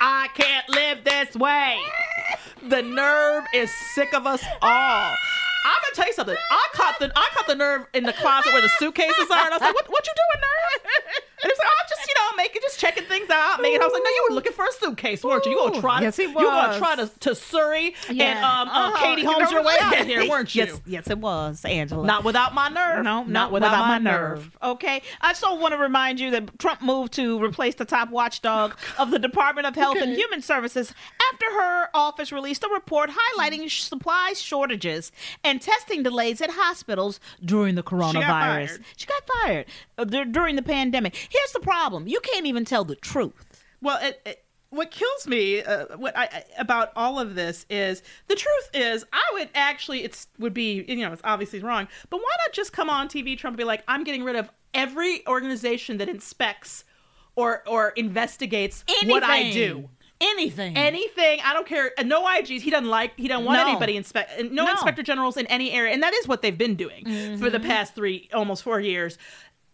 I 0.00 0.28
can't 0.34 0.68
live 0.70 1.04
this 1.04 1.36
way. 1.36 1.78
The 2.68 2.80
nerve 2.82 3.44
is 3.54 3.70
sick 3.94 4.14
of 4.14 4.26
us 4.26 4.42
all. 4.62 5.14
I'm 5.64 5.80
gonna 5.82 5.94
tell 5.94 6.06
you 6.06 6.12
something. 6.14 6.36
I 6.50 6.66
caught 6.74 6.98
the 6.98 7.12
I 7.16 7.28
caught 7.34 7.46
the 7.46 7.54
nerve 7.54 7.86
in 7.94 8.04
the 8.04 8.12
closet 8.12 8.52
where 8.52 8.62
the 8.62 8.70
suitcases 8.78 9.30
are, 9.30 9.44
and 9.46 9.54
I 9.54 9.56
was 9.58 9.60
like, 9.62 9.74
"What, 9.74 9.90
what 9.90 10.06
you 10.06 10.12
doing, 10.14 10.42
nerve?" 10.42 10.92
And 11.42 11.50
it's 11.50 11.58
like, 11.58 11.68
"I'm 11.68 11.86
just, 11.88 12.06
you 12.08 12.14
know, 12.14 12.36
making, 12.36 12.62
just 12.62 12.78
checking 12.78 13.04
things 13.04 13.28
out, 13.30 13.60
making." 13.60 13.80
I 13.80 13.84
was 13.84 13.92
like, 13.92 14.02
"No, 14.04 14.10
you 14.10 14.26
were 14.30 14.34
looking 14.36 14.52
for 14.52 14.64
a 14.64 14.72
suitcase, 14.72 15.24
weren't 15.24 15.44
you? 15.44 15.52
You 15.52 15.58
gonna 15.58 15.80
try? 15.80 15.98
To, 15.98 16.04
Yes, 16.04 16.16
he 16.16 16.24
You 16.24 16.34
gonna 16.34 16.78
try 16.78 16.94
to, 16.96 17.06
to 17.20 17.30
Suri 17.30 17.94
and 18.08 18.16
Yeah. 18.16 18.38
um, 18.38 18.68
um 18.68 18.92
Uh-huh. 18.92 19.04
Katie 19.04 19.24
Holmes 19.24 19.50
your 19.50 19.62
way 19.64 19.74
out 19.80 20.00
of 20.00 20.06
here, 20.06 20.28
weren't 20.28 20.54
you? 20.54 20.64
Yes, 20.64 20.80
yes, 20.86 21.10
it 21.10 21.18
was, 21.18 21.64
Angela. 21.64 22.06
Not 22.06 22.22
without 22.24 22.54
my 22.54 22.68
nerve. 22.68 23.04
No, 23.04 23.24
not 23.24 23.50
without, 23.50 23.88
my, 23.88 23.98
nerve. 23.98 24.56
Okay. 24.62 25.02
I 25.20 25.28
also 25.28 25.54
want 25.56 25.72
to 25.72 25.78
remind 25.78 26.20
you 26.20 26.30
that 26.32 26.58
Trump 26.58 26.80
moved 26.82 27.12
to 27.14 27.42
replace 27.42 27.74
the 27.74 27.84
top 27.84 28.10
watchdog 28.10 28.76
of 28.98 29.10
the 29.10 29.18
Department 29.18 29.66
of 29.66 29.74
Health 29.74 29.96
and 30.00 30.14
Human 30.16 30.42
Services 30.42 30.94
after 31.32 31.46
her 31.46 31.88
office 31.94 32.30
released 32.32 32.62
a 32.64 32.68
report 32.68 33.10
highlighting 33.10 33.68
supply 33.70 34.32
shortages 34.36 35.10
and 35.42 35.51
testing 35.60 36.02
delays 36.02 36.40
at 36.40 36.50
hospitals 36.50 37.20
during 37.44 37.74
the 37.74 37.82
coronavirus. 37.82 38.68
fired. 38.68 38.84
She 38.96 39.06
got 39.06 39.22
fired 39.42 39.66
uh, 39.98 40.04
during 40.04 40.56
the 40.56 40.62
pandemic. 40.62 41.14
Here's 41.16 41.52
the 41.52 41.60
problem 41.60 42.06
you 42.06 42.20
can't 42.20 42.46
even 42.46 42.64
tell 42.64 42.84
the 42.84 42.96
truth. 42.96 43.62
Well, 43.80 43.98
it, 44.00 44.20
it, 44.24 44.44
what 44.70 44.90
kills 44.90 45.26
me 45.26 45.62
uh, 45.62 45.96
what 45.98 46.16
I, 46.16 46.44
about 46.58 46.92
all 46.96 47.18
of 47.18 47.34
this 47.34 47.66
is 47.68 48.02
the 48.28 48.34
truth 48.34 48.70
is 48.72 49.04
I 49.12 49.22
would 49.34 49.50
actually 49.54 50.02
it 50.02 50.26
would 50.38 50.54
be 50.54 50.84
you 50.88 50.96
know 50.96 51.12
it's 51.12 51.22
obviously 51.24 51.60
wrong, 51.60 51.88
but 52.08 52.18
why 52.18 52.30
not 52.46 52.54
just 52.54 52.72
come 52.72 52.88
on 52.88 53.08
TV, 53.08 53.36
Trump, 53.36 53.54
and 53.54 53.58
be 53.58 53.64
like, 53.64 53.82
I'm 53.86 54.04
getting 54.04 54.24
rid 54.24 54.36
of 54.36 54.50
every 54.72 55.26
organization 55.26 55.98
that 55.98 56.08
inspects 56.08 56.84
or 57.36 57.62
or 57.68 57.90
investigates 57.90 58.84
what 59.04 59.22
I 59.22 59.50
do. 59.52 59.88
Anything. 60.22 60.76
Anything, 60.76 61.40
I 61.44 61.52
don't 61.52 61.66
care. 61.66 61.92
uh, 61.98 62.02
No 62.02 62.24
IGs. 62.24 62.60
He 62.60 62.70
doesn't 62.70 62.88
like. 62.88 63.12
He 63.16 63.28
doesn't 63.28 63.44
want 63.44 63.58
No. 63.58 63.68
anybody 63.68 63.96
inspect. 63.96 64.40
No, 64.50 64.64
No. 64.64 64.70
inspector 64.72 65.02
generals 65.02 65.36
in 65.36 65.46
any 65.48 65.72
area, 65.72 65.92
and 65.92 66.02
that 66.02 66.14
is 66.14 66.28
what 66.28 66.42
they've 66.42 66.56
been 66.56 66.74
doing 66.76 67.36
for 67.38 67.50
the 67.50 67.60
past 67.60 67.94
three, 67.94 68.28
almost 68.32 68.62
four 68.62 68.80
years. 68.80 69.18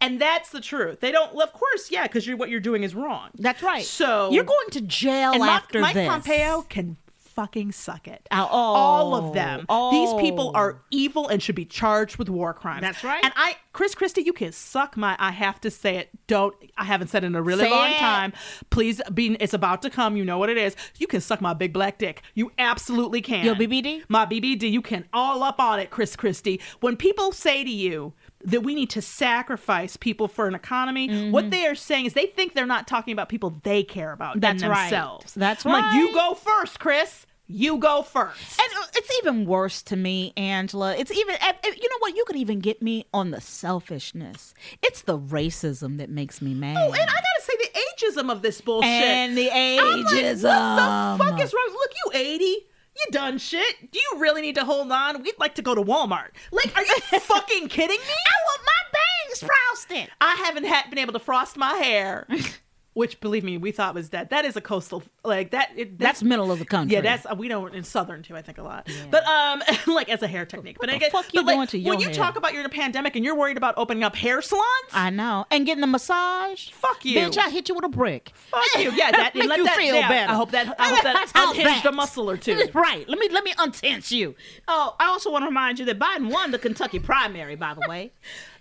And 0.00 0.20
that's 0.20 0.50
the 0.50 0.60
truth. 0.60 1.00
They 1.00 1.10
don't. 1.10 1.34
Well, 1.34 1.44
of 1.44 1.52
course, 1.52 1.90
yeah, 1.90 2.04
because 2.04 2.24
you're, 2.26 2.36
what 2.36 2.48
you're 2.50 2.60
doing 2.60 2.84
is 2.84 2.94
wrong. 2.94 3.30
That's 3.36 3.62
right. 3.64 3.82
So 3.84 4.30
you're 4.30 4.44
going 4.44 4.70
to 4.70 4.80
jail 4.80 5.32
and 5.32 5.40
Mike, 5.40 5.50
after 5.50 5.80
Mike 5.80 5.94
this. 5.94 6.08
Pompeo 6.08 6.62
can 6.68 6.96
fucking 7.38 7.70
suck 7.70 8.08
it. 8.08 8.26
Oh, 8.32 8.48
All 8.50 9.14
of 9.14 9.32
them. 9.32 9.60
These 9.60 10.12
people 10.14 10.50
oh. 10.52 10.58
are 10.58 10.82
evil 10.90 11.28
and 11.28 11.40
should 11.40 11.54
be 11.54 11.64
charged 11.64 12.16
with 12.16 12.28
war 12.28 12.52
crimes. 12.52 12.80
That's 12.80 13.04
right. 13.04 13.24
And 13.24 13.32
I, 13.36 13.54
Chris 13.72 13.94
Christie, 13.94 14.22
you 14.22 14.32
can 14.32 14.50
suck 14.50 14.96
my. 14.96 15.14
I 15.20 15.30
have 15.30 15.60
to 15.60 15.70
say 15.70 15.98
it. 15.98 16.08
Don't. 16.26 16.52
I 16.76 16.82
haven't 16.82 17.08
said 17.08 17.22
it 17.22 17.28
in 17.28 17.36
a 17.36 17.42
really 17.42 17.62
Say 17.62 17.70
long 17.70 17.90
it. 17.90 17.98
time. 17.98 18.32
Please 18.70 19.00
be. 19.14 19.36
It's 19.38 19.54
about 19.54 19.82
to 19.82 19.90
come. 19.90 20.16
You 20.16 20.24
know 20.24 20.36
what 20.36 20.50
it 20.50 20.56
is. 20.56 20.74
You 20.96 21.06
can 21.06 21.20
suck 21.20 21.40
my 21.40 21.54
big 21.54 21.72
black 21.72 21.98
dick. 21.98 22.22
You 22.34 22.50
absolutely 22.58 23.20
can. 23.20 23.44
Your 23.44 23.54
BBD? 23.54 24.02
My 24.08 24.26
BBD. 24.26 24.68
You 24.68 24.82
can 24.82 25.04
all 25.12 25.44
up 25.44 25.60
on 25.60 25.78
it, 25.78 25.90
Chris 25.90 26.16
Christie. 26.16 26.60
When 26.80 26.96
people 26.96 27.30
say 27.30 27.62
to 27.62 27.70
you. 27.70 28.14
That 28.44 28.62
we 28.62 28.76
need 28.76 28.90
to 28.90 29.02
sacrifice 29.02 29.96
people 29.96 30.28
for 30.28 30.46
an 30.46 30.54
economy. 30.54 31.08
Mm-hmm. 31.08 31.32
What 31.32 31.50
they 31.50 31.66
are 31.66 31.74
saying 31.74 32.06
is 32.06 32.12
they 32.12 32.26
think 32.26 32.54
they're 32.54 32.66
not 32.66 32.86
talking 32.86 33.12
about 33.12 33.28
people 33.28 33.58
they 33.64 33.82
care 33.82 34.12
about 34.12 34.40
That's 34.40 34.62
and 34.62 34.70
right. 34.70 34.84
themselves. 34.84 35.34
That's 35.34 35.66
I'm 35.66 35.72
like, 35.72 35.94
you 35.96 36.14
go 36.14 36.34
first, 36.34 36.78
Chris. 36.78 37.26
You 37.50 37.78
go 37.78 38.02
first. 38.02 38.60
And 38.60 38.68
uh, 38.78 38.86
it's 38.94 39.10
even 39.18 39.46
worse 39.46 39.82
to 39.84 39.96
me, 39.96 40.34
Angela. 40.36 40.94
It's 40.94 41.10
even, 41.10 41.34
you 41.64 41.88
know 41.88 41.98
what? 42.00 42.14
You 42.14 42.24
could 42.26 42.36
even 42.36 42.60
get 42.60 42.82
me 42.82 43.06
on 43.14 43.30
the 43.30 43.40
selfishness. 43.40 44.52
It's 44.82 45.02
the 45.02 45.18
racism 45.18 45.96
that 45.96 46.10
makes 46.10 46.42
me 46.42 46.52
mad. 46.52 46.76
Oh, 46.78 46.92
and 46.92 47.00
I 47.00 47.06
gotta 47.06 47.40
say 47.40 47.54
the 47.56 47.80
ageism 47.80 48.30
of 48.30 48.42
this 48.42 48.60
bullshit. 48.60 48.90
And 48.90 49.36
the 49.36 49.50
I'm 49.50 50.04
like, 50.04 50.12
ageism. 50.12 50.44
what 50.44 51.18
the 51.18 51.24
fuck 51.24 51.40
is 51.42 51.54
wrong? 51.54 51.68
Look, 51.72 51.90
you 52.04 52.20
80. 52.20 52.44
You 52.44 53.06
done 53.12 53.38
shit. 53.38 53.92
Do 53.92 53.98
you 53.98 54.20
really 54.20 54.42
need 54.42 54.56
to 54.56 54.64
hold 54.64 54.90
on? 54.90 55.22
We'd 55.22 55.38
like 55.38 55.54
to 55.54 55.62
go 55.62 55.74
to 55.74 55.82
Walmart. 55.82 56.30
Like, 56.52 56.76
are 56.76 56.82
you 56.82 56.96
fucking 57.20 57.68
kidding 57.68 57.96
me? 57.96 58.14
I 58.26 58.36
want 58.44 58.60
my 58.66 58.98
bangs 58.98 59.50
frosted. 59.50 60.10
I 60.20 60.34
haven't 60.44 60.64
had, 60.64 60.90
been 60.90 60.98
able 60.98 61.12
to 61.14 61.18
frost 61.18 61.56
my 61.56 61.74
hair. 61.74 62.26
Which, 62.98 63.20
believe 63.20 63.44
me, 63.44 63.58
we 63.58 63.70
thought 63.70 63.94
was 63.94 64.08
dead. 64.08 64.30
That 64.30 64.44
is 64.44 64.56
a 64.56 64.60
coastal, 64.60 65.04
like 65.22 65.52
that. 65.52 65.70
It, 65.76 66.00
That's 66.00 66.20
middle 66.20 66.50
of 66.50 66.58
the 66.58 66.64
country. 66.64 66.96
Yeah, 66.96 67.00
that's 67.00 67.24
we 67.36 67.46
don't 67.46 67.72
in 67.72 67.84
southern 67.84 68.24
too. 68.24 68.34
I 68.34 68.42
think 68.42 68.58
a 68.58 68.64
lot, 68.64 68.90
but 69.08 69.24
um, 69.24 69.62
like 69.86 70.08
as 70.08 70.20
a 70.20 70.26
hair 70.26 70.44
technique. 70.44 70.78
but 70.80 70.90
get, 70.98 71.12
fuck 71.12 71.32
you 71.32 71.42
but, 71.42 71.46
like, 71.46 71.56
doing 71.58 71.66
to 71.68 71.78
your 71.78 71.90
when 71.90 72.00
you 72.00 72.06
hair? 72.06 72.14
talk 72.16 72.34
about 72.36 72.54
you're 72.54 72.62
in 72.62 72.66
a 72.66 72.70
pandemic 72.70 73.14
and 73.14 73.24
you're 73.24 73.36
worried 73.36 73.56
about 73.56 73.74
opening 73.76 74.02
up 74.02 74.16
hair 74.16 74.42
salons? 74.42 74.64
I 74.92 75.10
know. 75.10 75.46
And 75.52 75.64
getting 75.64 75.84
a 75.84 75.86
massage. 75.86 76.70
Fuck 76.70 77.04
you. 77.04 77.20
Bitch, 77.20 77.38
I 77.38 77.50
hit 77.50 77.68
you 77.68 77.76
with 77.76 77.84
a 77.84 77.88
brick. 77.88 78.32
Fuck 78.34 78.64
you. 78.78 78.90
Yeah, 78.90 79.12
that 79.12 79.32
Make 79.36 79.48
let 79.48 79.58
you 79.58 79.64
that, 79.66 79.76
feel 79.76 79.94
yeah, 79.94 80.08
better. 80.08 80.32
I 80.32 80.34
hope 80.34 80.50
that 80.50 80.74
I 80.80 80.88
hope 80.88 81.02
that 81.04 81.30
That's 81.32 81.32
unhinged 81.36 81.86
a 81.86 81.92
muscle 81.92 82.28
or 82.28 82.36
two. 82.36 82.60
right. 82.74 83.08
Let 83.08 83.20
me 83.20 83.28
let 83.28 83.44
me 83.44 83.52
untense 83.58 84.10
you. 84.10 84.34
Oh, 84.66 84.96
I 84.98 85.06
also 85.06 85.30
want 85.30 85.42
to 85.42 85.46
remind 85.46 85.78
you 85.78 85.84
that 85.84 86.00
Biden 86.00 86.32
won 86.32 86.50
the 86.50 86.58
Kentucky 86.58 86.98
primary, 86.98 87.54
by 87.54 87.74
the 87.74 87.88
way. 87.88 88.10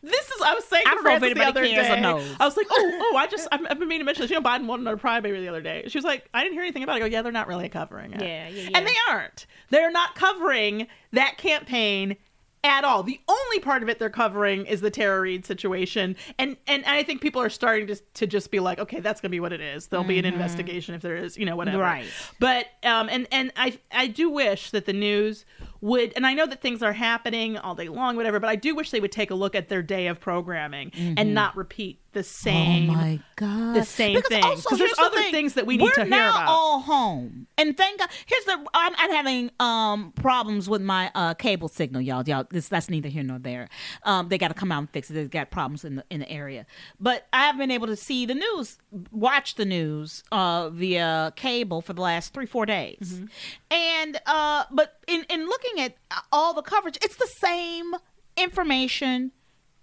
This 0.01 0.29
is 0.29 0.41
I 0.41 0.53
was 0.53 0.65
saying 0.65 0.83
I 0.85 0.91
to 0.91 0.95
don't 0.95 1.03
know 1.03 1.13
if 1.13 1.19
Frances 1.19 1.37
the 1.37 1.45
other 1.45 1.63
day. 1.63 2.35
I 2.39 2.45
was 2.45 2.57
like, 2.57 2.67
oh, 2.69 3.11
oh, 3.13 3.17
I 3.17 3.27
just 3.27 3.47
I've, 3.51 3.61
I've 3.69 3.79
been 3.79 3.87
meaning 3.87 3.99
to 3.99 4.05
mention 4.05 4.21
this. 4.21 4.31
You 4.31 4.39
know, 4.39 4.47
Biden 4.47 4.65
won 4.65 4.79
another 4.81 4.97
primary 4.97 5.39
the 5.41 5.47
other 5.47 5.61
day. 5.61 5.85
She 5.87 5.97
was 5.97 6.05
like, 6.05 6.27
I 6.33 6.43
didn't 6.43 6.53
hear 6.53 6.63
anything 6.63 6.83
about 6.83 6.93
it. 6.93 6.95
I 6.97 6.99
go, 6.99 7.05
yeah, 7.05 7.21
they're 7.21 7.31
not 7.31 7.47
really 7.47 7.69
covering 7.69 8.13
it. 8.13 8.21
Yeah, 8.21 8.47
yeah, 8.49 8.69
And 8.75 8.87
they 8.87 8.95
aren't. 9.09 9.45
They're 9.69 9.91
not 9.91 10.15
covering 10.15 10.87
that 11.11 11.37
campaign 11.37 12.17
at 12.63 12.83
all. 12.83 13.03
The 13.03 13.19
only 13.27 13.59
part 13.59 13.83
of 13.83 13.89
it 13.89 13.99
they're 13.99 14.09
covering 14.09 14.65
is 14.65 14.81
the 14.81 14.89
Tara 14.89 15.21
Reade 15.21 15.45
situation, 15.45 16.15
and 16.37 16.57
and 16.67 16.83
I 16.85 17.03
think 17.03 17.21
people 17.21 17.41
are 17.41 17.49
starting 17.49 17.87
to 17.87 17.95
to 17.95 18.27
just 18.27 18.51
be 18.51 18.59
like, 18.59 18.79
okay, 18.79 18.99
that's 18.99 19.21
gonna 19.21 19.31
be 19.31 19.39
what 19.39 19.53
it 19.53 19.61
is. 19.61 19.87
There'll 19.87 20.05
be 20.05 20.19
an 20.19 20.25
investigation 20.25 20.93
if 20.95 21.01
there 21.01 21.15
is, 21.15 21.37
you 21.37 21.45
know, 21.45 21.55
whatever. 21.55 21.79
Right. 21.79 22.05
But 22.39 22.67
um, 22.83 23.09
and 23.09 23.27
and 23.31 23.51
I 23.55 23.79
I 23.91 24.07
do 24.07 24.29
wish 24.29 24.71
that 24.71 24.85
the 24.85 24.93
news 24.93 25.45
would, 25.81 26.13
and 26.15 26.25
I 26.25 26.33
know 26.33 26.45
that 26.47 26.61
things 26.61 26.81
are 26.83 26.93
happening 26.93 27.57
all 27.57 27.75
day 27.75 27.89
long, 27.89 28.15
whatever. 28.15 28.39
But 28.39 28.49
I 28.49 28.55
do 28.55 28.75
wish 28.75 28.91
they 28.91 28.99
would 28.99 29.11
take 29.11 29.31
a 29.31 29.35
look 29.35 29.55
at 29.55 29.69
their 29.69 29.81
day 29.81 30.07
of 30.07 30.19
programming 30.19 30.91
and 30.95 31.33
not 31.33 31.55
repeat 31.57 31.99
the 32.13 32.23
same. 32.23 32.89
Oh 32.89 32.93
my 32.93 33.19
god, 33.35 33.75
the 33.75 33.83
same 33.85 34.15
because 34.15 34.29
thing. 34.29 34.43
Also, 34.43 34.69
'Cause 34.69 34.79
there's 34.79 34.91
the 34.93 35.01
other 35.03 35.17
thing. 35.21 35.31
things 35.31 35.53
that 35.53 35.65
we 35.67 35.77
need 35.77 35.83
We're 35.83 35.91
to 35.91 36.01
hear 36.01 36.09
now 36.09 36.31
about. 36.31 36.47
all 36.49 36.79
home, 36.79 37.47
and 37.57 37.77
thank 37.77 37.99
God. 37.99 38.09
Here's 38.25 38.45
the 38.45 38.53
I'm, 38.73 38.93
I'm 38.97 39.11
having 39.11 39.51
um 39.59 40.13
problems 40.13 40.67
with 40.69 40.81
my 40.81 41.11
uh 41.13 41.33
cable 41.35 41.67
signal, 41.67 42.01
y'all. 42.01 42.23
Y'all, 42.27 42.45
this 42.49 42.67
that's 42.69 42.89
neither 42.89 43.09
here 43.09 43.23
nor 43.23 43.37
there. 43.39 43.69
Um, 44.03 44.29
they 44.29 44.37
got 44.39 44.47
to 44.47 44.53
come 44.55 44.71
out 44.71 44.79
and 44.79 44.89
fix 44.89 45.11
it. 45.11 45.13
They've 45.13 45.29
got 45.29 45.51
problems 45.51 45.83
in 45.85 45.97
the 45.97 46.03
in 46.09 46.21
the 46.21 46.29
area, 46.31 46.65
but 46.99 47.27
I 47.33 47.41
have 47.45 47.57
been 47.57 47.71
able 47.71 47.87
to 47.87 47.95
see 47.95 48.25
the 48.25 48.33
news, 48.35 48.79
watch 49.11 49.55
the 49.55 49.65
news 49.65 50.23
uh 50.31 50.69
via 50.69 51.33
cable 51.35 51.81
for 51.81 51.93
the 51.93 52.01
last 52.01 52.33
three 52.33 52.45
four 52.47 52.65
days, 52.65 52.97
Mm-hmm. 53.01 53.25
and 53.71 54.19
uh, 54.25 54.63
but 54.71 54.99
in 55.07 55.23
in 55.29 55.45
looking 55.45 55.66
at 55.77 55.95
uh, 56.11 56.19
all 56.31 56.53
the 56.53 56.61
coverage, 56.61 56.97
it's 57.01 57.15
the 57.17 57.27
same 57.27 57.93
information 58.37 59.31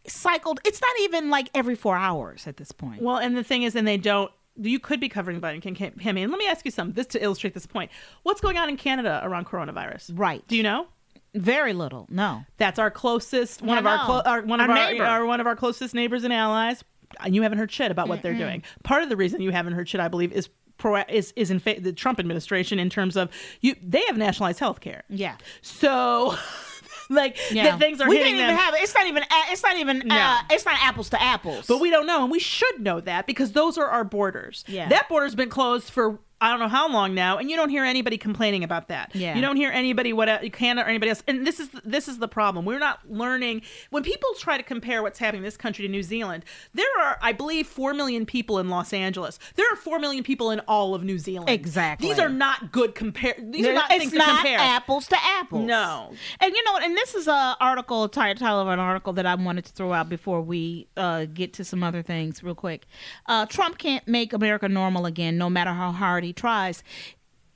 cycled. 0.07 0.61
It's 0.64 0.80
not 0.80 0.91
even 1.01 1.30
like 1.30 1.49
every 1.55 1.74
four 1.74 1.97
hours 1.97 2.47
at 2.47 2.57
this 2.57 2.72
point. 2.72 3.03
Well, 3.03 3.16
and 3.16 3.37
the 3.37 3.45
thing 3.45 3.62
is, 3.62 3.74
and 3.74 3.87
they 3.87 3.97
don't. 3.97 4.30
You 4.57 4.78
could 4.78 5.01
be 5.01 5.09
covering 5.09 5.41
Biden 5.41 5.61
campaign. 5.61 5.93
And 6.18 6.30
let 6.30 6.39
me 6.39 6.47
ask 6.47 6.64
you 6.64 6.70
something. 6.70 6.95
This 6.95 7.09
to 7.09 7.22
illustrate 7.22 7.55
this 7.55 7.66
point. 7.66 7.91
What's 8.22 8.41
going 8.41 8.57
on 8.57 8.68
in 8.68 8.76
Canada 8.76 9.20
around 9.24 9.47
coronavirus? 9.47 10.12
Right. 10.14 10.47
Do 10.47 10.57
you 10.57 10.62
know? 10.62 10.87
Very 11.35 11.72
little. 11.72 12.07
No. 12.09 12.45
That's 12.59 12.78
our 12.78 12.91
closest 12.91 13.62
one 13.62 13.76
I 13.76 13.80
of 13.80 13.87
our, 13.87 14.05
clo- 14.07 14.22
our 14.24 14.43
one 14.43 14.61
of 14.61 14.70
Our 14.70 14.76
our, 14.76 14.93
neighbor. 14.93 15.05
our 15.05 15.26
one 15.26 15.41
of 15.41 15.49
our 15.49 15.57
closest 15.57 15.93
neighbors 15.93 16.22
and 16.22 16.32
allies. 16.32 16.85
And 17.18 17.35
you 17.35 17.43
haven't 17.43 17.59
heard 17.59 17.72
shit 17.72 17.91
about 17.91 18.09
what 18.09 18.22
they're 18.22 18.35
doing. 18.35 18.62
Part 18.85 19.03
of 19.03 19.09
the 19.09 19.16
reason 19.16 19.41
you 19.41 19.51
haven't 19.51 19.72
heard 19.72 19.89
shit, 19.89 20.01
I 20.01 20.07
believe, 20.09 20.32
is 20.32 20.49
pro 20.79 21.03
is 21.09 21.33
is 21.37 21.51
in 21.51 21.59
fa- 21.59 21.81
the 21.81 21.93
Trump 21.93 22.18
administration 22.18 22.79
in 22.79 22.91
terms 22.91 23.16
of 23.16 23.31
you. 23.61 23.75
They 23.83 24.03
have 24.07 24.16
nationalized 24.16 24.59
health 24.59 24.81
care. 24.81 25.03
Yeah. 25.09 25.37
So, 25.62 26.37
like, 27.11 27.37
Yeah. 27.51 27.72
the 27.72 27.79
things 27.79 28.01
are 28.01 28.09
we 28.09 28.16
hitting 28.18 28.37
them. 28.37 28.45
even 28.45 28.57
have 28.57 28.75
it. 28.75 28.83
It's 28.83 28.95
not 28.95 29.07
even. 29.07 29.22
It's 29.51 29.62
not 29.62 29.77
even. 29.77 30.03
No. 30.07 30.16
Uh, 30.16 30.39
it's 30.51 30.64
not 30.64 30.77
apples 30.83 31.11
to 31.11 31.22
apples. 31.22 31.66
But 31.66 31.79
we 31.81 31.91
don't 31.91 32.07
know, 32.07 32.22
and 32.22 32.31
we 32.31 32.39
should 32.39 32.81
know 32.81 33.01
that 33.01 33.27
because 33.27 33.53
those 33.53 33.79
are 33.79 33.87
our 33.89 34.05
borders. 34.05 34.64
Yeah. 34.66 34.89
That 34.89 35.09
border's 35.09 35.35
been 35.35 35.51
closed 35.51 35.91
for 35.91 36.18
I 36.45 36.51
don't 36.51 36.61
know 36.61 36.68
how 36.68 36.90
long 36.90 37.14
now, 37.14 37.38
and 37.38 37.49
you 37.49 37.57
don't 37.57 37.70
hear 37.70 37.86
anybody 37.86 38.18
complaining 38.18 38.64
about 38.64 38.88
that. 38.88 39.12
Yeah. 39.14 39.34
You 39.34 39.40
don't 39.40 39.57
hear 39.57 39.70
anybody 39.70 40.12
what 40.12 40.28
Canada 40.53 40.86
or 40.86 40.90
anybody 40.90 41.09
else. 41.09 41.22
And 41.26 41.47
this 41.47 41.59
is 41.59 41.70
this 41.86 42.07
is 42.07 42.18
the 42.18 42.28
problem. 42.28 42.66
We're 42.66 42.78
not 42.78 43.01
learning 43.09 43.62
when 43.88 44.03
people 44.03 44.28
try 44.38 44.59
to 44.59 44.62
compare 44.62 45.03
what's 45.03 45.18
happening 45.18 45.38
in 45.38 45.45
this 45.45 45.57
country 45.57 45.86
to 45.86 45.90
New 45.90 46.03
Zealand. 46.03 46.45
There 46.74 46.84
are, 47.01 47.16
I 47.22 47.32
believe, 47.32 47.66
four 47.66 47.95
million 47.95 48.26
people 48.26 48.59
in 48.59 48.68
Los 48.68 48.92
Angeles. 48.92 49.38
There 49.55 49.64
are 49.72 49.76
four 49.76 49.99
million 49.99 50.22
people 50.22 50.51
in 50.51 50.61
all 50.68 50.95
of 50.95 51.03
New 51.03 51.18
Zealand. 51.18 51.49
Exactly. 51.49 52.11
These 52.11 52.18
are 52.18 52.28
not 52.28 52.70
good 52.70 52.95
compare. 52.95 53.36
These 53.38 53.66
are 53.66 53.72
not 53.72 53.90
it's 53.90 54.01
things 54.01 54.12
to 54.12 54.18
not 54.18 54.42
compare. 54.42 54.59
apples 54.59 55.09
to 55.09 55.16
apples. 55.18 55.66
No. 55.66 56.12
And 56.40 56.55
you 56.55 56.62
know 56.64 56.72
what? 56.72 56.82
And 56.82 56.95
this 56.95 57.14
is 57.14 57.26
a 57.26 57.57
article, 57.59 58.07
title 58.11 58.38
title 58.38 58.61
of 58.61 58.68
an 58.68 58.80
article 58.80 59.14
that 59.14 59.24
I 59.24 59.34
wanted 59.34 59.64
to 59.64 59.72
throw 59.72 59.95
out 59.95 60.11
before 60.11 60.42
we 60.42 60.88
uh, 60.99 61.24
get 61.24 61.55
to 61.55 61.64
some 61.64 61.82
other 61.82 62.03
things 62.03 62.42
real 62.42 62.55
quick. 62.55 62.86
Uh, 63.24 63.47
Trump 63.47 63.78
can't 63.78 64.07
make 64.07 64.34
America 64.34 64.68
normal 64.68 65.07
again, 65.07 65.38
no 65.38 65.49
matter 65.49 65.72
how 65.72 65.90
hard 65.90 66.22
he 66.22 66.34
tries. 66.35 66.82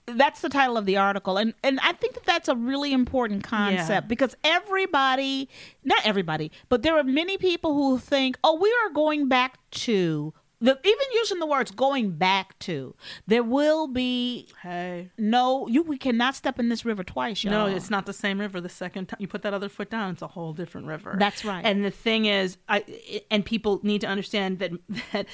That's 0.07 0.41
the 0.41 0.49
title 0.49 0.79
of 0.79 0.87
the 0.87 0.97
article, 0.97 1.37
and 1.37 1.53
and 1.63 1.79
I 1.81 1.93
think 1.93 2.15
that 2.15 2.25
that's 2.25 2.49
a 2.49 2.57
really 2.57 2.95
important 2.95 3.45
concept 3.45 3.89
Yeah. 3.91 4.01
because 4.01 4.35
everybody, 4.43 5.51
not 5.85 5.99
everybody, 6.05 6.51
but 6.71 6.83
there 6.83 6.97
are 6.97 7.05
many 7.05 7.37
people 7.37 7.75
who 7.75 7.99
think, 7.99 8.39
oh, 8.43 8.55
we 8.59 8.73
are 8.85 8.91
going 8.95 9.29
back 9.29 9.59
to. 9.73 10.33
The, 10.61 10.73
even 10.83 11.07
using 11.15 11.39
the 11.39 11.47
words 11.47 11.71
going 11.71 12.11
back 12.11 12.59
to, 12.61 12.97
there 13.29 13.45
will 13.45 13.87
be 13.87 14.49
Hey. 14.61 15.09
no, 15.17 15.69
you 15.69 15.83
we 15.85 15.97
cannot 15.97 16.35
step 16.35 16.59
in 16.59 16.69
this 16.69 16.85
river 16.85 17.05
twice, 17.05 17.45
No, 17.45 17.67
y'all. 17.69 17.77
it's 17.77 17.91
not 17.91 18.07
the 18.07 18.13
same 18.13 18.41
river. 18.41 18.61
The 18.61 18.69
second 18.69 19.07
time 19.07 19.19
you 19.21 19.29
put 19.29 19.43
that 19.43 19.55
other 19.55 19.69
foot 19.69 19.89
down, 19.89 20.15
it's 20.15 20.23
a 20.23 20.27
whole 20.27 20.53
different 20.55 20.89
river. 20.89 21.15
That's 21.17 21.45
right. 21.45 21.65
And 21.65 21.85
the 21.85 21.93
thing 21.93 22.25
is, 22.27 22.57
I 22.69 22.83
and 23.31 23.45
people 23.45 23.79
need 23.85 24.01
to 24.01 24.09
understand 24.09 24.59
that 24.59 24.73
that 25.13 25.27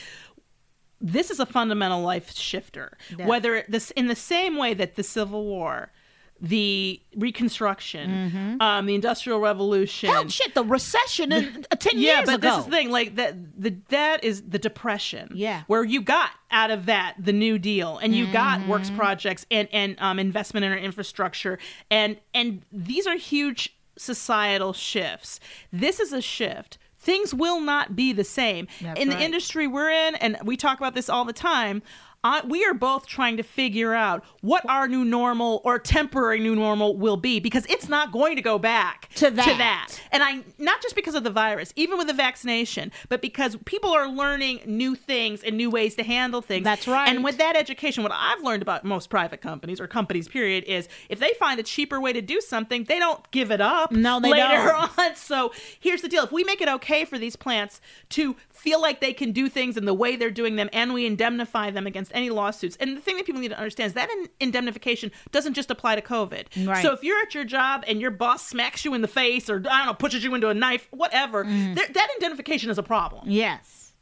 this 1.07 1.31
is 1.31 1.39
a 1.39 1.47
fundamental 1.47 2.01
life 2.03 2.35
shifter. 2.35 2.97
Yeah. 3.17 3.27
Whether 3.27 3.63
this 3.69 3.91
in 3.93 4.07
the 4.09 4.17
same 4.17 4.57
way 4.57 4.73
that 4.75 4.97
the 4.97 5.03
Civil 5.03 5.45
War, 5.45 5.93
the 6.41 7.01
Reconstruction, 7.15 8.57
um, 8.61 8.87
the 8.87 8.95
Industrial 8.95 9.39
Revolution, 9.39 10.09
Hell, 10.09 10.29
shit, 10.29 10.55
the 10.55 10.65
recession 10.65 11.31
in, 11.31 11.67
uh, 11.71 11.77
ten 11.77 11.99
yeah, 11.99 12.17
years 12.17 12.27
but 12.27 12.35
ago. 12.37 12.49
this 12.49 12.59
is 12.61 12.65
the 12.65 12.71
thing. 12.71 12.91
Like 12.91 13.17
that, 13.17 13.35
the 13.61 13.77
that 13.91 14.25
is 14.25 14.43
the 14.43 14.59
depression. 14.59 15.31
Yeah. 15.35 15.63
where 15.67 15.85
you 15.85 16.01
got 16.01 16.31
out 16.51 16.71
of 16.71 16.87
that 16.87 17.15
the 17.19 17.33
New 17.33 17.59
Deal, 17.59 17.99
and 17.99 18.15
you 18.15 18.27
got 18.33 18.67
works 18.67 18.89
Mm-hmm. 18.89 18.97
projects 18.97 19.47
and 19.51 19.69
and 19.73 19.97
um, 20.01 20.19
investment 20.19 20.65
in 20.65 20.73
our 20.73 20.79
infrastructure, 20.79 21.59
and 21.91 22.17
and 22.33 22.63
these 22.73 23.07
are 23.07 23.17
huge 23.17 23.77
societal 23.97 24.73
shifts. 24.73 25.39
This 25.73 26.01
is 26.01 26.13
a 26.13 26.21
shift. 26.21 26.79
Things 27.05 27.35
will 27.35 27.61
not 27.61 27.95
be 27.95 28.13
the 28.15 28.25
same 28.25 28.67
That's 28.81 28.99
in 28.99 29.09
the 29.09 29.15
right. 29.15 29.25
industry 29.25 29.67
we're 29.67 29.91
in, 29.91 30.15
and 30.17 30.39
we 30.43 30.57
talk 30.57 30.79
about 30.79 30.95
this 30.95 31.11
all 31.11 31.27
the 31.27 31.35
time. 31.35 31.83
I, 32.25 32.45
we 32.47 32.65
are 32.65 32.73
both 32.73 33.07
trying 33.07 33.37
to 33.37 33.43
figure 33.43 33.93
out 33.95 34.25
what 34.41 34.69
our 34.69 34.89
new 34.89 35.05
normal 35.05 35.61
or 35.63 35.79
temporary 35.79 36.41
new 36.41 36.57
normal 36.57 36.97
will 36.97 37.19
be 37.19 37.39
because 37.39 37.67
it's 37.67 37.89
not 37.89 38.13
going 38.13 38.37
to 38.37 38.43
go 38.43 38.59
back 38.59 39.11
To 39.17 39.31
that. 39.31 39.45
To 39.45 39.59
that. 39.59 39.89
And 40.11 40.23
I 40.23 40.43
not 40.59 40.81
just 40.83 40.97
because 40.97 41.15
of 41.15 41.23
the 41.23 41.31
virus, 41.31 41.73
even 41.77 41.99
with 41.99 42.07
the 42.07 42.15
vaccination, 42.15 42.91
but 43.11 43.21
because 43.21 43.57
people 43.67 43.91
are 43.91 44.09
learning 44.09 44.61
new 44.65 44.95
things 44.95 45.43
and 45.43 45.57
new 45.57 45.69
ways 45.69 45.95
to 45.97 46.03
handle 46.03 46.41
things. 46.41 46.65
That's 46.65 46.89
right. 46.89 47.09
And 47.09 47.23
with 47.23 47.37
that 47.37 47.57
education, 47.57 48.03
what 48.03 48.13
I've 48.13 48.43
learned 48.43 48.63
about 48.63 48.85
most 48.85 49.11
private 49.11 49.43
companies 49.43 49.79
or 49.79 49.87
companies 49.87 50.27
period 50.27 50.65
is 50.65 50.89
if 51.11 51.19
they 51.19 51.35
find 51.39 51.61
a 51.61 51.63
cheaper 51.63 52.01
way 52.01 52.15
to 52.15 52.23
do 52.23 52.41
something, 52.41 52.85
they 52.85 52.99
don't 52.99 53.31
give 53.33 53.51
it 53.51 53.61
up. 53.61 53.93
No, 53.93 54.19
they 54.19 54.31
later 54.31 54.73
don't. 54.73 54.99
on. 54.99 55.17
So 55.17 55.53
here's 55.79 56.01
the 56.01 56.09
deal: 56.09 56.25
if 56.25 56.33
we 56.33 56.43
make 56.45 56.63
it 56.63 56.69
okay 56.69 57.05
for 57.05 57.19
these 57.19 57.37
plants 57.37 57.83
to 58.11 58.37
feel 58.65 58.81
like 58.81 59.01
they 59.01 59.13
can 59.13 59.31
do 59.33 59.49
things 59.49 59.77
in 59.77 59.85
the 59.85 59.95
way 59.95 60.17
they're 60.17 60.31
doing 60.31 60.57
them, 60.57 60.69
and 60.73 60.93
we 60.95 61.05
indemnify 61.07 61.71
them 61.71 61.87
against 61.87 62.11
any 62.15 62.31
lawsuits, 62.31 62.77
and 62.81 62.97
the 62.97 63.01
thing 63.01 63.17
that 63.19 63.27
people 63.27 63.41
need 63.41 63.51
to 63.51 63.59
understand 63.59 63.89
is 63.89 63.93
that 63.95 64.09
in- 64.11 64.29
indemnification 64.41 65.13
doesn't 65.31 65.55
just 65.55 65.71
apply 65.71 65.95
to 65.95 66.03
COVID. 66.03 66.67
Right. 66.67 66.83
So 66.83 66.93
if 66.93 67.05
you're 67.05 67.21
at 67.21 67.35
your 67.35 67.45
job 67.45 67.85
and 67.87 68.01
your 68.01 68.11
boss 68.11 68.45
smacks 68.47 68.85
you 68.85 68.95
in 68.95 69.03
the 69.03 69.09
face, 69.09 69.49
or 69.51 69.57
I 69.71 69.79
don't 69.79 69.87
know, 69.87 69.95
pushes 69.95 70.25
you 70.25 70.35
into 70.35 70.49
a 70.49 70.55
knife, 70.55 70.89
whatever, 70.91 71.45
Mm-hmm. 71.45 71.75
that 71.75 72.09
indemnification 72.17 72.71
is 72.71 72.79
a 72.79 72.83
problem. 72.83 73.31
Yes. 73.31 73.93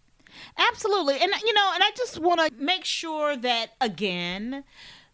Absolutely. 0.71 1.15
And 1.21 1.31
you 1.45 1.53
know, 1.55 1.71
and 1.75 1.83
I 1.83 1.91
just 1.97 2.19
want 2.19 2.41
to 2.41 2.51
make 2.63 2.85
sure 2.85 3.37
that 3.37 3.71
again, 3.81 4.65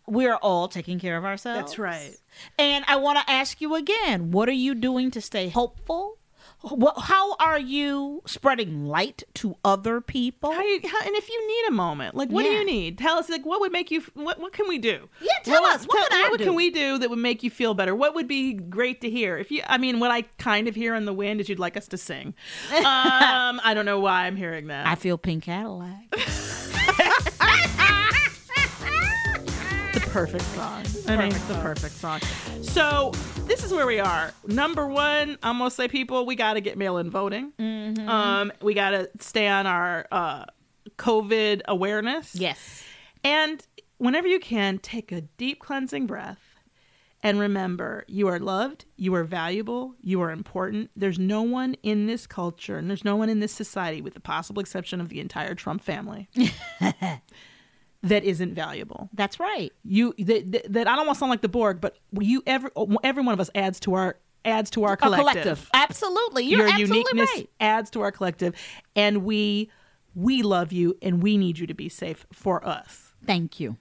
we're 0.07 0.37
all 0.37 0.69
taking 0.69 0.99
care 0.99 1.17
of 1.17 1.25
ourselves. 1.25 1.61
That's 1.61 1.79
right. 1.79 2.17
And 2.59 2.85
I 2.89 2.97
want 2.97 3.19
to 3.19 3.31
ask 3.31 3.61
you 3.61 3.75
again, 3.75 4.31
what 4.31 4.49
are 4.49 4.53
you 4.53 4.75
doing 4.75 5.11
to 5.13 5.21
stay 5.21 5.49
hopeful? 5.49 6.18
How 6.65 7.37
are 7.37 7.59
you 7.59 8.23
spreading 8.27 8.85
light 8.87 9.23
to 9.35 9.55
other 9.65 10.01
people? 10.01 10.51
How 10.53 10.61
you, 10.63 10.81
how, 10.89 11.07
and 11.07 11.15
if 11.15 11.29
you 11.29 11.47
need 11.49 11.69
a 11.69 11.71
moment, 11.73 12.17
like 12.17 12.31
what 12.31 12.43
do 12.43 12.49
you 12.49 12.65
need? 12.65 12.99
Tell 12.99 13.17
us 13.17 13.29
like 13.29 13.47
what 13.47 13.61
would 13.61 13.71
make 13.71 13.91
you 13.93 14.03
what 14.15 14.41
what 14.41 14.53
can 14.53 14.67
we 14.69 14.79
do? 14.79 15.09
Yeah, 15.21 15.29
tell 15.45 15.63
What- 15.63 15.77
us. 15.77 15.85
What 15.87 16.11
can 16.11 16.27
I 16.27 16.29
what 16.31 16.41
can 16.41 16.55
we 16.55 16.71
do 16.71 16.99
that 16.99 17.11
would 17.11 17.19
make 17.21 17.43
you 17.45 17.51
feel 17.51 17.75
better? 17.75 17.95
What 17.95 18.15
would 18.17 18.27
be 18.27 18.55
great 18.55 19.01
to 19.03 19.11
hear? 19.11 19.39
If 19.39 19.51
you 19.53 19.63
I 19.69 19.79
mean 19.79 20.01
what 20.01 20.11
I 20.11 20.23
kind 20.39 20.67
of 20.67 20.75
hear 20.75 20.95
in 20.97 21.05
the 21.05 21.15
wind 21.15 21.41
is 21.41 21.49
you'd 21.49 21.59
like 21.61 21.77
us 21.77 21.87
to 21.89 21.97
sing. 21.97 22.35
Um 22.77 23.61
I 23.65 23.73
don't 23.75 23.87
know 23.87 24.01
why 24.01 24.27
I'm 24.27 24.37
hearing 24.37 24.67
that. 24.67 24.87
I 24.87 24.97
feel 24.97 25.17
pink 25.17 25.45
Cadillac. 25.45 26.13
perfect 30.19 30.45
song. 30.45 30.85
I 31.07 31.17
mean, 31.17 31.29
it's 31.29 31.45
the 31.45 31.55
perfect 31.55 31.95
song. 31.95 32.21
So 32.63 33.13
this 33.47 33.63
is 33.63 33.73
where 33.73 33.87
we 33.87 34.01
are. 34.01 34.33
Number 34.47 34.87
one, 34.87 35.39
I'm 35.45 35.59
gonna 35.59 35.71
say, 35.71 35.87
people, 35.87 36.27
we 36.27 36.35
got 36.35 36.55
to 36.55 36.61
get 36.61 36.77
mail-in 36.77 37.09
voting. 37.09 37.53
Mm-hmm. 37.59 38.09
Um, 38.09 38.53
we 38.61 38.75
got 38.75 38.91
to 38.91 39.09
stay 39.21 39.47
on 39.47 39.67
our 39.67 40.07
uh, 40.11 40.45
COVID 40.97 41.63
awareness. 41.69 42.35
yes. 42.35 42.83
And 43.25 43.65
whenever 43.99 44.27
you 44.29 44.41
can, 44.41 44.79
take 44.79 45.13
a 45.13 45.21
deep 45.21 45.61
cleansing 45.61 46.07
breath. 46.07 46.41
And 47.21 47.41
remember, 47.41 48.05
you 48.07 48.29
are 48.29 48.39
loved, 48.39 48.85
you 48.97 49.13
are 49.17 49.25
valuable, 49.25 49.97
you 50.01 50.21
are 50.21 50.31
important. 50.31 50.91
There's 50.95 51.19
no 51.19 51.43
one 51.43 51.75
in 51.83 52.07
this 52.07 52.29
culture, 52.29 52.79
and 52.79 52.89
there's 52.89 53.05
no 53.05 53.17
one 53.17 53.29
in 53.29 53.41
this 53.41 53.51
society, 53.53 54.01
with 54.01 54.15
the 54.15 54.21
possible 54.21 54.61
exception 54.61 55.01
of 55.01 55.09
the 55.09 55.19
entire 55.19 55.57
Trump 55.57 55.83
family, 55.83 56.29
that 58.03 58.23
isn't 58.25 58.55
valuable 58.55 59.09
That's 59.13 59.41
right. 59.41 59.73
you 59.85 60.15
that, 60.19 60.53
that, 60.53 60.73
that 60.73 60.89
I 60.89 60.97
don't 60.97 61.07
want 61.07 61.17
to 61.17 61.21
sound 61.21 61.31
like 61.31 61.41
the 61.43 61.49
Borg, 61.49 61.81
but 61.81 61.99
you 62.19 62.43
every 62.47 62.71
every 63.03 63.23
one 63.23 63.33
of 63.33 63.41
us 63.41 63.51
adds 63.55 63.81
to 63.81 63.95
our 63.95 64.17
adds 64.45 64.71
to 64.71 64.85
our 64.85 64.97
collective. 64.97 65.33
collective. 65.43 65.71
Absolutely. 65.75 66.45
You're 66.45 66.61
Your 66.61 66.69
absolutely 66.69 66.97
uniqueness 66.99 67.31
right. 67.35 67.51
adds 67.61 67.91
to 67.91 68.01
our 68.03 68.13
collective, 68.13 68.55
and 68.95 69.25
we 69.25 69.71
we 70.15 70.43
love 70.43 70.73
you, 70.73 70.97
and 71.03 71.23
we 71.23 71.37
need 71.37 71.59
you 71.59 71.67
to 71.67 71.75
be 71.75 71.89
safe 71.89 72.27
for 72.33 72.67
us. 72.67 73.13
Thank 73.27 73.59
you. 73.61 73.77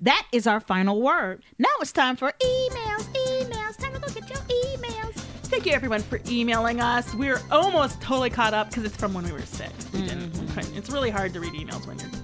That 0.00 0.26
is 0.32 0.46
our 0.46 0.60
final 0.60 1.00
word. 1.02 1.42
Now 1.58 1.68
it's 1.80 1.90
time 1.92 2.16
for 2.16 2.32
emails. 2.40 3.04
Emails. 3.14 3.76
Time 3.78 3.92
to 3.94 3.98
go 3.98 4.06
get 4.08 4.28
your 4.28 4.38
emails. 4.38 5.14
Thank 5.44 5.66
you 5.66 5.72
everyone 5.72 6.02
for 6.02 6.20
emailing 6.28 6.80
us. 6.80 7.12
We're 7.14 7.40
almost 7.50 8.00
totally 8.00 8.30
caught 8.30 8.54
up 8.54 8.68
because 8.68 8.84
it's 8.84 8.96
from 8.96 9.14
when 9.14 9.24
we 9.24 9.32
were 9.32 9.42
sick. 9.42 9.70
We 9.92 10.02
didn't. 10.02 10.36
we 10.38 10.46
couldn't- 10.48 10.76
It's 10.76 10.90
really 10.90 11.10
hard 11.10 11.32
to 11.34 11.40
read 11.40 11.52
emails 11.54 11.86
when 11.86 11.98
you're 11.98 12.08
you 12.08 12.12
know 12.12 12.18
shaking. 12.18 12.23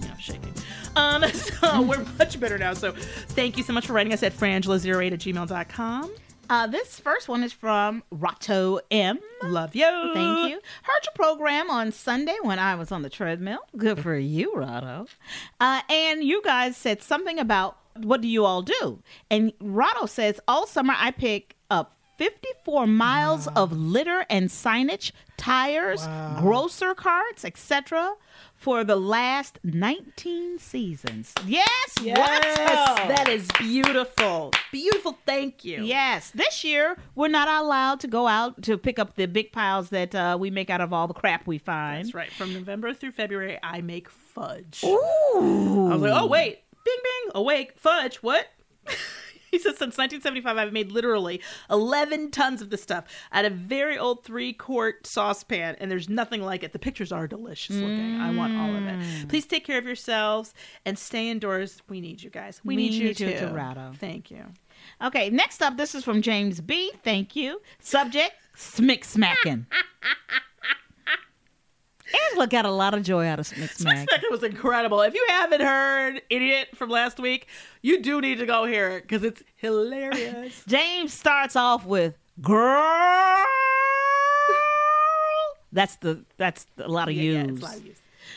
Um, 0.96 1.24
so 1.32 1.82
we're 1.82 2.04
much 2.18 2.38
better 2.38 2.58
now. 2.58 2.74
So 2.74 2.92
thank 2.92 3.56
you 3.56 3.62
so 3.62 3.72
much 3.72 3.86
for 3.86 3.92
writing 3.92 4.12
us 4.12 4.22
at 4.22 4.32
frangela08 4.32 5.12
at 5.12 5.18
gmail.com. 5.20 6.14
Uh, 6.50 6.66
this 6.66 6.98
first 6.98 7.28
one 7.28 7.44
is 7.44 7.52
from 7.52 8.02
Rato 8.12 8.80
M. 8.90 9.20
Love 9.44 9.76
you. 9.76 9.84
Thank 10.12 10.50
you. 10.50 10.60
Heard 10.82 11.04
your 11.04 11.12
program 11.14 11.70
on 11.70 11.92
Sunday 11.92 12.36
when 12.42 12.58
I 12.58 12.74
was 12.74 12.90
on 12.90 13.02
the 13.02 13.08
treadmill. 13.08 13.60
Good 13.76 14.02
for 14.02 14.16
you, 14.16 14.52
Rato. 14.56 15.06
Uh, 15.60 15.82
and 15.88 16.24
you 16.24 16.42
guys 16.42 16.76
said 16.76 17.02
something 17.02 17.38
about 17.38 17.76
what 17.94 18.20
do 18.20 18.26
you 18.26 18.44
all 18.44 18.62
do? 18.62 19.00
And 19.30 19.52
Rato 19.60 20.08
says 20.08 20.40
all 20.48 20.66
summer 20.66 20.94
I 20.96 21.12
pick 21.12 21.54
up 21.70 21.94
54 22.20 22.86
miles 22.86 23.46
of 23.56 23.72
litter 23.72 24.26
and 24.28 24.50
signage, 24.50 25.10
tires, 25.38 26.06
grocer 26.38 26.94
carts, 26.94 27.46
etc. 27.46 28.12
for 28.54 28.84
the 28.84 28.96
last 28.96 29.58
19 29.64 30.58
seasons. 30.58 31.32
Yes, 31.46 31.66
Yes, 32.02 32.18
that 32.18 33.26
is 33.26 33.48
beautiful. 33.58 34.52
Beautiful. 34.70 35.16
Thank 35.24 35.64
you. 35.64 35.82
Yes, 35.82 36.30
this 36.32 36.62
year 36.62 36.98
we're 37.14 37.28
not 37.28 37.48
allowed 37.48 38.00
to 38.00 38.06
go 38.06 38.26
out 38.26 38.60
to 38.64 38.76
pick 38.76 38.98
up 38.98 39.16
the 39.16 39.24
big 39.24 39.50
piles 39.50 39.88
that 39.88 40.14
uh, 40.14 40.36
we 40.38 40.50
make 40.50 40.68
out 40.68 40.82
of 40.82 40.92
all 40.92 41.08
the 41.08 41.14
crap 41.14 41.46
we 41.46 41.56
find. 41.56 42.04
That's 42.04 42.14
right. 42.14 42.30
From 42.30 42.52
November 42.52 42.92
through 42.92 43.12
February, 43.12 43.58
I 43.62 43.80
make 43.80 44.10
fudge. 44.10 44.82
Ooh. 44.84 45.88
I 45.90 45.94
was 45.94 46.02
like, 46.02 46.22
oh, 46.22 46.26
wait. 46.26 46.58
Bing, 46.84 46.96
bing. 47.02 47.32
Awake. 47.34 47.78
Fudge. 47.78 48.16
What? 48.16 48.46
he 49.52 49.58
says, 49.58 49.76
since 49.76 49.98
1975, 49.98 50.56
I've 50.56 50.72
made 50.72 50.92
literally 50.92 51.40
11 51.70 52.30
tons 52.30 52.62
of 52.62 52.70
this 52.70 52.82
stuff 52.82 53.04
out 53.32 53.44
of 53.44 53.52
very 53.52 53.98
old 53.98 54.24
three 54.24 54.52
quart 54.52 55.06
saucepan, 55.06 55.76
and 55.80 55.90
there's 55.90 56.08
nothing 56.08 56.42
like 56.42 56.62
it. 56.62 56.72
The 56.72 56.78
pictures 56.78 57.12
are 57.12 57.26
delicious 57.26 57.76
looking. 57.76 58.20
I 58.20 58.34
want 58.34 58.56
all 58.56 58.74
of 58.74 58.84
it. 58.84 58.98
Mm. 59.00 59.28
Please 59.28 59.46
take 59.46 59.64
care 59.64 59.78
of 59.78 59.84
yourselves 59.84 60.54
and 60.84 60.98
stay 60.98 61.28
indoors. 61.28 61.82
We 61.88 62.00
need 62.00 62.22
you 62.22 62.30
guys. 62.30 62.60
We, 62.64 62.76
We 62.76 62.82
need 62.82 62.92
you 62.94 63.04
need 63.08 63.20
you 63.20 63.32
too. 63.32 63.38
to, 63.38 63.46
Rado. 63.46 63.96
Thank 63.96 64.30
you. 64.30 64.44
Okay, 65.02 65.28
next 65.30 65.62
up, 65.62 65.76
this 65.76 65.94
is 65.94 66.04
from 66.04 66.22
James 66.22 66.60
B. 66.60 66.92
Thank 67.02 67.36
you. 67.36 67.60
Subject: 67.80 68.32
Smick 68.56 69.04
smacking. 69.04 69.66
Angela 72.28 72.46
got 72.46 72.64
a 72.64 72.70
lot 72.70 72.94
of 72.94 73.02
joy 73.02 73.26
out 73.26 73.38
of 73.40 73.46
smick 73.46 73.70
smacking. 73.70 74.06
It 74.22 74.30
was 74.30 74.42
incredible. 74.42 75.00
If 75.02 75.14
you 75.14 75.24
haven't 75.28 75.60
heard 75.60 76.22
Idiot 76.30 76.68
from 76.74 76.90
last 76.90 77.18
week, 77.20 77.46
you 77.82 78.00
do 78.02 78.20
need 78.20 78.38
to 78.38 78.46
go 78.46 78.64
hear 78.64 78.88
it 78.90 79.02
because 79.02 79.22
it's 79.22 79.42
hilarious. 79.56 80.62
James 80.68 81.12
starts 81.12 81.56
off 81.56 81.84
with 81.86 82.14
"girl." 82.40 83.44
That's 85.72 85.96
the 85.96 86.24
that's 86.36 86.66
a 86.78 86.88
lot 86.88 87.08
of 87.08 87.14
Yeah, 87.14 87.22
use. 87.22 87.34
yeah, 87.36 87.52
it's 87.52 87.60
a 87.62 87.64
lot 87.64 87.76
of 87.76 87.86
use. 87.86 87.96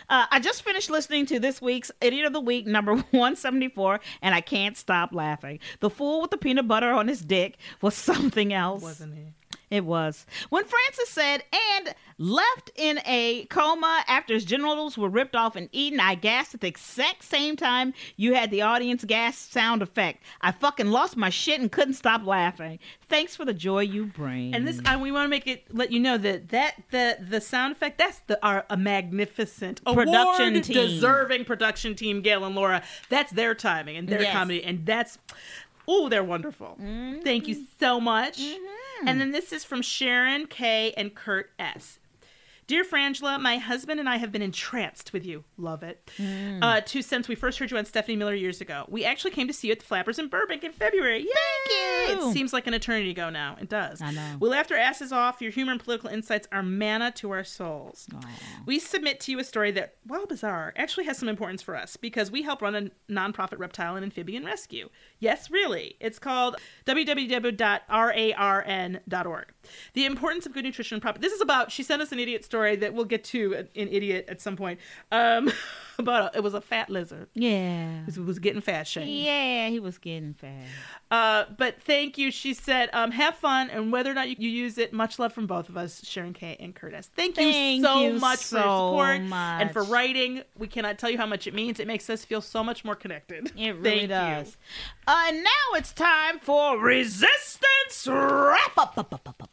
Uh, 0.09 0.25
I 0.31 0.39
just 0.39 0.63
finished 0.63 0.89
listening 0.89 1.25
to 1.27 1.39
this 1.39 1.61
week's 1.61 1.91
Idiot 2.01 2.25
of 2.25 2.33
the 2.33 2.39
Week, 2.39 2.67
number 2.67 2.93
174, 3.11 3.99
and 4.21 4.35
I 4.35 4.41
can't 4.41 4.75
stop 4.77 5.13
laughing. 5.13 5.59
The 5.79 5.89
fool 5.89 6.21
with 6.21 6.31
the 6.31 6.37
peanut 6.37 6.67
butter 6.67 6.91
on 6.91 7.07
his 7.07 7.21
dick 7.21 7.57
was 7.81 7.95
something 7.95 8.53
else. 8.53 8.83
Wasn't 8.83 9.15
he? 9.15 9.23
It 9.69 9.85
was. 9.85 10.25
When 10.49 10.63
Frances 10.65 11.09
said, 11.09 11.43
and 11.77 11.95
left 12.19 12.69
in 12.75 12.99
a 13.05 13.45
coma 13.45 14.03
after 14.07 14.33
his 14.35 14.45
genitals 14.45 14.97
were 14.97 15.09
ripped 15.09 15.35
off 15.35 15.55
and 15.55 15.67
eaten, 15.71 15.99
I 15.99 16.13
gasped 16.15 16.53
at 16.53 16.61
the 16.61 16.67
exact 16.67 17.23
same 17.23 17.55
time 17.55 17.93
you 18.15 18.35
had 18.35 18.51
the 18.51 18.61
audience 18.61 19.03
gasp 19.03 19.51
sound 19.51 19.81
effect. 19.81 20.23
I 20.41 20.51
fucking 20.51 20.87
lost 20.91 21.17
my 21.17 21.29
shit 21.31 21.59
and 21.59 21.71
couldn't 21.71 21.95
stop 21.95 22.23
laughing. 22.25 22.77
Thanks 23.09 23.35
for 23.35 23.45
the 23.45 23.53
joy 23.53 23.79
you 23.81 24.05
bring. 24.05 24.53
And 24.53 24.67
this, 24.67 24.79
and 24.85 25.01
we 25.01 25.11
want 25.11 25.25
to 25.25 25.29
make 25.29 25.47
it 25.47 25.65
let 25.73 25.91
you 25.91 25.99
know 25.99 26.17
that 26.19 26.49
that 26.49 26.75
the 26.91 27.17
the 27.27 27.41
sound 27.41 27.71
effect 27.71 27.97
that's 27.97 28.19
the 28.19 28.43
our 28.45 28.65
a 28.69 28.77
magnificent 28.77 29.83
Production 29.83 30.61
team. 30.61 30.75
deserving 30.75 31.45
production 31.45 31.95
team, 31.95 32.21
Gail 32.21 32.43
and 32.45 32.55
Laura. 32.55 32.83
That's 33.09 33.31
their 33.31 33.55
timing 33.55 33.97
and 33.97 34.07
their 34.07 34.21
Yes. 34.21 34.33
comedy, 34.33 34.63
and 34.63 34.85
that's 34.85 35.17
oh, 35.87 36.09
they're 36.09 36.23
wonderful. 36.23 36.77
Mm-hmm. 36.81 37.21
Thank 37.21 37.47
you 37.47 37.65
so 37.79 37.99
much. 37.99 38.39
Mm-hmm. 38.39 38.92
And 39.07 39.19
then 39.19 39.31
this 39.31 39.51
is 39.51 39.63
from 39.63 39.81
Sharon 39.81 40.47
K 40.47 40.93
and 40.95 41.13
Kurt 41.13 41.51
S. 41.59 41.99
Dear 42.67 42.83
Frangela, 42.83 43.39
my 43.41 43.57
husband 43.57 43.99
and 43.99 44.07
I 44.07 44.17
have 44.17 44.31
been 44.31 44.41
entranced 44.41 45.13
with 45.13 45.25
you. 45.25 45.43
Love 45.57 45.83
it. 45.83 46.09
Uh, 46.61 46.81
to 46.81 47.01
since 47.01 47.27
we 47.27 47.35
first 47.35 47.59
heard 47.59 47.71
you 47.71 47.77
on 47.77 47.85
Stephanie 47.85 48.15
Miller 48.15 48.35
years 48.35 48.61
ago. 48.61 48.85
We 48.87 49.03
actually 49.05 49.31
came 49.31 49.47
to 49.47 49.53
see 49.53 49.67
you 49.67 49.73
at 49.73 49.79
the 49.79 49.85
Flappers 49.85 50.19
in 50.19 50.27
Burbank 50.27 50.63
in 50.63 50.71
February. 50.71 51.19
Yay! 51.19 52.05
Thank 52.07 52.21
you. 52.21 52.29
It 52.29 52.33
seems 52.33 52.53
like 52.53 52.67
an 52.67 52.73
eternity 52.73 53.11
ago 53.11 53.29
now. 53.29 53.57
It 53.59 53.69
does. 53.69 54.01
I 54.01 54.11
know. 54.11 54.37
We 54.39 54.49
laughed 54.49 54.71
our 54.71 54.77
asses 54.77 55.11
off. 55.11 55.41
Your 55.41 55.51
humor 55.51 55.71
and 55.71 55.83
political 55.83 56.09
insights 56.09 56.47
are 56.51 56.63
manna 56.63 57.11
to 57.13 57.31
our 57.31 57.43
souls. 57.43 58.07
We 58.65 58.79
submit 58.79 59.19
to 59.21 59.31
you 59.31 59.39
a 59.39 59.43
story 59.43 59.71
that, 59.71 59.95
while 60.05 60.25
bizarre, 60.25 60.73
actually 60.75 61.05
has 61.05 61.17
some 61.17 61.29
importance 61.29 61.61
for 61.61 61.75
us 61.75 61.97
because 61.97 62.31
we 62.31 62.41
help 62.43 62.61
run 62.61 62.75
a 62.75 62.89
nonprofit 63.11 63.59
reptile 63.59 63.95
and 63.95 64.03
amphibian 64.03 64.45
rescue. 64.45 64.89
Yes, 65.19 65.49
really. 65.51 65.95
It's 65.99 66.19
called 66.19 66.57
www.rarn.org. 66.85 67.53
The 69.93 70.05
importance 70.05 70.45
of 70.45 70.53
good 70.53 70.65
nutrition 70.65 70.95
and 70.95 71.01
proper. 71.01 71.19
This 71.19 71.33
is 71.33 71.41
about, 71.41 71.71
she 71.71 71.83
sent 71.83 72.01
us 72.01 72.11
an 72.11 72.19
idiot 72.19 72.43
story 72.43 72.75
that 72.77 72.93
we'll 72.93 73.05
get 73.05 73.23
to 73.25 73.65
in 73.73 73.87
Idiot 73.89 74.25
at 74.27 74.41
some 74.41 74.55
point. 74.55 74.79
Um, 75.11 75.51
about 75.99 76.33
a, 76.33 76.37
it 76.37 76.41
was 76.41 76.53
a 76.53 76.61
fat 76.61 76.89
lizard. 76.89 77.27
Yeah. 77.33 78.01
It 78.07 78.17
was 78.17 78.39
getting 78.39 78.61
fat 78.61 78.87
shamed. 78.87 79.09
Yeah, 79.09 79.69
he 79.69 79.79
was 79.79 79.97
getting 79.97 80.33
fat. 80.33 80.65
Uh, 81.11 81.45
but 81.57 81.81
thank 81.81 82.17
you. 82.17 82.31
She 82.31 82.53
said, 82.53 82.89
um, 82.93 83.11
have 83.11 83.35
fun, 83.35 83.69
and 83.69 83.91
whether 83.91 84.09
or 84.09 84.13
not 84.13 84.29
you, 84.29 84.35
you 84.39 84.49
use 84.49 84.77
it, 84.77 84.93
much 84.93 85.19
love 85.19 85.33
from 85.33 85.45
both 85.47 85.69
of 85.69 85.77
us, 85.77 86.03
Sharon 86.05 86.33
K. 86.33 86.57
and 86.59 86.73
Curtis. 86.73 87.09
Thank 87.15 87.37
you 87.37 87.83
so 87.83 88.01
you 88.01 88.13
much 88.13 88.43
for 88.45 88.55
your 88.55 88.63
so 88.63 88.87
support 88.89 89.21
and 89.21 89.71
for 89.71 89.83
writing. 89.83 90.41
We 90.57 90.67
cannot 90.67 90.97
tell 90.97 91.09
you 91.09 91.17
how 91.17 91.27
much 91.27 91.47
it 91.47 91.53
means. 91.53 91.79
It 91.79 91.87
makes 91.87 92.09
us 92.09 92.25
feel 92.25 92.41
so 92.41 92.63
much 92.63 92.83
more 92.83 92.95
connected. 92.95 93.51
It 93.55 93.71
really 93.77 93.83
Thank 93.83 94.01
you. 94.01 94.07
does. 94.07 94.57
Uh, 95.05 95.25
and 95.27 95.43
now 95.43 95.77
it's 95.77 95.93
time 95.93 96.39
for 96.39 96.77
resistance 96.79 98.07
wrap 98.07 98.77
up. 98.77 99.49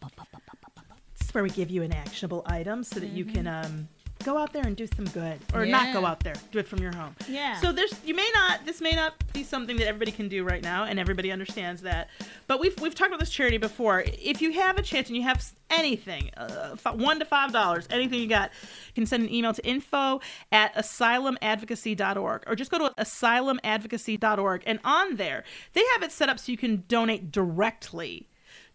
This 1.19 1.29
is 1.29 1.35
where 1.35 1.45
we 1.45 1.51
give 1.51 1.71
you 1.71 1.83
an 1.83 1.93
actionable 1.93 2.43
item 2.47 2.83
so 2.83 2.99
that 3.01 3.11
you 3.11 3.25
can 3.25 3.47
um, 3.47 3.89
go 4.25 4.37
out 4.37 4.53
there 4.53 4.67
and 4.67 4.77
do 4.77 4.87
some 4.97 5.05
good, 5.07 5.39
or 5.55 5.65
Yeah. 5.65 5.71
not 5.71 5.93
go 5.95 6.05
out 6.05 6.21
there, 6.21 6.35
do 6.51 6.59
it 6.59 6.67
from 6.69 6.81
your 6.81 6.95
home. 6.95 7.15
Yeah. 7.29 7.57
So 7.61 7.73
there's 7.73 7.95
you 8.05 8.15
may 8.15 8.29
not 8.35 8.65
this 8.67 8.81
may 8.81 8.93
not 8.93 9.15
be 9.33 9.45
something 9.45 9.77
that 9.77 9.87
everybody 9.87 10.13
can 10.13 10.29
do 10.29 10.43
right 10.45 10.63
now, 10.63 10.85
and 10.85 10.99
everybody 10.99 11.31
understands 11.31 11.83
that. 11.83 12.09
But 12.47 12.59
we've 12.61 12.79
we've 12.81 12.95
talked 12.95 13.11
about 13.11 13.21
this 13.21 13.31
charity 13.31 13.59
before. 13.59 14.03
If 14.07 14.43
you 14.43 14.53
have 14.53 14.77
a 14.79 14.83
chance 14.83 15.09
and 15.09 15.17
you 15.17 15.23
have 15.23 15.45
anything, 15.71 16.31
uh, 16.37 16.75
one 16.95 17.19
to 17.21 17.25
five 17.25 17.53
dollars, 17.53 17.87
anything 17.91 18.21
you 18.21 18.27
got, 18.29 18.51
you 18.89 18.95
can 18.95 19.07
send 19.07 19.23
an 19.23 19.33
email 19.33 19.53
to 19.55 19.65
info 19.67 20.21
at 20.51 20.75
asylumadvocacy.org 20.75 22.43
or 22.47 22.57
just 22.57 22.71
go 22.71 22.79
to 22.79 22.95
asylumadvocacy.org, 22.99 24.63
and 24.67 24.81
on 24.85 25.17
there 25.17 25.45
they 25.75 25.83
have 25.95 26.03
it 26.03 26.11
set 26.13 26.29
up 26.29 26.39
so 26.39 26.51
you 26.51 26.59
can 26.59 26.83
donate 26.89 27.31
directly 27.31 28.27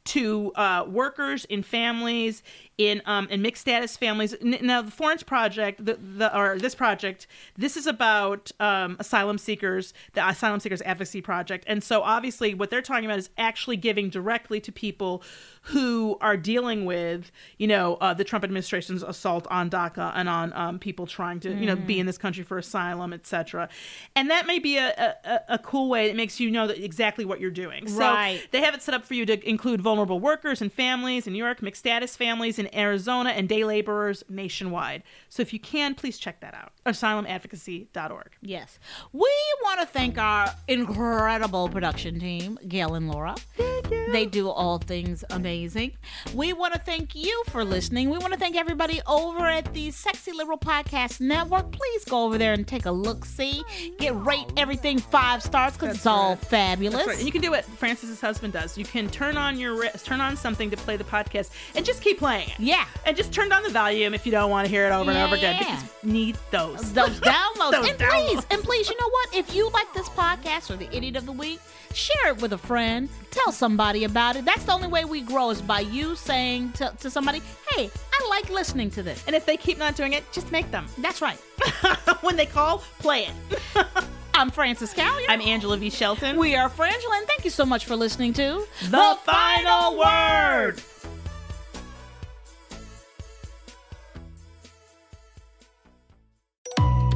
to 0.06 0.52
uh, 0.56 0.86
workers 0.88 1.46
in 1.46 1.64
families 1.64 2.44
in 2.78 3.02
um, 3.06 3.28
in 3.30 3.42
mixed 3.42 3.62
status 3.62 3.96
families. 3.96 4.36
Now, 4.42 4.82
the 4.82 4.92
Florence 4.92 5.24
Project, 5.24 5.86
the, 5.86 5.96
the 5.96 6.38
or 6.38 6.58
this 6.58 6.76
project, 6.76 7.28
this 7.58 7.78
is 7.78 7.88
about 7.88 8.52
um, 8.60 8.98
asylum 9.00 9.38
seekers, 9.38 9.94
the 10.14 10.28
Asylum 10.28 10.60
Seekers 10.60 10.82
Advocacy 10.82 11.22
Project, 11.22 11.64
and 11.68 11.84
so 11.84 12.02
obviously 12.02 12.54
what 12.54 12.70
they're 12.70 12.82
talking 12.82 13.06
about 13.06 13.20
is 13.20 13.30
actually 13.38 13.78
giving 13.78 14.10
directly 14.10 14.60
to 14.62 14.72
people 14.72 15.24
who 15.70 16.18
are 16.22 16.38
dealing 16.38 16.86
with, 16.86 17.32
you 17.58 17.66
know, 17.66 17.96
uh, 17.96 18.14
the 18.14 18.24
Trump 18.24 18.44
administration's 18.44 19.02
assault 19.02 19.48
on 19.50 19.68
DACA 19.68 20.12
and 20.14 20.30
on 20.30 20.54
um, 20.54 20.78
people 20.78 21.08
trying 21.08 21.40
to, 21.40 21.52
you 21.52 21.66
know, 21.66 21.76
be 21.76 22.00
in 22.00 22.06
this 22.06 22.20
country 22.20 22.44
for 22.44 22.60
asylum, 22.60 23.14
etc. 23.14 23.68
And 24.16 24.30
that 24.30 24.46
may 24.46 24.60
be 24.60 24.78
a, 24.78 25.16
a, 25.24 25.42
a 25.56 25.58
cool 25.60 25.90
way. 25.90 26.08
It 26.08 26.16
makes 26.16 26.40
you 26.40 26.52
know 26.52 26.68
that 26.68 26.84
exactly 26.84 27.26
what 27.26 27.40
you're 27.40 27.50
doing. 27.50 27.88
So 27.88 28.00
Right. 28.00 28.46
they 28.52 28.62
have 28.62 28.76
it 28.76 28.84
set 28.84 28.94
up 28.94 29.06
for 29.06 29.16
you 29.16 29.26
to 29.26 29.50
include 29.50 29.82
vulnerable 29.82 30.20
workers 30.20 30.62
and 30.62 30.72
families 30.72 31.26
in 31.26 31.34
New 31.34 31.44
York, 31.44 31.64
mixed 31.64 31.80
status 31.80 32.16
families 32.16 32.60
in 32.60 32.65
Arizona, 32.74 33.32
and 33.32 33.50
day 33.50 33.64
laborers 33.64 34.24
nationwide. 34.30 35.04
So 35.30 35.42
if 35.42 35.54
you 35.54 35.60
can, 35.60 35.96
please 35.96 36.18
check 36.18 36.42
that 36.42 36.54
out. 36.54 36.72
Asylumadvocacy.org. 36.86 38.32
Yes. 38.42 38.80
We 39.12 39.32
want 39.64 39.82
to 39.82 39.86
thank 39.86 40.18
our 40.18 40.50
incredible 40.68 41.70
production 41.70 42.20
team, 42.20 42.58
Gail 42.68 42.96
and 42.96 43.10
Laura. 43.10 43.36
Thank 43.58 43.92
you. 43.92 44.12
They 44.12 44.26
do 44.26 44.50
all 44.50 44.78
things 44.78 45.24
amazing. 45.30 45.94
We 46.34 46.54
want 46.54 46.74
to 46.74 46.80
thank 46.80 47.16
you 47.16 47.44
for 47.50 47.64
listening. 47.64 48.10
We 48.10 48.18
want 48.18 48.34
to 48.34 48.40
thank 48.40 48.56
everybody 48.56 49.02
over 49.08 49.46
at 49.46 49.74
the 49.74 49.92
Sexy 49.92 50.32
Liberal 50.32 50.58
Podcast 50.58 51.20
Network. 51.20 51.72
Please 51.72 52.06
go 52.06 52.24
over 52.24 52.38
there 52.38 52.54
and 52.54 52.68
take 52.68 52.86
a 52.86 52.92
look 52.92 53.26
see. 53.26 53.64
Oh, 53.66 53.90
Get 54.00 54.26
rate 54.26 54.46
everything 54.58 55.00
five 55.00 55.42
stars 55.44 55.74
because 55.74 55.96
it's 55.96 56.06
all 56.06 56.36
fabulous. 56.36 57.06
Right. 57.08 57.22
You 57.22 57.32
can 57.32 57.42
do 57.42 57.52
what 57.52 57.66
Frances's 57.66 58.22
husband 58.22 58.54
does. 58.54 58.78
You 58.78 58.86
can 58.86 59.10
turn 59.10 59.38
on 59.38 59.60
your 59.60 59.90
turn 60.04 60.22
on 60.22 60.38
something 60.38 60.70
to 60.72 60.78
play 60.78 60.98
the 60.98 61.04
podcast 61.04 61.52
and 61.76 61.86
just 61.86 62.02
keep 62.02 62.20
playing 62.20 62.50
it. 62.50 62.55
Yeah. 62.58 62.86
And 63.06 63.16
just 63.18 63.32
turn 63.34 63.50
down 63.50 63.64
the 63.64 63.70
volume 63.70 64.14
if 64.14 64.26
you 64.26 64.32
don't 64.32 64.50
want 64.50 64.66
to 64.66 64.70
hear 64.70 64.86
it 64.88 64.92
over 64.92 65.12
and 65.12 65.20
over 65.20 65.36
again 65.36 65.58
Yeah. 65.62 65.76
because 65.76 66.04
need 66.04 66.38
those. 66.52 66.94
those 66.94 67.20
downloads. 67.20 67.72
Those 67.72 67.90
and 67.90 67.98
please, 68.00 68.46
and 68.52 68.64
please, 68.64 68.90
you 68.90 68.96
know 69.00 69.10
what? 69.10 69.36
If 69.36 69.56
you 69.56 69.70
like 69.72 69.92
this 69.94 70.08
podcast 70.10 70.70
or 70.70 70.76
the 70.78 70.94
idiot 70.96 71.16
of 71.16 71.26
the 71.26 71.32
week, 71.32 71.60
share 71.94 72.30
it 72.30 72.42
with 72.42 72.54
a 72.54 72.58
friend. 72.58 73.10
Tell 73.32 73.52
somebody 73.52 74.04
about 74.04 74.36
it. 74.36 74.46
That's 74.46 74.64
the 74.66 74.72
only 74.74 74.88
way 74.88 75.04
we 75.06 75.22
grow 75.22 75.50
is 75.50 75.62
by 75.62 75.80
you 75.82 76.16
saying 76.16 76.74
to, 76.74 76.94
to 77.00 77.10
somebody, 77.10 77.42
"Hey, 77.72 77.90
I 78.14 78.28
like 78.30 78.50
listening 78.50 78.92
to 78.92 79.04
this." 79.04 79.24
And 79.26 79.36
if 79.36 79.46
they 79.46 79.58
keep 79.58 79.78
not 79.78 79.96
doing 79.96 80.14
it, 80.14 80.24
just 80.32 80.52
make 80.52 80.70
them. 80.72 80.86
That's 81.00 81.22
right. 81.22 81.38
when 82.22 82.36
they 82.36 82.46
call, 82.46 82.80
play 83.00 83.26
it. 83.28 83.86
I'm 84.36 84.52
Frances 84.52 84.94
Callier. 84.94 85.26
I'm 85.30 85.42
Angela 85.42 85.78
V. 85.78 85.90
Shelton. 85.90 86.38
we 86.38 86.56
are 86.56 86.70
Frangela, 86.70 87.18
and 87.18 87.26
thank 87.28 87.46
you 87.46 87.50
so 87.52 87.66
much 87.66 87.86
for 87.86 87.96
listening 87.96 88.34
to 88.34 88.66
the 88.90 89.18
final 89.24 89.98
word. 89.98 90.82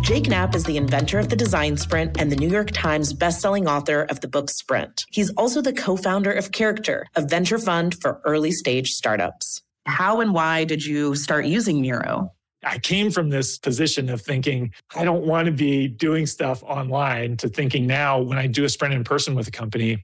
Jake 0.01 0.27
Knapp 0.27 0.55
is 0.55 0.63
the 0.63 0.77
inventor 0.77 1.19
of 1.19 1.29
the 1.29 1.35
design 1.35 1.77
sprint 1.77 2.19
and 2.19 2.31
the 2.31 2.35
New 2.35 2.49
York 2.49 2.71
Times 2.71 3.13
bestselling 3.13 3.69
author 3.69 4.03
of 4.03 4.21
the 4.21 4.27
book 4.27 4.49
Sprint. 4.49 5.05
He's 5.11 5.29
also 5.31 5.61
the 5.61 5.73
co-founder 5.73 6.31
of 6.31 6.51
Character, 6.51 7.05
a 7.15 7.21
venture 7.21 7.59
fund 7.59 7.95
for 8.01 8.19
early 8.25 8.51
stage 8.51 8.91
startups. 8.91 9.61
How 9.85 10.19
and 10.19 10.33
why 10.33 10.63
did 10.63 10.83
you 10.83 11.15
start 11.15 11.45
using 11.45 11.81
Miro? 11.81 12.31
I 12.63 12.79
came 12.79 13.11
from 13.11 13.29
this 13.29 13.57
position 13.57 14.09
of 14.09 14.21
thinking, 14.21 14.73
I 14.95 15.05
don't 15.05 15.25
want 15.25 15.45
to 15.45 15.51
be 15.51 15.87
doing 15.87 16.25
stuff 16.25 16.63
online 16.63 17.37
to 17.37 17.47
thinking 17.47 17.85
now 17.85 18.19
when 18.19 18.37
I 18.37 18.47
do 18.47 18.65
a 18.65 18.69
sprint 18.69 18.93
in 18.93 19.03
person 19.03 19.35
with 19.35 19.47
a 19.47 19.51
company, 19.51 20.03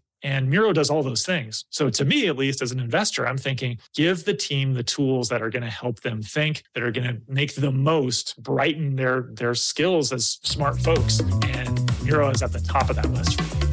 And 0.23 0.49
Miro 0.49 0.73
does 0.73 0.89
all 0.89 1.03
those 1.03 1.25
things. 1.25 1.65
So, 1.69 1.89
to 1.89 2.05
me, 2.05 2.27
at 2.27 2.37
least 2.37 2.61
as 2.61 2.71
an 2.71 2.79
investor, 2.79 3.27
I'm 3.27 3.37
thinking 3.37 3.79
give 3.95 4.25
the 4.25 4.33
team 4.33 4.73
the 4.73 4.83
tools 4.83 5.29
that 5.29 5.41
are 5.41 5.49
going 5.49 5.63
to 5.63 5.69
help 5.69 6.01
them 6.01 6.21
think, 6.21 6.63
that 6.73 6.83
are 6.83 6.91
going 6.91 7.07
to 7.07 7.21
make 7.27 7.55
the 7.55 7.71
most, 7.71 8.41
brighten 8.41 8.95
their, 8.95 9.29
their 9.33 9.55
skills 9.55 10.11
as 10.11 10.39
smart 10.43 10.79
folks. 10.79 11.19
And 11.43 12.03
Miro 12.03 12.29
is 12.29 12.43
at 12.43 12.53
the 12.53 12.61
top 12.61 12.89
of 12.89 12.95
that 12.97 13.09
list 13.11 13.41
for 13.41 13.65
me. 13.65 13.70